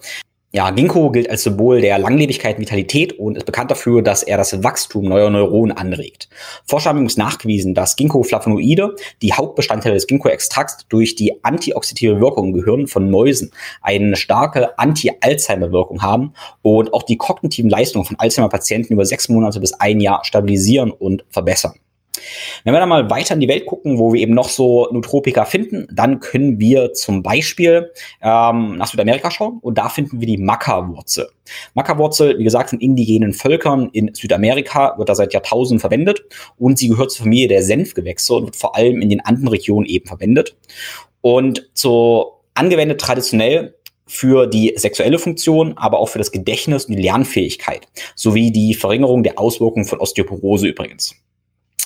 [0.51, 4.39] ja, Ginkgo gilt als Symbol der Langlebigkeit und Vitalität und ist bekannt dafür, dass er
[4.39, 6.31] das Wachstum neuer Neuronen anregt.
[6.65, 12.55] Forscher haben übrigens nachgewiesen, dass Ginkgo-Flavonoide, die Hauptbestandteile des Ginkgo-Extrakts, durch die antioxidative Wirkung im
[12.55, 13.51] Gehirn von Mäusen
[13.83, 19.75] eine starke Anti-Alzheimer-Wirkung haben und auch die kognitiven Leistungen von Alzheimer-Patienten über sechs Monate bis
[19.75, 21.75] ein Jahr stabilisieren und verbessern.
[22.65, 25.45] Wenn wir dann mal weiter in die Welt gucken, wo wir eben noch so Nootropika
[25.45, 27.93] finden, dann können wir zum Beispiel
[28.23, 31.29] ähm, nach Südamerika schauen und da finden wir die Maca-Wurzel.
[31.75, 36.23] Maca-Wurzel, wie gesagt, von indigenen Völkern in Südamerika wird da seit Jahrtausenden verwendet
[36.59, 39.87] und sie gehört zur Familie der Senfgewächse und wird vor allem in den anderen Regionen
[39.87, 40.57] eben verwendet.
[41.21, 43.75] Und so angewendet traditionell
[44.09, 47.87] für die sexuelle Funktion, aber auch für das Gedächtnis und die Lernfähigkeit
[48.17, 51.15] sowie die Verringerung der Auswirkungen von Osteoporose übrigens.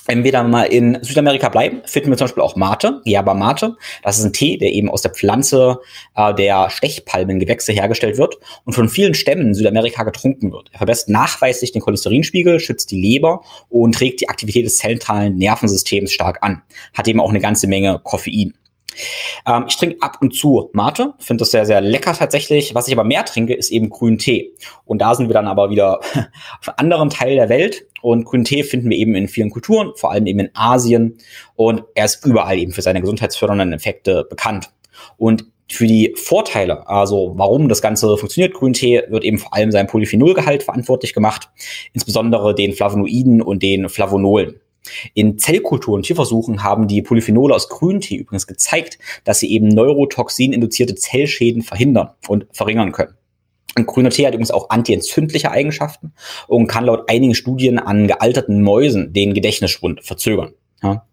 [0.05, 3.77] Wenn wir dann mal in Südamerika bleiben, finden wir zum Beispiel auch Mate, Yerba Mate.
[4.03, 5.79] Das ist ein Tee, der eben aus der Pflanze
[6.17, 10.71] äh, der Stechpalmengewächse hergestellt wird und von vielen Stämmen in Südamerika getrunken wird.
[10.73, 16.13] Er verbessert nachweislich den Cholesterinspiegel, schützt die Leber und trägt die Aktivität des zentralen Nervensystems
[16.13, 16.63] stark an.
[16.95, 18.55] Hat eben auch eine ganze Menge Koffein.
[19.47, 22.75] Ähm, ich trinke ab und zu Mate, finde das sehr, sehr lecker tatsächlich.
[22.75, 24.53] Was ich aber mehr trinke, ist eben grünen Tee.
[24.85, 25.99] Und da sind wir dann aber wieder
[26.61, 27.87] auf einem anderen Teil der Welt.
[28.01, 31.19] Und grünen Tee finden wir eben in vielen Kulturen, vor allem eben in Asien.
[31.55, 34.71] Und er ist überall eben für seine gesundheitsfördernden Effekte bekannt.
[35.17, 39.87] Und für die Vorteile, also warum das Ganze funktioniert, Grüntee, wird eben vor allem sein
[39.87, 41.49] Polyphenolgehalt verantwortlich gemacht,
[41.95, 44.61] insbesondere den Flavonoiden und den Flavonolen.
[45.15, 50.95] In Zellkulturen und Tierversuchen haben die Polyphenole aus Grüntee übrigens gezeigt, dass sie eben Neurotoxin-induzierte
[50.95, 53.15] Zellschäden verhindern und verringern können.
[53.77, 56.13] Und grüner Tee hat übrigens auch antientzündliche Eigenschaften
[56.47, 60.53] und kann laut einigen Studien an gealterten Mäusen den Gedächtnisschwund verzögern.
[60.83, 61.07] Ja.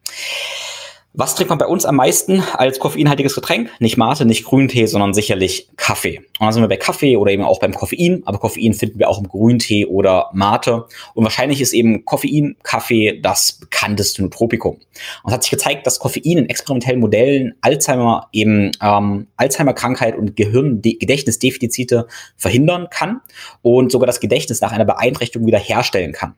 [1.13, 3.71] Was trinkt man bei uns am meisten als koffeinhaltiges Getränk?
[3.79, 6.19] Nicht Mate, nicht Grüntee, sondern sicherlich Kaffee.
[6.19, 9.09] Und dann sind wir bei Kaffee oder eben auch beim Koffein, aber Koffein finden wir
[9.09, 10.85] auch im Grüntee oder Mate.
[11.15, 14.75] Und wahrscheinlich ist eben Koffein, Kaffee das bekannteste Nootropikum.
[14.75, 14.83] Und
[15.25, 22.05] es hat sich gezeigt, dass Koffein in experimentellen Modellen Alzheimer eben ähm, Alzheimer-Krankheit und Gehirngedächtnisdefizite
[22.37, 23.21] verhindern kann
[23.63, 26.35] und sogar das Gedächtnis nach einer Beeinträchtigung wiederherstellen kann.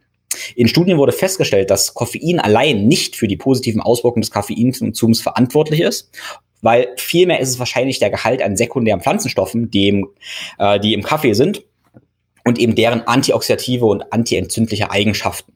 [0.55, 5.81] In Studien wurde festgestellt, dass Koffein allein nicht für die positiven Auswirkungen des Koffeinkonsums verantwortlich
[5.81, 6.09] ist,
[6.61, 10.09] weil vielmehr ist es wahrscheinlich der Gehalt an sekundären Pflanzenstoffen, die im,
[10.57, 11.63] äh, die im Kaffee sind
[12.45, 15.53] und eben deren antioxidative und antientzündliche Eigenschaften.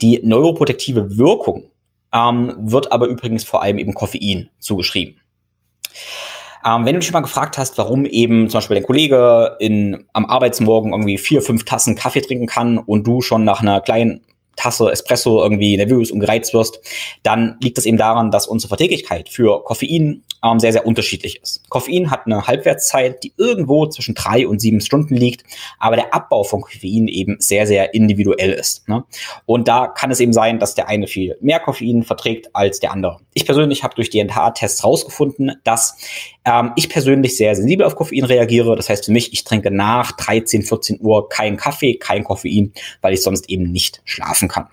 [0.00, 1.70] Die neuroprotektive Wirkung
[2.14, 5.20] ähm, wird aber übrigens vor allem eben Koffein zugeschrieben.
[6.64, 10.26] Ähm, wenn du dich mal gefragt hast, warum eben zum Beispiel dein Kollege in, am
[10.26, 14.22] Arbeitsmorgen irgendwie vier, fünf Tassen Kaffee trinken kann und du schon nach einer kleinen
[14.56, 16.80] Tasse Espresso irgendwie nervös und gereizt wirst,
[17.22, 21.68] dann liegt das eben daran, dass unsere Verträglichkeit für Koffein ähm, sehr, sehr unterschiedlich ist.
[21.68, 25.44] Koffein hat eine Halbwertszeit, die irgendwo zwischen drei und sieben Stunden liegt,
[25.78, 28.88] aber der Abbau von Koffein eben sehr, sehr individuell ist.
[28.88, 29.04] Ne?
[29.46, 32.92] Und da kann es eben sein, dass der eine viel mehr Koffein verträgt als der
[32.92, 33.18] andere.
[33.34, 35.96] Ich persönlich habe durch DNH-Tests rausgefunden, dass
[36.44, 38.76] ähm, ich persönlich sehr sensibel auf Koffein reagiere.
[38.76, 43.14] Das heißt für mich, ich trinke nach 13, 14 Uhr keinen Kaffee, kein Koffein, weil
[43.14, 44.68] ich sonst eben nicht schlafen kann.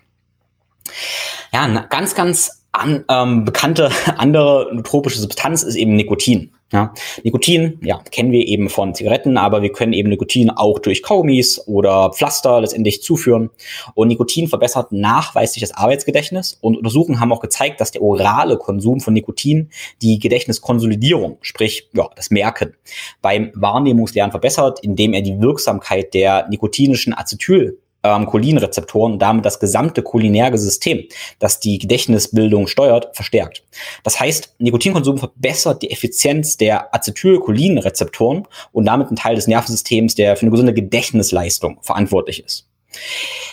[1.51, 6.52] Ja, eine ganz, ganz an, ähm, bekannte andere tropische Substanz ist eben Nikotin.
[6.73, 6.93] Ja,
[7.23, 11.61] Nikotin, ja, kennen wir eben von Zigaretten, aber wir können eben Nikotin auch durch Kaugummis
[11.68, 13.52] oder Pflaster letztendlich zuführen.
[13.93, 16.57] Und Nikotin verbessert nachweislich das Arbeitsgedächtnis.
[16.60, 19.69] Und Untersuchungen haben auch gezeigt, dass der orale Konsum von Nikotin
[20.02, 22.73] die Gedächtniskonsolidierung, sprich ja, das Merken,
[23.22, 29.60] beim Wahrnehmungslernen verbessert, indem er die Wirksamkeit der nikotinischen Acetyl ähm, Cholinrezeptoren und damit das
[29.60, 31.03] gesamte cholinerge System,
[31.40, 33.64] das die Gedächtnisbildung steuert, verstärkt.
[34.03, 40.36] Das heißt, Nikotinkonsum verbessert die Effizienz der Acetylcholinrezeptoren und damit einen Teil des Nervensystems, der
[40.36, 42.68] für eine gesunde Gedächtnisleistung verantwortlich ist.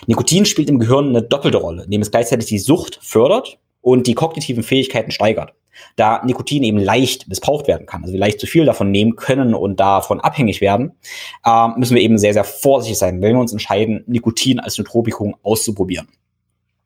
[0.06, 4.14] Nikotin spielt im Gehirn eine doppelte Rolle, indem es gleichzeitig die Sucht fördert und die
[4.14, 5.54] kognitiven Fähigkeiten steigert
[5.96, 9.54] da Nikotin eben leicht missbraucht werden kann, also wir leicht zu viel davon nehmen können
[9.54, 10.92] und davon abhängig werden,
[11.44, 15.36] äh, müssen wir eben sehr, sehr vorsichtig sein, wenn wir uns entscheiden, Nikotin als Nootropikum
[15.42, 16.08] auszuprobieren.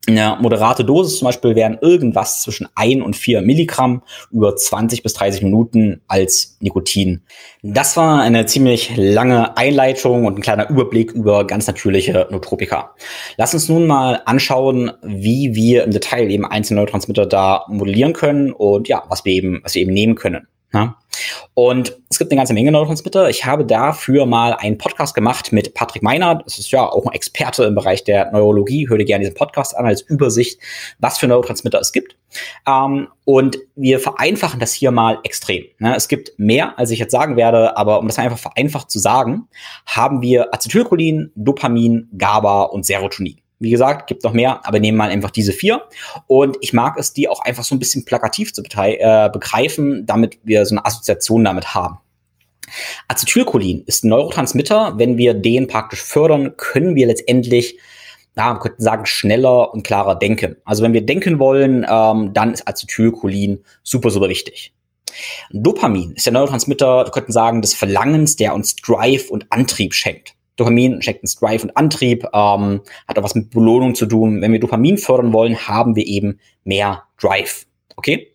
[0.09, 5.13] Eine moderate Dosis zum Beispiel wären irgendwas zwischen 1 und 4 Milligramm über 20 bis
[5.15, 7.23] 30 Minuten als Nikotin.
[7.61, 12.95] Das war eine ziemlich lange Einleitung und ein kleiner Überblick über ganz natürliche Nootropika.
[13.35, 18.53] Lass uns nun mal anschauen, wie wir im Detail eben einzelne Neurotransmitter da modellieren können
[18.53, 20.47] und ja, was wir eben, was wir eben nehmen können.
[20.73, 20.95] Ja?
[21.53, 23.29] Und es gibt eine ganze Menge Neurotransmitter.
[23.29, 26.45] Ich habe dafür mal einen Podcast gemacht mit Patrick Meinert.
[26.45, 28.87] Das ist ja auch ein Experte im Bereich der Neurologie.
[28.89, 30.59] Hör dir gerne diesen Podcast an als Übersicht,
[30.99, 32.15] was für Neurotransmitter es gibt.
[32.67, 35.65] Ähm, und wir vereinfachen das hier mal extrem.
[35.79, 35.95] Ne?
[35.95, 39.47] Es gibt mehr, als ich jetzt sagen werde, aber um das einfach vereinfacht zu sagen,
[39.85, 43.41] haben wir Acetylcholin, Dopamin, GABA und Serotonin.
[43.59, 45.83] Wie gesagt, gibt noch mehr, aber nehmen mal einfach diese vier.
[46.27, 50.39] Und ich mag es, die auch einfach so ein bisschen plakativ zu äh, begreifen, damit
[50.43, 51.97] wir so eine Assoziation damit haben.
[53.07, 54.93] Acetylcholin ist ein Neurotransmitter.
[54.97, 57.77] Wenn wir den praktisch fördern, können wir letztendlich,
[58.35, 60.57] ja, wir könnten sagen, schneller und klarer denken.
[60.65, 64.73] Also wenn wir denken wollen, ähm, dann ist Acetylcholin super, super wichtig.
[65.51, 70.36] Dopamin ist der Neurotransmitter, wir könnten sagen, des Verlangens, der uns Drive und Antrieb schenkt.
[70.57, 74.41] Dopamin schenkt uns Drive und Antrieb, ähm, hat auch was mit Belohnung zu tun.
[74.41, 77.65] Wenn wir Dopamin fördern wollen, haben wir eben mehr Drive.
[77.95, 78.33] Okay?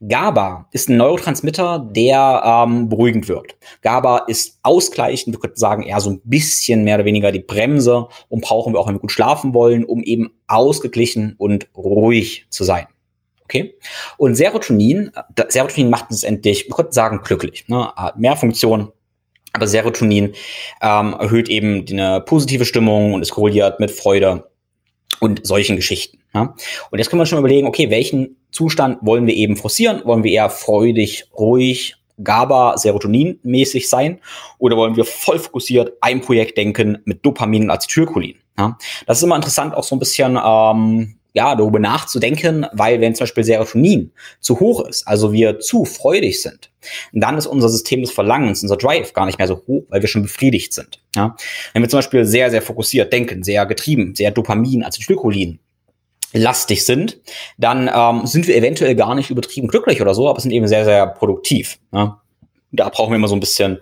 [0.00, 3.56] GABA ist ein Neurotransmitter, der ähm, beruhigend wirkt.
[3.82, 8.08] GABA ist ausgleichend, wir könnten sagen, eher so ein bisschen mehr oder weniger die Bremse
[8.28, 12.64] und brauchen wir auch, wenn wir gut schlafen wollen, um eben ausgeglichen und ruhig zu
[12.64, 12.86] sein.
[13.44, 13.74] Okay?
[14.16, 15.10] Und Serotonin,
[15.48, 17.68] Serotonin macht uns endlich, wir könnten sagen, glücklich.
[17.68, 17.92] Ne?
[17.94, 18.88] Hat mehr Funktionen,
[19.52, 20.34] aber Serotonin
[20.82, 24.48] ähm, erhöht eben eine positive Stimmung und ist korreliert mit Freude
[25.20, 26.18] und solchen Geschichten.
[26.34, 26.54] Ja?
[26.90, 30.02] Und jetzt können wir schon überlegen, okay, welchen Zustand wollen wir eben forcieren?
[30.04, 34.20] Wollen wir eher freudig, ruhig, GABA, Serotonin-mäßig sein?
[34.58, 38.36] Oder wollen wir voll fokussiert ein Projekt denken mit Dopamin und Acetylcholin?
[38.58, 38.78] Ja?
[39.06, 43.24] Das ist immer interessant, auch so ein bisschen ähm, ja, darüber nachzudenken, weil wenn zum
[43.24, 46.70] Beispiel Serotonin zu hoch ist, also wir zu freudig sind,
[47.12, 50.08] dann ist unser System des Verlangens, unser Drive gar nicht mehr so hoch, weil wir
[50.08, 51.00] schon befriedigt sind.
[51.14, 51.36] Ja?
[51.72, 55.60] Wenn wir zum Beispiel sehr, sehr fokussiert denken, sehr getrieben, sehr Dopamin, Acetylcholin
[56.32, 57.20] lastig sind,
[57.58, 60.84] dann ähm, sind wir eventuell gar nicht übertrieben glücklich oder so, aber sind eben sehr,
[60.84, 61.78] sehr produktiv.
[61.92, 62.20] Ja?
[62.72, 63.78] Da brauchen wir immer so ein bisschen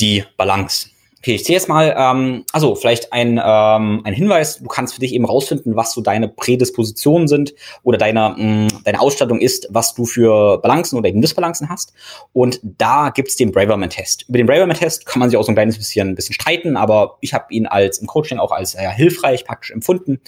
[0.00, 0.88] die Balance.
[1.24, 5.00] Okay, ich sehe jetzt mal, ähm, also vielleicht ein, ähm, ein Hinweis, du kannst für
[5.00, 9.94] dich eben rausfinden, was so deine Prädispositionen sind oder deine, mh, deine Ausstattung ist, was
[9.94, 11.94] du für Balancen oder eben Disbalancen hast.
[12.34, 14.26] Und da gibt's den Braverman-Test.
[14.28, 17.32] Über den Braverman-Test kann man sich auch so ein kleines bisschen, bisschen streiten, aber ich
[17.32, 20.20] habe ihn als im Coaching auch als äh, hilfreich praktisch empfunden.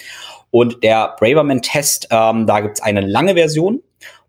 [0.51, 3.83] Und der Braverman-Test, ähm, da gibt's eine lange Version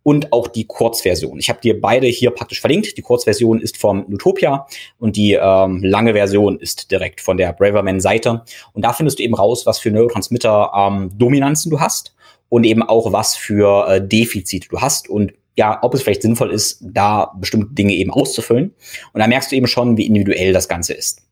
[0.08, 1.38] und auch die Kurzversion.
[1.38, 2.98] Ich habe dir beide hier praktisch verlinkt.
[2.98, 4.66] Die Kurzversion ist vom Nutopia
[5.00, 8.46] und die ähm, lange Version ist direkt von der Braverman-Seite.
[8.72, 12.16] Und da findest du eben raus, was für Neurotransmitter ähm, du hast
[12.48, 16.54] und eben auch was für äh, Defizite du hast und ja, ob es vielleicht sinnvoll
[16.54, 18.74] ist, da bestimmte Dinge eben auszufüllen.
[19.12, 21.27] Und da merkst du eben schon, wie individuell das Ganze ist.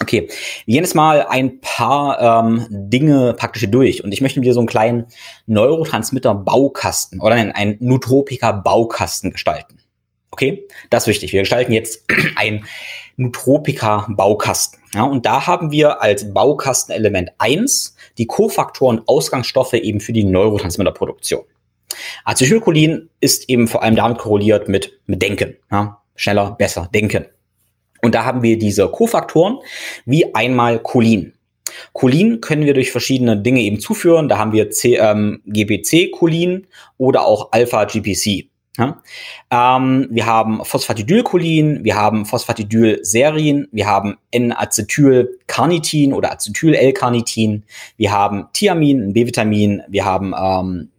[0.00, 0.28] Okay,
[0.66, 4.60] wir gehen jetzt mal ein paar ähm, Dinge praktisch durch und ich möchte dir so
[4.60, 5.06] einen kleinen
[5.46, 9.78] Neurotransmitter-Baukasten oder einen, einen Nootropica-Baukasten gestalten.
[10.30, 11.32] Okay, das ist wichtig.
[11.32, 12.04] Wir gestalten jetzt
[12.36, 12.66] ein
[13.16, 14.80] Nootropica-Baukasten.
[14.94, 21.44] Ja, und da haben wir als Baukastenelement eins die Kofaktoren Ausgangsstoffe eben für die Neurotransmitterproduktion.
[22.24, 25.56] Acetylcholin ist eben vor allem damit korreliert mit, mit Denken.
[25.70, 27.26] Ja, schneller, besser, denken.
[28.02, 29.58] Und da haben wir diese Kofaktoren
[30.04, 31.32] wie einmal Cholin.
[31.92, 34.28] Cholin können wir durch verschiedene Dinge eben zuführen.
[34.28, 36.66] Da haben wir ähm, GPC-Cholin
[36.98, 38.48] oder auch Alpha-GPC.
[38.78, 39.02] Ja?
[39.50, 47.64] Ähm, wir haben Phosphatidylcholin, wir haben Phosphatidylserin, wir haben N-Acetylcarnitin oder Acetyl-L-Carnitin,
[47.96, 50.90] wir haben Thiamin, ein B-Vitamin, wir haben ähm,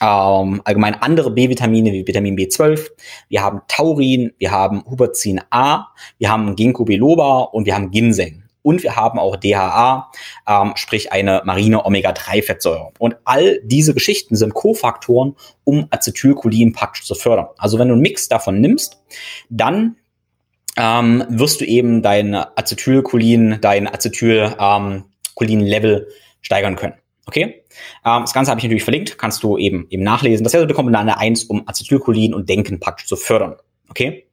[0.00, 2.88] ähm, allgemein andere B-Vitamine wie Vitamin B12,
[3.28, 5.88] wir haben Taurin, wir haben Huperzin A,
[6.18, 8.44] wir haben Ginkgo biloba und wir haben Ginseng.
[8.62, 10.10] Und wir haben auch DHA,
[10.46, 12.92] ähm, sprich eine marine Omega-3-Fettsäure.
[12.98, 17.46] Und all diese Geschichten sind Kofaktoren, um Acetylcholin praktisch zu fördern.
[17.56, 19.02] Also wenn du einen Mix davon nimmst,
[19.48, 19.96] dann
[20.76, 26.08] ähm, wirst du eben dein Acetylcholin, dein Acetylcholin-Level
[26.42, 26.92] steigern können.
[27.28, 27.62] Okay?
[28.06, 30.44] Ähm, das Ganze habe ich natürlich verlinkt, kannst du eben, eben nachlesen.
[30.44, 33.56] Das wäre so die Komponente 1, um Acetylcholin und Denken praktisch zu fördern.
[33.90, 34.26] Okay?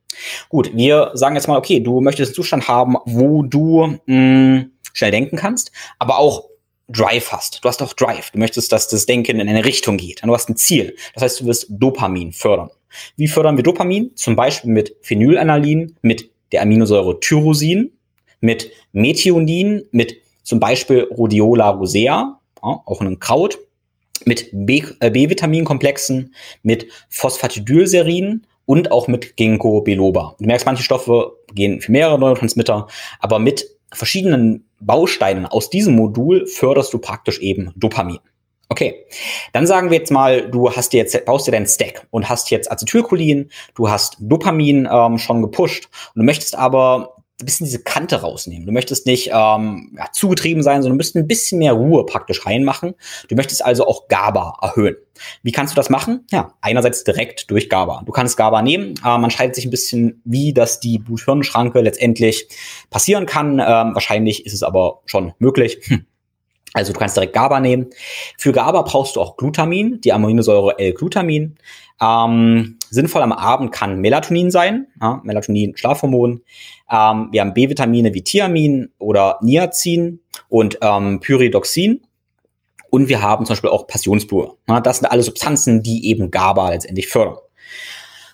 [0.48, 5.12] Gut, wir sagen jetzt mal, okay, du möchtest einen Zustand haben, wo du mh, schnell
[5.12, 6.46] denken kannst, aber auch
[6.88, 7.66] Drive hast.
[7.66, 8.32] Du hast auch Drive.
[8.32, 10.24] Du möchtest, dass das Denken in eine Richtung geht.
[10.24, 10.96] Du hast ein Ziel.
[11.16, 12.70] Das heißt, du wirst Dopamin fördern.
[13.18, 14.16] Wie fördern wir Dopamin?
[14.16, 17.92] Zum Beispiel mit Phenylalanin, mit der Aminosäure Tyrosin,
[18.40, 23.60] mit Methionin, mit zum Beispiel Rhodiola rosea, auch ein Kraut,
[24.24, 26.34] mit äh, B-Vitaminkomplexen,
[26.64, 30.36] mit Phosphatidylserin und auch mit Ginkgo biloba.
[30.40, 32.88] Du merkst, manche Stoffe gehen für mehrere Neurotransmitter,
[33.20, 38.20] aber mit verschiedenen Bausteinen aus diesem Modul förderst du praktisch eben Dopamin.
[38.68, 39.06] Okay,
[39.54, 42.50] dann sagen wir jetzt mal, du hast dir jetzt baust dir deinen Stack und hast
[42.50, 47.84] jetzt Acetylcholin, du hast Dopamin ähm, schon gepusht und du möchtest aber ein bisschen diese
[47.84, 48.66] Kante rausnehmen.
[48.66, 52.46] Du möchtest nicht ähm, ja, zugetrieben sein, sondern du müsst ein bisschen mehr Ruhe praktisch
[52.46, 52.96] reinmachen.
[53.28, 54.96] Du möchtest also auch GABA erhöhen.
[55.44, 56.26] Wie kannst du das machen?
[56.32, 58.04] Ja, einerseits direkt durch GABA.
[58.06, 58.94] Du kannst GABA nehmen.
[59.04, 62.48] Äh, man schreibt sich ein bisschen, wie das die Blut-Hirn-Schranke letztendlich
[62.90, 63.60] passieren kann.
[63.60, 65.80] Ähm, wahrscheinlich ist es aber schon möglich.
[65.88, 66.06] Hm.
[66.76, 67.88] Also du kannst direkt GABA nehmen.
[68.38, 71.56] Für GABA brauchst du auch Glutamin, die Aminosäure L-Glutamin.
[72.02, 76.42] Ähm, sinnvoll am Abend kann Melatonin sein, ja, Melatonin, Schlafhormon.
[76.92, 80.20] Ähm, wir haben B-Vitamine wie Thiamin oder Niacin
[80.50, 82.02] und ähm, Pyridoxin.
[82.90, 84.52] Und wir haben zum Beispiel auch Passionsblume.
[84.68, 87.38] Ja, das sind alle Substanzen, die eben GABA letztendlich fördern.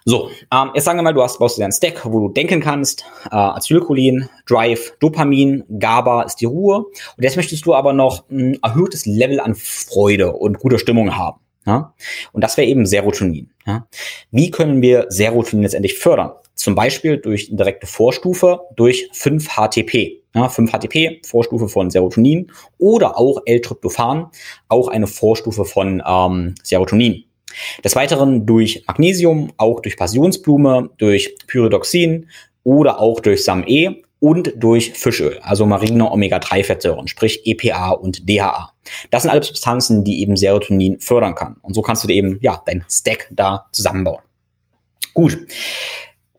[0.05, 2.59] So, ähm, jetzt sagen wir mal, du hast, brauchst du einen Stack, wo du denken
[2.59, 6.85] kannst, äh, Acetylcholin, Drive, Dopamin, GABA ist die Ruhe.
[7.17, 11.39] Und jetzt möchtest du aber noch ein erhöhtes Level an Freude und guter Stimmung haben.
[11.65, 11.93] Ja?
[12.31, 13.51] Und das wäre eben Serotonin.
[13.65, 13.87] Ja?
[14.31, 16.31] Wie können wir Serotonin letztendlich fördern?
[16.55, 20.21] Zum Beispiel durch direkte Vorstufe durch 5-HTP.
[20.33, 24.27] Ja, 5-HTP, Vorstufe von Serotonin oder auch L-Tryptophan,
[24.69, 27.25] auch eine Vorstufe von ähm, Serotonin.
[27.83, 32.27] Des Weiteren durch Magnesium, auch durch Passionsblume, durch Pyridoxin
[32.63, 38.71] oder auch durch SAM-E und durch Fischöl, also marine Omega-3-Fettsäuren, sprich EPA und DHA.
[39.09, 41.57] Das sind alle Substanzen, die eben Serotonin fördern kann.
[41.63, 44.21] Und so kannst du dir eben, ja, dein Stack da zusammenbauen.
[45.15, 45.39] Gut.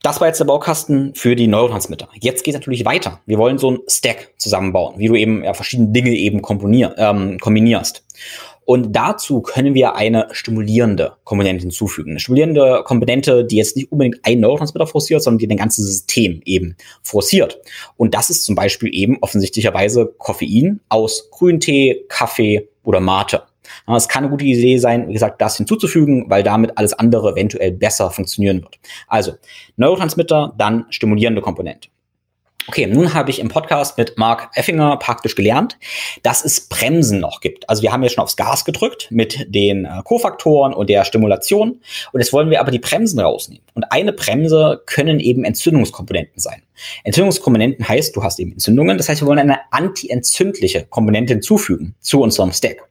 [0.02, 2.08] Das war jetzt der Baukasten für die Neurotransmitter.
[2.20, 3.20] Jetzt geht es natürlich weiter.
[3.26, 8.04] Wir wollen so ein Stack zusammenbauen, wie du eben ja, verschiedene Dinge eben ähm, kombinierst.
[8.64, 12.10] Und dazu können wir eine stimulierende Komponente hinzufügen.
[12.10, 16.40] Eine stimulierende Komponente, die jetzt nicht unbedingt ein Neurotransmitter forciert, sondern die ein ganzes System
[16.44, 17.60] eben forciert.
[17.96, 23.42] Und das ist zum Beispiel eben offensichtlicherweise Koffein aus Grüntee, Kaffee oder Mate.
[23.86, 27.72] Es kann eine gute Idee sein, wie gesagt, das hinzuzufügen, weil damit alles andere eventuell
[27.72, 28.78] besser funktionieren wird.
[29.08, 29.32] Also
[29.76, 31.88] Neurotransmitter, dann stimulierende Komponente.
[32.68, 35.78] Okay, nun habe ich im Podcast mit Mark Effinger praktisch gelernt,
[36.22, 37.68] dass es Bremsen noch gibt.
[37.68, 41.80] Also wir haben ja schon aufs Gas gedrückt mit den äh, Kofaktoren und der Stimulation.
[42.12, 43.64] Und jetzt wollen wir aber die Bremsen rausnehmen.
[43.74, 46.62] Und eine Bremse können eben Entzündungskomponenten sein.
[47.02, 48.96] Entzündungskomponenten heißt, du hast eben Entzündungen.
[48.96, 52.88] Das heißt, wir wollen eine antientzündliche Komponente hinzufügen zu unserem Stack.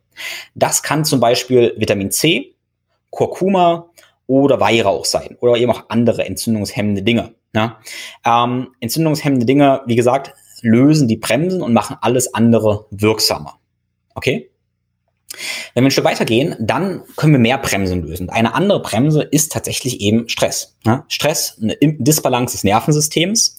[0.54, 2.56] Das kann zum Beispiel Vitamin C,
[3.10, 3.90] Kurkuma
[4.28, 7.34] oder Weihrauch sein oder eben auch andere entzündungshemmende Dinge.
[7.56, 7.80] Ja?
[8.26, 13.60] Ähm, entzündungshemmende Dinge, wie gesagt, lösen die Bremsen und machen alles andere wirksamer.
[14.16, 14.52] Okay?
[15.74, 18.30] Wenn wir ein Stück weitergehen, dann können wir mehr Bremsen lösen.
[18.30, 20.78] Eine andere Bremse ist tatsächlich eben Stress.
[21.08, 23.58] Stress, eine Disbalance des Nervensystems.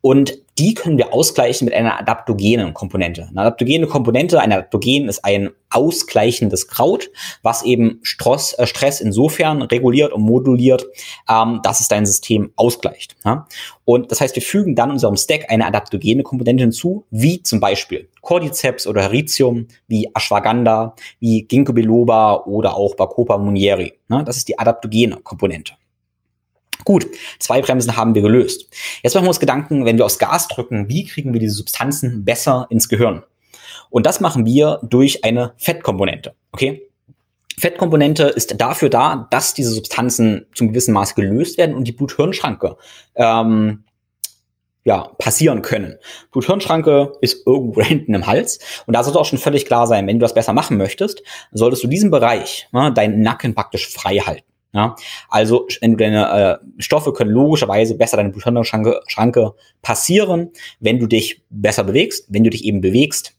[0.00, 3.26] Und die können wir ausgleichen mit einer adaptogenen Komponente.
[3.30, 7.10] Eine adaptogene Komponente, ein Adaptogen ist ein ausgleichendes Kraut,
[7.42, 10.84] was eben Stress, äh, Stress insofern reguliert und moduliert,
[11.30, 13.16] ähm, dass es dein System ausgleicht.
[13.24, 13.46] Ja?
[13.86, 18.10] Und das heißt, wir fügen dann unserem Stack eine adaptogene Komponente hinzu, wie zum Beispiel
[18.20, 23.94] Cordyceps oder Heritium, wie Ashwagandha, wie Ginkgo biloba oder auch Bacopa munieri.
[24.10, 24.22] Ja?
[24.24, 25.72] Das ist die adaptogene Komponente.
[26.84, 27.06] Gut,
[27.38, 28.68] zwei Bremsen haben wir gelöst.
[29.02, 32.24] Jetzt machen wir uns Gedanken, wenn wir aufs Gas drücken, wie kriegen wir diese Substanzen
[32.24, 33.22] besser ins Gehirn?
[33.90, 36.34] Und das machen wir durch eine Fettkomponente.
[36.52, 36.88] Okay?
[37.58, 42.76] Fettkomponente ist dafür da, dass diese Substanzen zum gewissen Maße gelöst werden und die Blut-Hirn-Schranke
[43.16, 43.84] ähm,
[44.84, 45.98] ja, passieren können.
[46.32, 48.60] Blut-Hirn-Schranke ist irgendwo hinten im Hals.
[48.86, 51.84] Und da sollte auch schon völlig klar sein, wenn du das besser machen möchtest, solltest
[51.84, 54.49] du diesen Bereich, ne, deinen Nacken praktisch frei halten.
[54.72, 54.94] Ja,
[55.28, 61.82] also deine äh, Stoffe können logischerweise besser deine Bluthirnschranke Schranke passieren, wenn du dich besser
[61.82, 63.34] bewegst, wenn du dich eben bewegst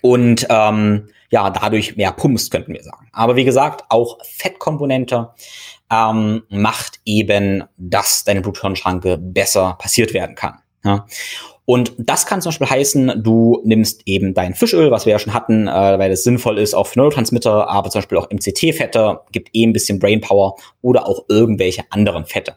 [0.00, 3.08] und ähm, ja dadurch mehr pumpst, könnten wir sagen.
[3.12, 5.30] Aber wie gesagt, auch Fettkomponente
[5.90, 10.60] ähm, macht eben, dass deine Bluthirnschranke besser passiert werden kann.
[10.84, 11.06] Ja?
[11.68, 15.34] Und das kann zum Beispiel heißen, du nimmst eben dein Fischöl, was wir ja schon
[15.34, 19.50] hatten, äh, weil es sinnvoll ist, auch für Neurotransmitter, aber zum Beispiel auch MCT-Fette, gibt
[19.52, 22.56] eh ein bisschen Brainpower oder auch irgendwelche anderen Fette.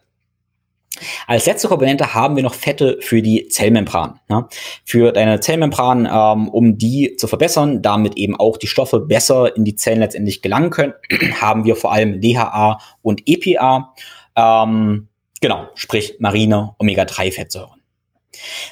[1.28, 4.22] Als letzte Komponente haben wir noch Fette für die Zellmembran.
[4.30, 4.48] Ja?
[4.86, 9.66] Für deine Zellmembran, ähm, um die zu verbessern, damit eben auch die Stoffe besser in
[9.66, 10.94] die Zellen letztendlich gelangen können,
[11.42, 13.94] haben wir vor allem DHA und EPA.
[14.38, 15.10] Ähm,
[15.42, 17.81] genau, sprich marine Omega-3-Fettsäuren.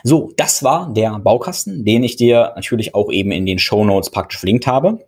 [0.03, 4.09] So, das war der Baukasten, den ich dir natürlich auch eben in den Show Notes
[4.09, 5.05] praktisch verlinkt habe.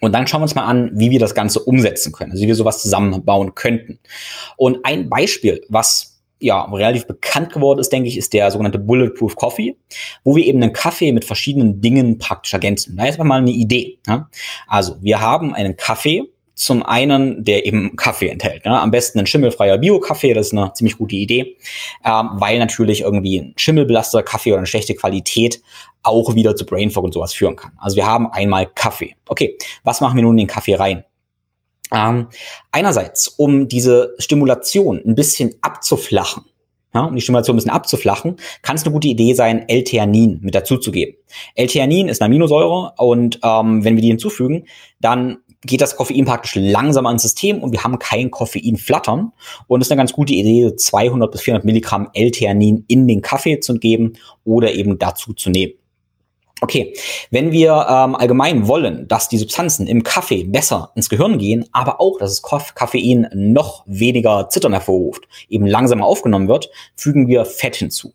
[0.00, 2.48] Und dann schauen wir uns mal an, wie wir das Ganze umsetzen können, also wie
[2.48, 3.98] wir sowas zusammenbauen könnten.
[4.56, 9.36] Und ein Beispiel, was ja, relativ bekannt geworden ist, denke ich, ist der sogenannte Bulletproof
[9.36, 9.76] Coffee,
[10.24, 12.96] wo wir eben einen Kaffee mit verschiedenen Dingen praktisch ergänzen.
[12.96, 13.98] Da ist mal eine Idee.
[14.66, 18.66] Also, wir haben einen Kaffee, zum einen, der eben Kaffee enthält.
[18.66, 18.78] Ne?
[18.78, 21.56] Am besten ein schimmelfreier Bio-Kaffee, das ist eine ziemlich gute Idee,
[22.04, 25.62] ähm, weil natürlich irgendwie ein schimmelbelasteter Kaffee oder eine schlechte Qualität
[26.02, 27.72] auch wieder zu Brain Fog und sowas führen kann.
[27.78, 29.16] Also wir haben einmal Kaffee.
[29.26, 31.04] Okay, was machen wir nun in den Kaffee rein?
[31.94, 32.28] Ähm,
[32.72, 36.44] einerseits, um diese Stimulation ein bisschen abzuflachen,
[36.92, 40.54] ja, um die Stimulation ein bisschen abzuflachen, kann es eine gute Idee sein, L-Theanin mit
[40.54, 41.16] dazuzugeben.
[41.54, 44.66] L-Theanin ist eine Aminosäure und ähm, wenn wir die hinzufügen,
[45.00, 49.32] dann geht das Koffein praktisch langsam ans System und wir haben kein Koffein flattern.
[49.66, 53.60] Und es ist eine ganz gute Idee, 200 bis 400 Milligramm L-Theanin in den Kaffee
[53.60, 54.14] zu geben
[54.44, 55.74] oder eben dazu zu nehmen.
[56.62, 56.94] Okay,
[57.30, 62.02] wenn wir ähm, allgemein wollen, dass die Substanzen im Kaffee besser ins Gehirn gehen, aber
[62.02, 67.76] auch, dass das Koffein noch weniger Zittern hervorruft, eben langsamer aufgenommen wird, fügen wir Fett
[67.76, 68.12] hinzu.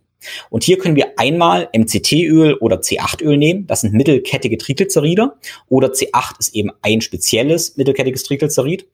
[0.50, 3.68] Und hier können wir einmal MCT-Öl oder C8-Öl nehmen.
[3.68, 5.34] Das sind mittelkettige Triglyceride.
[5.70, 8.88] Oder C8 ist eben ein spezielles mittelkettiges Triglycerid.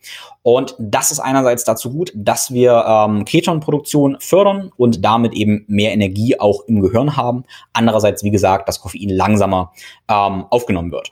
[0.43, 5.91] Und das ist einerseits dazu gut, dass wir ähm, Ketonproduktion fördern und damit eben mehr
[5.91, 7.43] Energie auch im Gehirn haben.
[7.73, 9.71] Andererseits, wie gesagt, dass Koffein langsamer
[10.09, 11.11] ähm, aufgenommen wird.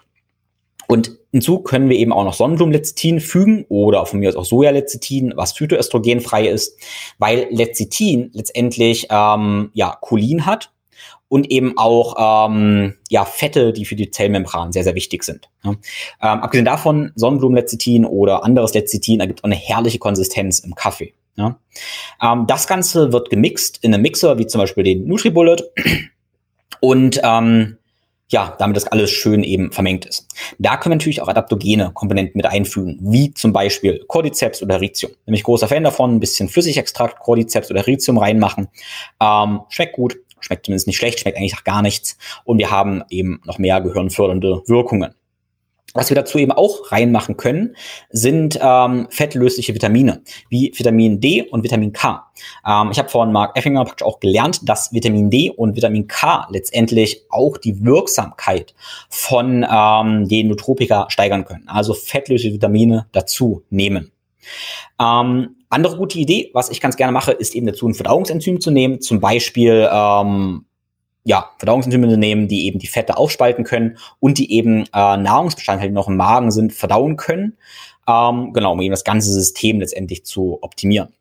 [0.91, 5.33] Und hinzu können wir eben auch noch Sonnenblumenlecithin fügen oder von mir aus auch Sojalecithin,
[5.35, 6.79] was phytoöstrogenfrei ist,
[7.19, 10.71] weil Lecithin letztendlich ähm, ja Cholin hat
[11.27, 15.47] und eben auch ähm, ja Fette, die für die Zellmembran sehr sehr wichtig sind.
[15.63, 15.73] Ja.
[15.73, 15.77] Ähm,
[16.39, 21.13] abgesehen davon Sonnenblumenlecithin oder anderes Lecithin ergibt auch eine herrliche Konsistenz im Kaffee.
[21.35, 21.59] Ja.
[22.19, 25.61] Ähm, das Ganze wird gemixt in einem Mixer wie zum Beispiel den NutriBullet
[26.79, 27.77] und ähm,
[28.29, 30.27] ja, damit das alles schön eben vermengt ist.
[30.59, 35.11] Da können wir natürlich auch adaptogene Komponenten mit einfügen, wie zum Beispiel Cordyceps oder Ritium.
[35.25, 38.67] Nämlich großer Fan davon, ein bisschen Flüssigextrakt, Cordyceps oder Ritium reinmachen.
[39.19, 42.17] Ähm, schmeckt gut, schmeckt zumindest nicht schlecht, schmeckt eigentlich auch gar nichts.
[42.43, 45.15] Und wir haben eben noch mehr gehirnfördernde Wirkungen.
[45.93, 47.75] Was wir dazu eben auch reinmachen können,
[48.09, 52.31] sind ähm, fettlösliche Vitamine, wie Vitamin D und Vitamin K.
[52.65, 56.47] Ähm, ich habe von Mark Effinger praktisch auch gelernt, dass Vitamin D und Vitamin K
[56.49, 58.73] letztendlich auch die Wirksamkeit
[59.09, 61.67] von ähm, den Nootropika steigern können.
[61.67, 64.11] Also fettlösliche Vitamine dazu nehmen.
[64.99, 68.71] Ähm, andere gute Idee, was ich ganz gerne mache, ist eben dazu ein Verdauungsenzym zu
[68.71, 70.65] nehmen, zum Beispiel ähm,
[71.23, 75.95] ja, Verdauungsenzyme nehmen, die eben die Fette aufspalten können und die eben äh, Nahrungsbestandteile, die
[75.95, 77.57] noch im Magen sind, verdauen können.
[78.07, 81.13] Ähm, genau, um eben das ganze System letztendlich zu optimieren.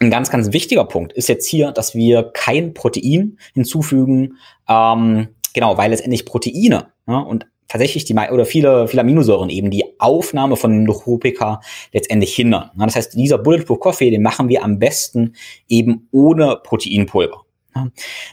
[0.00, 4.38] Ein ganz, ganz wichtiger Punkt ist jetzt hier, dass wir kein Protein hinzufügen,
[4.68, 9.84] ähm, genau, weil letztendlich Proteine ja, und tatsächlich die oder viele, viele Aminosäuren eben die
[9.98, 11.60] Aufnahme von Nootropica
[11.92, 12.70] letztendlich hindern.
[12.76, 15.34] Das heißt, dieser Bulletproof Coffee, den machen wir am besten
[15.68, 17.44] eben ohne Proteinpulver.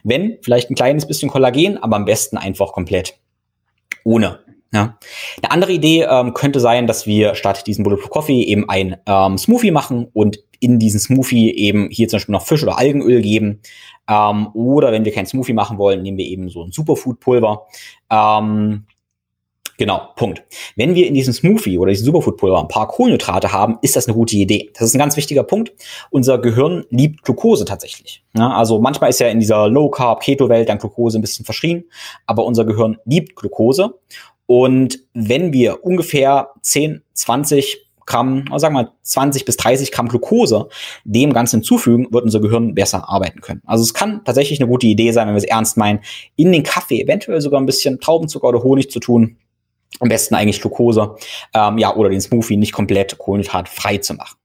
[0.03, 3.17] Wenn, vielleicht ein kleines bisschen Kollagen, aber am besten einfach komplett
[4.03, 4.39] ohne.
[4.73, 4.97] Ja.
[5.41, 9.37] Eine andere Idee ähm, könnte sein, dass wir statt diesen Bulletproof Coffee eben ein ähm,
[9.37, 13.61] Smoothie machen und in diesen Smoothie eben hier zum Beispiel noch Fisch oder Algenöl geben.
[14.09, 17.67] Ähm, oder wenn wir kein Smoothie machen wollen, nehmen wir eben so ein Superfood-Pulver.
[18.09, 18.85] Ähm,
[19.77, 20.43] Genau, Punkt.
[20.77, 24.15] Wenn wir in diesem Smoothie oder diesem Superfood-Pulver ein paar Kohlenhydrate haben, ist das eine
[24.15, 24.71] gute Idee.
[24.73, 25.73] Das ist ein ganz wichtiger Punkt.
[26.11, 28.23] Unser Gehirn liebt Glucose tatsächlich.
[28.37, 31.83] Ja, also manchmal ist ja in dieser Low-Carb-Keto-Welt dann Glucose ein bisschen verschrien,
[32.25, 33.99] aber unser Gehirn liebt Glucose.
[34.45, 40.07] Und wenn wir ungefähr 10, 20 Gramm, also sagen wir mal 20 bis 30 Gramm
[40.07, 40.69] Glucose
[41.05, 43.63] dem Ganzen hinzufügen, wird unser Gehirn besser arbeiten können.
[43.65, 46.01] Also es kann tatsächlich eine gute Idee sein, wenn wir es ernst meinen,
[46.35, 49.37] in den Kaffee eventuell sogar ein bisschen Traubenzucker oder Honig zu tun
[49.99, 51.15] am besten eigentlich Glucose,
[51.53, 54.37] ähm, ja, oder den Smoothie nicht komplett kohlenhydratfrei zu machen.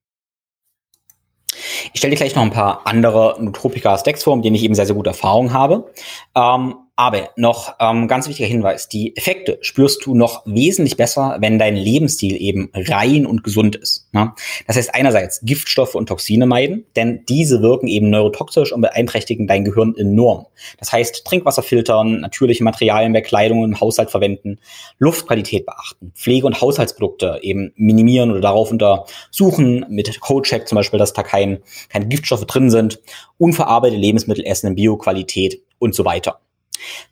[1.93, 4.87] Ich stelle dir gleich noch ein paar andere Nootropica-Stacks vor, mit denen ich eben sehr,
[4.87, 5.91] sehr gute Erfahrungen habe.
[6.35, 11.59] Ähm, aber noch ähm, ganz wichtiger Hinweis, die Effekte spürst du noch wesentlich besser, wenn
[11.59, 14.07] dein Lebensstil eben rein und gesund ist.
[14.13, 14.33] Ne?
[14.67, 19.65] Das heißt einerseits Giftstoffe und Toxine meiden, denn diese wirken eben neurotoxisch und beeinträchtigen dein
[19.65, 20.45] Gehirn enorm.
[20.79, 24.59] Das heißt Trinkwasser filtern, natürliche Materialien bei Kleidung im Haushalt verwenden,
[24.99, 31.15] Luftqualität beachten, Pflege- und Haushaltsprodukte eben minimieren oder darauf untersuchen, mit Codecheck zum Beispiel, dass
[31.15, 33.01] da kein, keine Giftstoffe drin sind,
[33.39, 36.41] unverarbeitete Lebensmittel essen in Bioqualität und so weiter.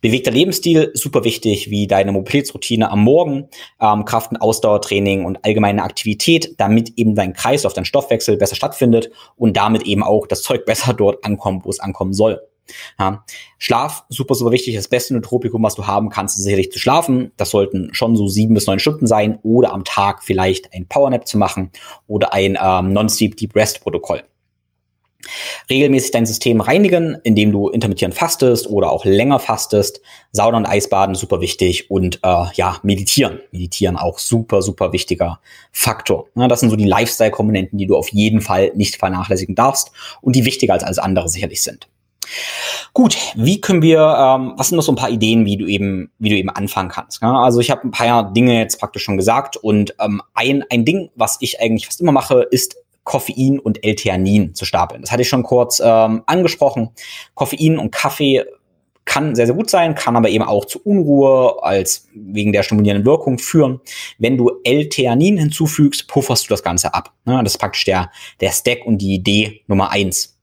[0.01, 3.49] Bewegter Lebensstil, super wichtig, wie deine Mobilitätsroutine am Morgen,
[3.81, 9.11] ähm, Kraft- und Ausdauertraining und allgemeine Aktivität, damit eben dein Kreislauf, dein Stoffwechsel besser stattfindet
[9.37, 12.41] und damit eben auch das Zeug besser dort ankommt, wo es ankommen soll.
[12.99, 13.25] Ja.
[13.59, 14.75] Schlaf, super, super wichtig.
[14.77, 17.33] Das beste Nootropikum, was du haben kannst, ist sicherlich zu schlafen.
[17.37, 21.27] Das sollten schon so sieben bis neun Stunden sein oder am Tag vielleicht ein Powernap
[21.27, 21.71] zu machen
[22.07, 24.23] oder ein ähm, Non-Sleep Deep Rest Protokoll.
[25.71, 30.01] Regelmäßig dein System reinigen, indem du intermittierend fastest oder auch länger fastest.
[30.33, 33.41] Sauna und Eisbaden super wichtig und äh, ja, meditieren.
[33.51, 35.41] Meditieren auch super, super wichtiger
[35.73, 36.27] Faktor.
[36.35, 39.91] Ja, das sind so die Lifestyle-Komponenten, die du auf jeden Fall nicht vernachlässigen darfst
[40.21, 41.89] und die wichtiger als alles andere sicherlich sind.
[42.95, 46.11] Gut, wie können wir, ähm, was sind noch so ein paar Ideen, wie du eben,
[46.19, 47.23] wie du eben anfangen kannst?
[47.23, 47.33] Ja?
[47.43, 51.11] Also ich habe ein paar Dinge jetzt praktisch schon gesagt und ähm, ein, ein Ding,
[51.15, 52.77] was ich eigentlich fast immer mache, ist
[53.09, 55.01] Koffein und L-Theanin zu stapeln.
[55.01, 56.91] Das hatte ich schon kurz ähm, angesprochen.
[57.35, 58.45] Koffein und Kaffee
[59.07, 63.07] kann sehr, sehr gut sein, kann aber eben auch zu Unruhe als wegen der stimulierenden
[63.07, 63.81] Wirkung führen.
[64.19, 67.15] Wenn du L-Theanin hinzufügst, pufferst du das Ganze ab.
[67.27, 68.11] Ja, das ist praktisch der,
[68.43, 70.39] der Stack und die Idee Nummer eins.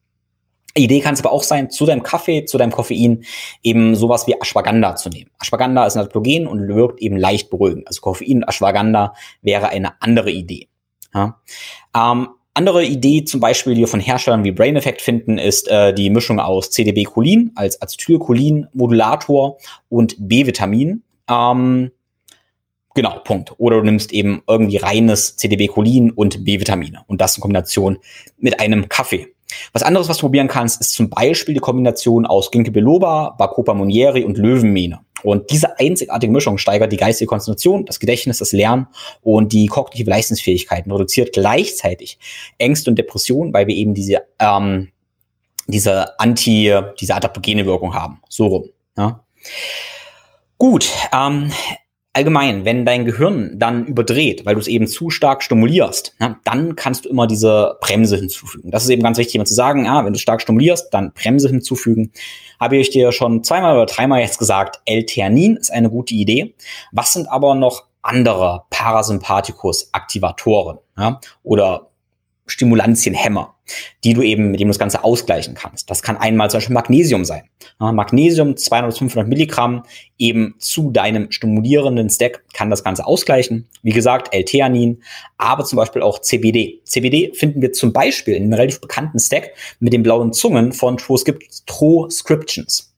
[0.73, 3.23] Idee kann es aber auch sein, zu deinem Kaffee, zu deinem Koffein
[3.61, 5.29] eben sowas wie Ashwagandha zu nehmen.
[5.39, 7.87] Ashwagandha ist ein Adaptogen und wirkt eben leicht beruhigend.
[7.87, 9.13] Also Koffein und Ashwagandha
[9.43, 10.67] wäre eine andere Idee.
[11.13, 11.39] Ja.
[11.95, 15.93] Ähm, Andere Idee zum Beispiel, die wir von Herstellern wie Brain Effect finden, ist äh,
[15.93, 19.57] die Mischung aus CDB-Cholin als Acetylcholin-Modulator
[19.89, 21.03] und B-Vitamin.
[21.29, 21.91] Ähm,
[22.93, 23.51] genau, Punkt.
[23.57, 27.97] Oder du nimmst eben irgendwie reines CDB-Cholin und B-Vitamine und das in Kombination
[28.37, 29.27] mit einem Kaffee.
[29.73, 33.73] Was anderes, was du probieren kannst, ist zum Beispiel die Kombination aus Ginkgo biloba, Bacopa
[33.73, 35.01] Monieri und Löwenmähne.
[35.25, 38.87] Und diese einzigartige Mischung steigert die geistige Konzentration, das Gedächtnis, das Lernen
[39.21, 42.19] und die kognitive Leistungsfähigkeiten, reduziert gleichzeitig
[42.57, 44.89] Ängste und Depressionen, weil wir eben diese, ähm,
[45.67, 48.21] diese Anti, diese adaptogene Wirkung haben.
[48.29, 48.69] So rum.
[48.97, 49.23] Ja.
[50.57, 51.51] Gut, ähm,
[52.15, 56.75] allgemein, wenn dein Gehirn dann überdreht, weil du es eben zu stark stimulierst, ja, dann
[56.75, 58.71] kannst du immer diese Bremse hinzufügen.
[58.71, 61.49] Das ist eben ganz wichtig, immer zu sagen, ja, wenn du stark stimulierst, dann Bremse
[61.49, 62.11] hinzufügen.
[62.59, 66.55] Habe ich dir schon zweimal oder dreimal jetzt gesagt, L-Theanin ist eine gute Idee.
[66.91, 71.89] Was sind aber noch andere Parasympathikus-Aktivatoren ja, oder
[72.47, 73.55] Stimulantienhämmer,
[74.03, 75.89] die du eben, mit dem du das Ganze ausgleichen kannst.
[75.89, 77.43] Das kann einmal zum Beispiel Magnesium sein.
[77.79, 79.83] Magnesium 200 bis 500 Milligramm
[80.17, 83.67] eben zu deinem stimulierenden Stack kann das Ganze ausgleichen.
[83.81, 85.01] Wie gesagt, L-Theanin,
[85.37, 86.81] aber zum Beispiel auch CBD.
[86.83, 90.97] CBD finden wir zum Beispiel in einem relativ bekannten Stack mit den blauen Zungen von
[90.97, 92.94] Transcriptions.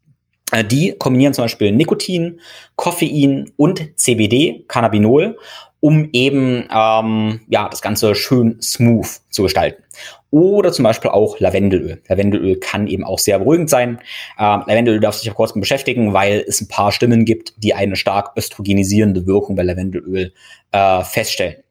[0.52, 2.40] Äh, die kombinieren zum Beispiel Nikotin,
[2.76, 5.38] Koffein und CBD, Cannabinol
[5.80, 9.84] um eben ähm, ja das Ganze schön smooth zu gestalten.
[10.32, 12.02] Oder zum Beispiel auch Lavendelöl.
[12.07, 13.99] Lavendelöl kann eben auch sehr beruhigend sein.
[14.38, 17.95] Ähm, Lavendelöl darf sich auch kurz beschäftigen, weil es ein paar Stimmen gibt, die eine
[17.95, 20.34] stark östrogenisierende Wirkung bei Lavendelöl
[20.72, 21.64] äh, feststellen.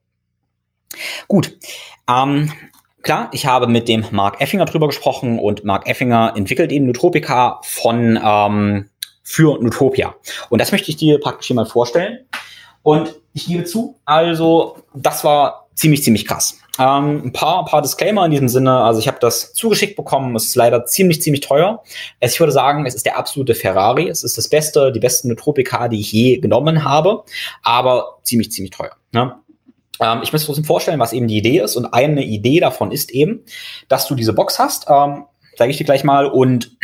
[1.29, 1.59] Gut.
[2.09, 2.53] Ähm,
[3.07, 7.61] klar, ich habe mit dem Mark Effinger drüber gesprochen und Mark Effinger entwickelt eben Nutropika
[7.63, 8.91] von ähm,
[9.23, 10.15] für Nutopia.
[10.51, 12.27] Und das möchte ich dir praktisch hier mal vorstellen.
[12.83, 16.59] Und ich gebe zu, also das war ziemlich, ziemlich krass.
[16.79, 18.77] Ähm, ein paar, ein paar Disclaimer in diesem Sinne.
[18.77, 20.35] Also ich habe das zugeschickt bekommen.
[20.37, 21.83] Es ist leider ziemlich, ziemlich teuer.
[22.21, 24.09] Ich würde sagen, es ist der absolute Ferrari.
[24.09, 27.25] Es ist das Beste, die besten Notropika, die ich je genommen habe.
[27.63, 28.93] Aber ziemlich, ziemlich teuer.
[29.13, 29.35] Ne?
[30.01, 31.77] Ähm, ich muss mir vorstellen, was eben die Idee ist.
[31.77, 33.45] Und eine Idee davon ist eben,
[33.89, 34.87] dass du diese Box hast.
[34.89, 35.25] Ähm,
[35.57, 36.27] Zeige ich dir gleich mal.
[36.27, 36.77] Und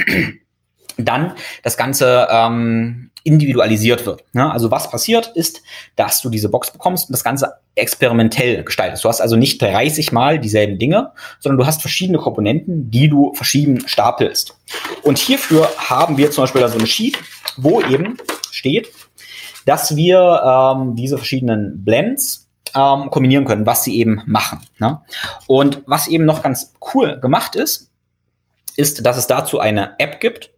[0.96, 4.24] dann das Ganze ähm, individualisiert wird.
[4.34, 5.62] Ja, also was passiert ist,
[5.96, 9.04] dass du diese Box bekommst und das Ganze experimentell gestaltest.
[9.04, 13.32] Du hast also nicht 30 Mal dieselben Dinge, sondern du hast verschiedene Komponenten, die du
[13.34, 14.56] verschieden stapelst.
[15.02, 17.18] Und hierfür haben wir zum Beispiel da so eine Sheet,
[17.56, 18.16] wo eben
[18.50, 18.90] steht,
[19.64, 24.60] dass wir ähm, diese verschiedenen Blends ähm, kombinieren können, was sie eben machen.
[24.78, 25.00] Ne?
[25.46, 27.90] Und was eben noch ganz cool gemacht ist,
[28.76, 30.50] ist, dass es dazu eine App gibt,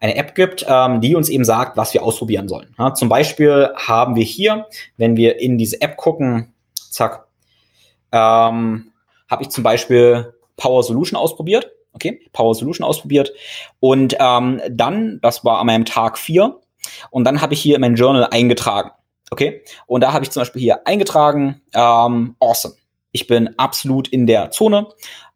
[0.00, 2.74] eine App gibt, ähm, die uns eben sagt, was wir ausprobieren sollen.
[2.78, 4.66] Ja, zum Beispiel haben wir hier,
[4.96, 7.26] wenn wir in diese App gucken, zack,
[8.12, 8.92] ähm,
[9.28, 11.70] habe ich zum Beispiel Power Solution ausprobiert.
[11.92, 13.32] Okay, Power Solution ausprobiert.
[13.80, 16.60] Und ähm, dann, das war an meinem Tag vier,
[17.10, 18.90] und dann habe ich hier in mein Journal eingetragen.
[19.30, 22.74] Okay, und da habe ich zum Beispiel hier eingetragen, ähm, awesome.
[23.12, 24.88] Ich bin absolut in der Zone.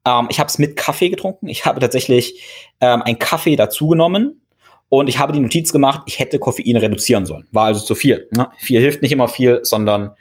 [0.05, 1.49] Ähm, ich habe es mit Kaffee getrunken.
[1.49, 2.43] Ich habe tatsächlich
[2.81, 4.41] ähm, ein Kaffee dazu genommen
[4.89, 7.47] und ich habe die Notiz gemacht, ich hätte Koffein reduzieren sollen.
[7.53, 8.29] War also zu viel.
[8.33, 8.49] Ne?
[8.59, 10.13] Viel hilft nicht immer viel, sondern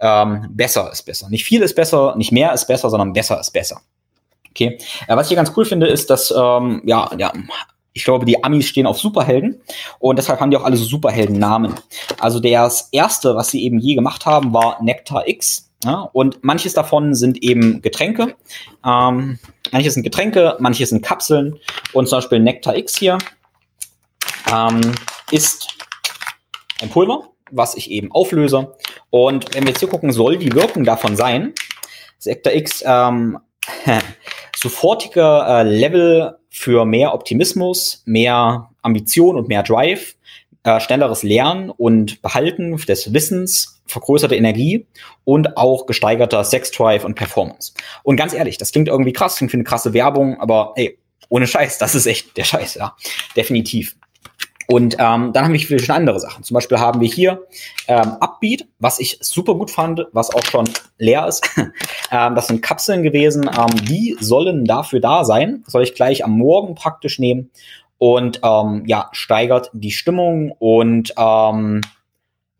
[0.00, 1.28] ähm, besser ist besser.
[1.30, 3.80] Nicht viel ist besser, nicht mehr ist besser, sondern besser ist besser.
[4.50, 4.78] Okay.
[5.08, 7.32] Ja, was ich hier ganz cool finde, ist, dass ähm, ja, ja,
[7.92, 9.60] ich glaube, die Amis stehen auf Superhelden
[9.98, 11.74] und deshalb haben die auch alle so Superheldennamen.
[12.18, 15.66] Also das erste, was sie eben je gemacht haben, war Nectar X.
[15.82, 18.36] Ja, und manches davon sind eben Getränke.
[18.84, 19.38] Ähm,
[19.72, 21.58] manche sind Getränke, manche sind Kapseln.
[21.94, 23.16] Und zum Beispiel Nectar X hier
[24.52, 24.80] ähm,
[25.30, 25.68] ist
[26.82, 28.74] ein Pulver, was ich eben auflöse.
[29.08, 31.54] Und wenn wir jetzt hier gucken, soll die Wirkung davon sein,
[32.18, 33.38] Sektor X ähm,
[34.60, 40.16] sofortige äh, Level für mehr Optimismus, mehr Ambition und mehr Drive,
[40.64, 44.86] äh, schnelleres Lernen und Behalten des Wissens, vergrößerte Energie
[45.24, 47.72] und auch gesteigerter Sex-Drive und Performance.
[48.02, 51.46] Und ganz ehrlich, das klingt irgendwie krass, klingt wie eine krasse Werbung, aber hey, ohne
[51.46, 52.96] Scheiß, das ist echt der Scheiß, ja.
[53.36, 53.96] Definitiv.
[54.70, 56.44] Und ähm, dann haben wir schon andere Sachen.
[56.44, 57.44] Zum Beispiel haben wir hier
[57.88, 61.44] ähm, Upbeat, was ich super gut fand, was auch schon leer ist.
[62.12, 63.50] ähm, das sind Kapseln gewesen.
[63.52, 65.64] Ähm, die sollen dafür da sein.
[65.66, 67.50] Soll ich gleich am Morgen praktisch nehmen.
[67.98, 71.80] Und ähm, ja, steigert die Stimmung und ähm,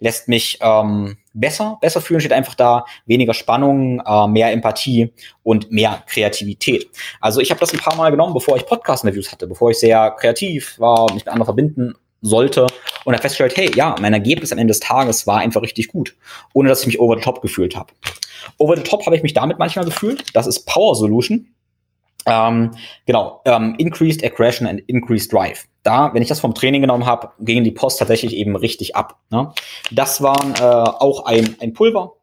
[0.00, 5.12] lässt mich ähm, besser, besser fühlen, steht einfach da, weniger Spannung, äh, mehr Empathie
[5.42, 6.90] und mehr Kreativität.
[7.20, 10.10] Also ich habe das ein paar Mal genommen, bevor ich Podcast-Interviews hatte, bevor ich sehr
[10.18, 12.66] kreativ war und mich mit anderen verbinden sollte
[13.04, 16.16] und habe festgestellt, hey, ja, mein Ergebnis am Ende des Tages war einfach richtig gut,
[16.52, 17.92] ohne dass ich mich over the top gefühlt habe.
[18.58, 20.24] Over the top habe ich mich damit manchmal gefühlt.
[20.34, 21.48] Das ist Power Solution.
[22.26, 22.72] Ähm,
[23.06, 25.66] genau, ähm, Increased Aggression and Increased Drive.
[25.82, 29.18] Da, wenn ich das vom Training genommen habe, ging die Post tatsächlich eben richtig ab.
[29.30, 29.52] Ne?
[29.90, 32.14] Das waren äh, auch ein, ein Pulver.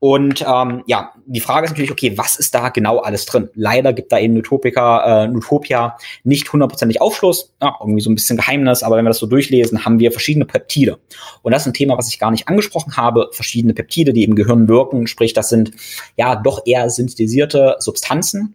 [0.00, 3.50] Und ähm, ja, die Frage ist natürlich, okay, was ist da genau alles drin?
[3.54, 8.38] Leider gibt da eben Nutopia, äh, Nutopia nicht hundertprozentig Aufschluss, ja, irgendwie so ein bisschen
[8.38, 10.98] Geheimnis, aber wenn wir das so durchlesen, haben wir verschiedene Peptide.
[11.42, 13.28] Und das ist ein Thema, was ich gar nicht angesprochen habe.
[13.32, 15.72] Verschiedene Peptide, die im Gehirn wirken, sprich, das sind
[16.16, 18.54] ja doch eher synthetisierte Substanzen,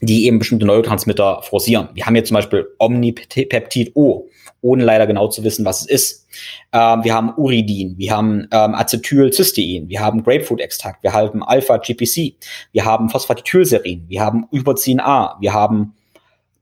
[0.00, 1.88] die eben bestimmte Neurotransmitter forcieren.
[1.94, 4.28] Wir haben hier zum Beispiel Omnipeptid O,
[4.62, 6.26] ohne leider genau zu wissen, was es ist.
[6.72, 12.34] Ähm, wir haben Uridin, wir haben ähm, Acetylcystein, wir haben Grapefruit-Extrakt, wir haben Alpha-GPC,
[12.72, 15.94] wir haben Phosphatidylserin, wir haben Überzin A, wir haben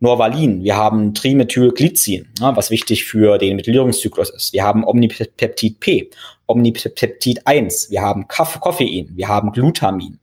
[0.00, 4.52] Norvalin, wir haben Trimethylglycin, ja, was wichtig für den Methylierungszyklus ist.
[4.52, 6.10] Wir haben Omnipeptid P,
[6.46, 10.20] Omnipeptid 1, wir haben Koffein, wir haben Glutamin.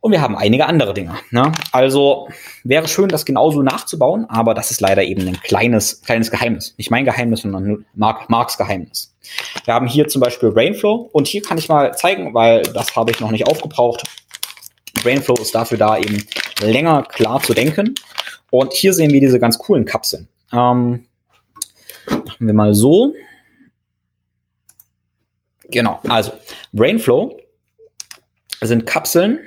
[0.00, 1.16] Und wir haben einige andere Dinge.
[1.30, 1.50] Ne?
[1.72, 2.28] Also
[2.62, 6.74] wäre schön, das genauso nachzubauen, aber das ist leider eben ein kleines, kleines Geheimnis.
[6.78, 9.14] Nicht mein Geheimnis, sondern Mark, Marks Geheimnis.
[9.64, 13.10] Wir haben hier zum Beispiel Brainflow und hier kann ich mal zeigen, weil das habe
[13.10, 14.04] ich noch nicht aufgebraucht.
[15.02, 16.24] Brainflow ist dafür da, eben
[16.60, 17.94] länger klar zu denken.
[18.50, 20.28] Und hier sehen wir diese ganz coolen Kapseln.
[20.52, 21.06] Ähm,
[22.08, 23.14] machen wir mal so.
[25.70, 26.32] Genau, also
[26.72, 27.38] Brainflow
[28.62, 29.38] sind Kapseln,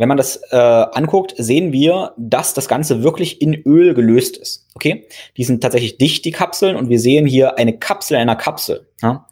[0.00, 4.66] wenn man das äh, anguckt, sehen wir, dass das Ganze wirklich in Öl gelöst ist.
[4.74, 5.06] Okay,
[5.36, 8.88] die sind tatsächlich dicht, die Kapseln, und wir sehen hier eine Kapsel einer Kapsel.
[9.02, 9.26] Ja?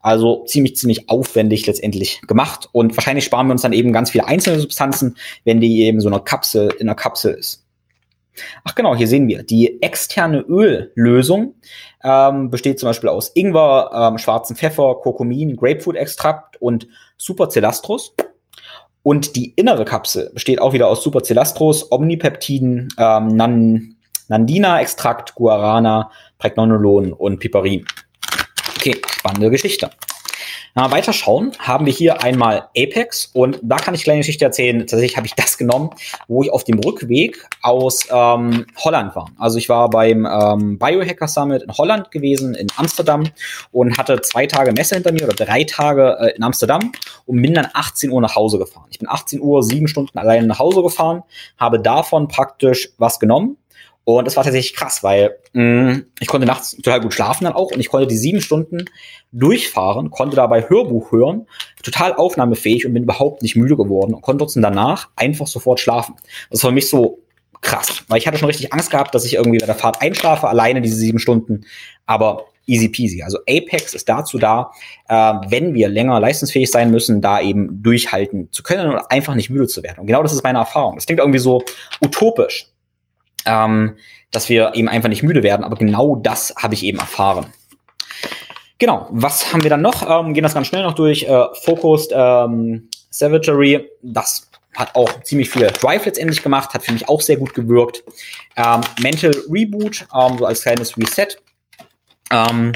[0.00, 2.70] Also ziemlich, ziemlich aufwendig letztendlich gemacht.
[2.72, 6.08] Und wahrscheinlich sparen wir uns dann eben ganz viele einzelne Substanzen, wenn die eben so
[6.08, 7.66] eine Kapsel in einer Kapsel ist.
[8.64, 11.56] Ach genau, hier sehen wir, die externe Öllösung
[12.02, 16.88] ähm, besteht zum Beispiel aus Ingwer, ähm, schwarzen Pfeffer, Kurkumin, Grapefruit-Extrakt und
[17.18, 18.14] Supercelastrus.
[19.04, 23.96] Und die innere Kapsel besteht auch wieder aus Supercelastros, Omnipeptiden, ähm, Nan
[24.28, 27.84] Nandina-Extrakt, Guarana, Pregnonolon und Piperin.
[28.76, 29.90] Okay, spannende Geschichte.
[30.74, 34.44] Na, weiter schauen, haben wir hier einmal Apex und da kann ich eine kleine Geschichte
[34.44, 34.80] erzählen.
[34.80, 35.90] Tatsächlich habe ich das genommen,
[36.28, 39.30] wo ich auf dem Rückweg aus ähm, Holland war.
[39.38, 43.24] Also ich war beim ähm, Biohacker Summit in Holland gewesen, in Amsterdam
[43.72, 46.92] und hatte zwei Tage Messe hinter mir oder drei Tage äh, in Amsterdam
[47.26, 48.86] und bin dann 18 Uhr nach Hause gefahren.
[48.90, 51.22] Ich bin 18 Uhr sieben Stunden alleine nach Hause gefahren,
[51.58, 53.56] habe davon praktisch was genommen
[54.04, 57.54] und das war tatsächlich krass, weil mh, mm, ich konnte nachts total gut schlafen dann
[57.54, 58.84] auch und ich konnte die sieben Stunden
[59.32, 61.46] durchfahren, konnte dabei Hörbuch hören,
[61.82, 66.14] total aufnahmefähig und bin überhaupt nicht müde geworden und konnte trotzdem danach einfach sofort schlafen.
[66.50, 67.20] Das war für mich so
[67.62, 70.48] krass, weil ich hatte schon richtig Angst gehabt, dass ich irgendwie bei der Fahrt einschlafe,
[70.48, 71.64] alleine diese sieben Stunden,
[72.04, 73.22] aber easy peasy.
[73.22, 74.70] Also Apex ist dazu da,
[75.08, 75.14] äh,
[75.48, 79.66] wenn wir länger leistungsfähig sein müssen, da eben durchhalten zu können und einfach nicht müde
[79.66, 80.00] zu werden.
[80.00, 80.96] Und genau das ist meine Erfahrung.
[80.96, 81.62] Das klingt irgendwie so
[82.02, 82.73] utopisch,
[83.46, 83.96] ähm,
[84.30, 85.64] dass wir eben einfach nicht müde werden.
[85.64, 87.46] Aber genau das habe ich eben erfahren.
[88.78, 90.02] Genau, was haben wir dann noch?
[90.08, 91.22] Ähm, gehen das ganz schnell noch durch.
[91.22, 97.08] Äh, Focused ähm, Savagery, das hat auch ziemlich viel Drive letztendlich gemacht, hat für mich
[97.08, 98.02] auch sehr gut gewirkt.
[98.56, 101.28] Ähm, Mental Reboot, ähm, so als kleines Reset.
[102.32, 102.72] Ähm,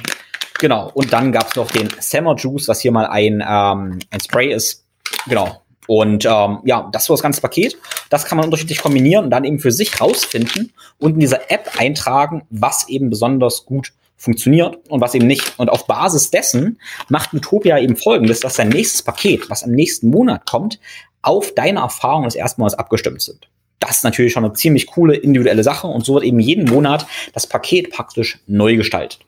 [0.60, 4.20] genau, und dann gab es noch den Summer Juice, was hier mal ein, ähm, ein
[4.20, 4.86] Spray ist.
[5.26, 7.78] Genau, und ähm, ja, das war das ganze Paket.
[8.10, 11.70] Das kann man unterschiedlich kombinieren und dann eben für sich rausfinden und in dieser App
[11.78, 15.58] eintragen, was eben besonders gut funktioniert und was eben nicht.
[15.58, 16.78] Und auf Basis dessen
[17.08, 20.78] macht Utopia eben folgendes, dass sein nächstes Paket, was im nächsten Monat kommt,
[21.22, 23.48] auf deine Erfahrungen des ersten Monats abgestimmt sind.
[23.80, 27.06] Das ist natürlich schon eine ziemlich coole individuelle Sache und so wird eben jeden Monat
[27.32, 29.20] das Paket praktisch neu gestaltet.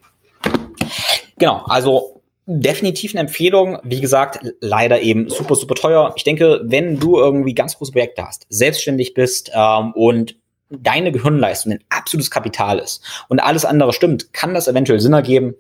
[1.39, 2.20] Genau, also
[2.59, 3.79] definitiv eine Empfehlung.
[3.85, 6.13] Wie gesagt, leider eben super, super teuer.
[6.17, 10.37] Ich denke, wenn du irgendwie ganz große Projekte hast, selbstständig bist ähm, und
[10.71, 15.55] deine Gehirnleistung ein absolutes Kapital ist und alles andere stimmt, kann das eventuell Sinn ergeben.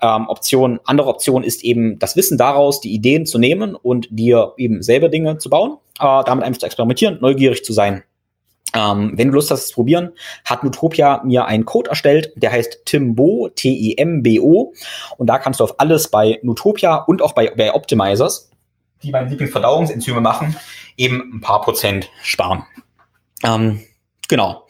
[0.00, 4.54] Ähm, Option, andere Option ist eben das Wissen daraus, die Ideen zu nehmen und dir
[4.56, 8.02] eben selber Dinge zu bauen, äh, damit einfach zu experimentieren, neugierig zu sein
[8.78, 10.12] ähm, wenn du Lust hast, es zu probieren,
[10.44, 14.72] hat Nutopia mir einen Code erstellt, der heißt Timbo, T-I-M-B-O.
[15.16, 18.50] Und da kannst du auf alles bei Nutopia und auch bei, bei Optimizers,
[19.02, 20.56] die meine Lieblingsverdauungsenzyme machen,
[20.96, 22.64] eben ein paar Prozent sparen.
[23.44, 23.80] Ähm,
[24.28, 24.66] genau.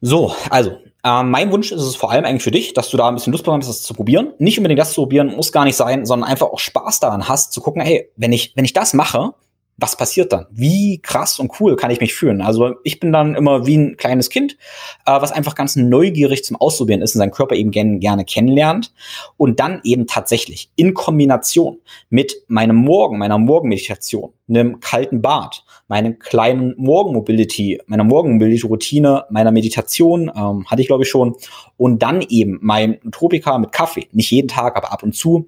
[0.00, 3.08] So, also, äh, mein Wunsch ist es vor allem eigentlich für dich, dass du da
[3.08, 4.32] ein bisschen Lust bekommst, das zu probieren.
[4.38, 7.52] Nicht unbedingt das zu probieren, muss gar nicht sein, sondern einfach auch Spaß daran hast,
[7.52, 9.32] zu gucken, hey, wenn ich, wenn ich das mache,
[9.78, 10.46] was passiert dann?
[10.50, 12.40] Wie krass und cool kann ich mich fühlen?
[12.40, 14.56] Also ich bin dann immer wie ein kleines Kind,
[15.04, 18.92] äh, was einfach ganz neugierig zum Ausprobieren ist und seinen Körper eben gern, gerne kennenlernt
[19.36, 21.78] und dann eben tatsächlich in Kombination
[22.08, 30.32] mit meinem Morgen, meiner Morgenmeditation, einem kalten Bad, meinem kleinen Morgenmobility, meiner Morgenmobility-Routine, meiner Meditation,
[30.34, 31.36] ähm, hatte ich glaube ich schon,
[31.76, 35.46] und dann eben mein Tropika mit Kaffee, nicht jeden Tag, aber ab und zu,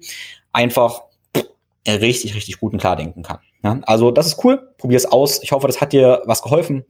[0.53, 1.01] einfach
[1.87, 3.39] richtig, richtig gut und klar denken kann.
[3.63, 5.43] Ja, also das ist cool, probier es aus.
[5.43, 6.85] Ich hoffe, das hat dir was geholfen.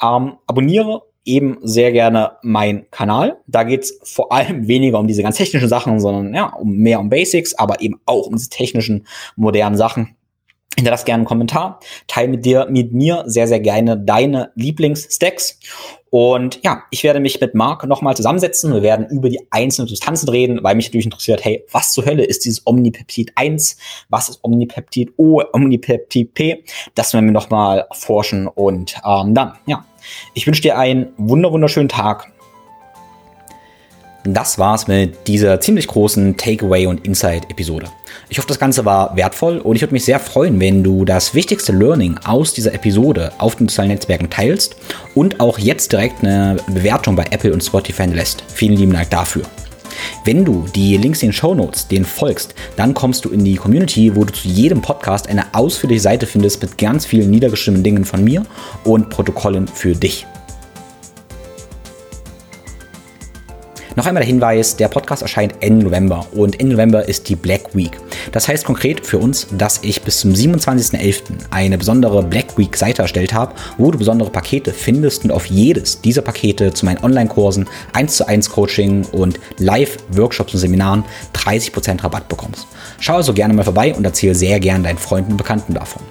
[0.00, 3.38] Ähm, abonniere eben sehr gerne meinen Kanal.
[3.46, 7.08] Da geht's vor allem weniger um diese ganz technischen Sachen, sondern ja, um mehr um
[7.08, 10.16] Basics, aber eben auch um diese technischen, modernen Sachen.
[10.76, 15.58] Hinterlass gerne einen Kommentar, teile mit dir, mit mir sehr, sehr gerne deine Lieblingsstacks.
[16.14, 18.74] Und ja, ich werde mich mit Marc nochmal zusammensetzen.
[18.74, 22.22] Wir werden über die einzelnen Substanzen reden, weil mich natürlich interessiert, hey, was zur Hölle
[22.22, 23.78] ist dieses Omnipeptid 1?
[24.10, 26.64] Was ist Omnipeptid O, Omnipeptid P?
[26.94, 28.46] Das werden wir nochmal forschen.
[28.46, 29.86] Und ähm, dann, ja,
[30.34, 32.31] ich wünsche dir einen wunderschönen Tag
[34.24, 37.86] das war's mit dieser ziemlich großen Takeaway- und Insight-Episode.
[38.28, 41.34] Ich hoffe, das Ganze war wertvoll und ich würde mich sehr freuen, wenn du das
[41.34, 44.76] wichtigste Learning aus dieser Episode auf den sozialen Netzwerken teilst
[45.14, 48.44] und auch jetzt direkt eine Bewertung bei Apple und Spotify lässt.
[48.48, 49.42] Vielen lieben Dank dafür.
[50.24, 53.56] Wenn du die Links in den Show Notes denen folgst, dann kommst du in die
[53.56, 58.04] Community, wo du zu jedem Podcast eine ausführliche Seite findest mit ganz vielen niedergeschriebenen Dingen
[58.04, 58.44] von mir
[58.84, 60.26] und Protokollen für dich.
[63.94, 67.74] Noch einmal der Hinweis, der Podcast erscheint Ende November und Ende November ist die Black
[67.74, 67.90] Week.
[68.32, 71.22] Das heißt konkret für uns, dass ich bis zum 27.11.
[71.50, 76.00] eine besondere Black Week Seite erstellt habe, wo du besondere Pakete findest und auf jedes
[76.00, 81.04] dieser Pakete zu meinen Online-Kursen, 1 zu 1 Coaching und Live-Workshops und Seminaren
[81.34, 82.66] 30% Rabatt bekommst.
[82.98, 86.02] Schau also gerne mal vorbei und erzähle sehr gerne deinen Freunden und Bekannten davon.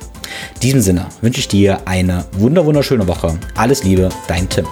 [0.55, 3.37] In diesem Sinne wünsche ich dir eine wunderschöne Woche.
[3.55, 4.65] Alles Liebe, dein Tim.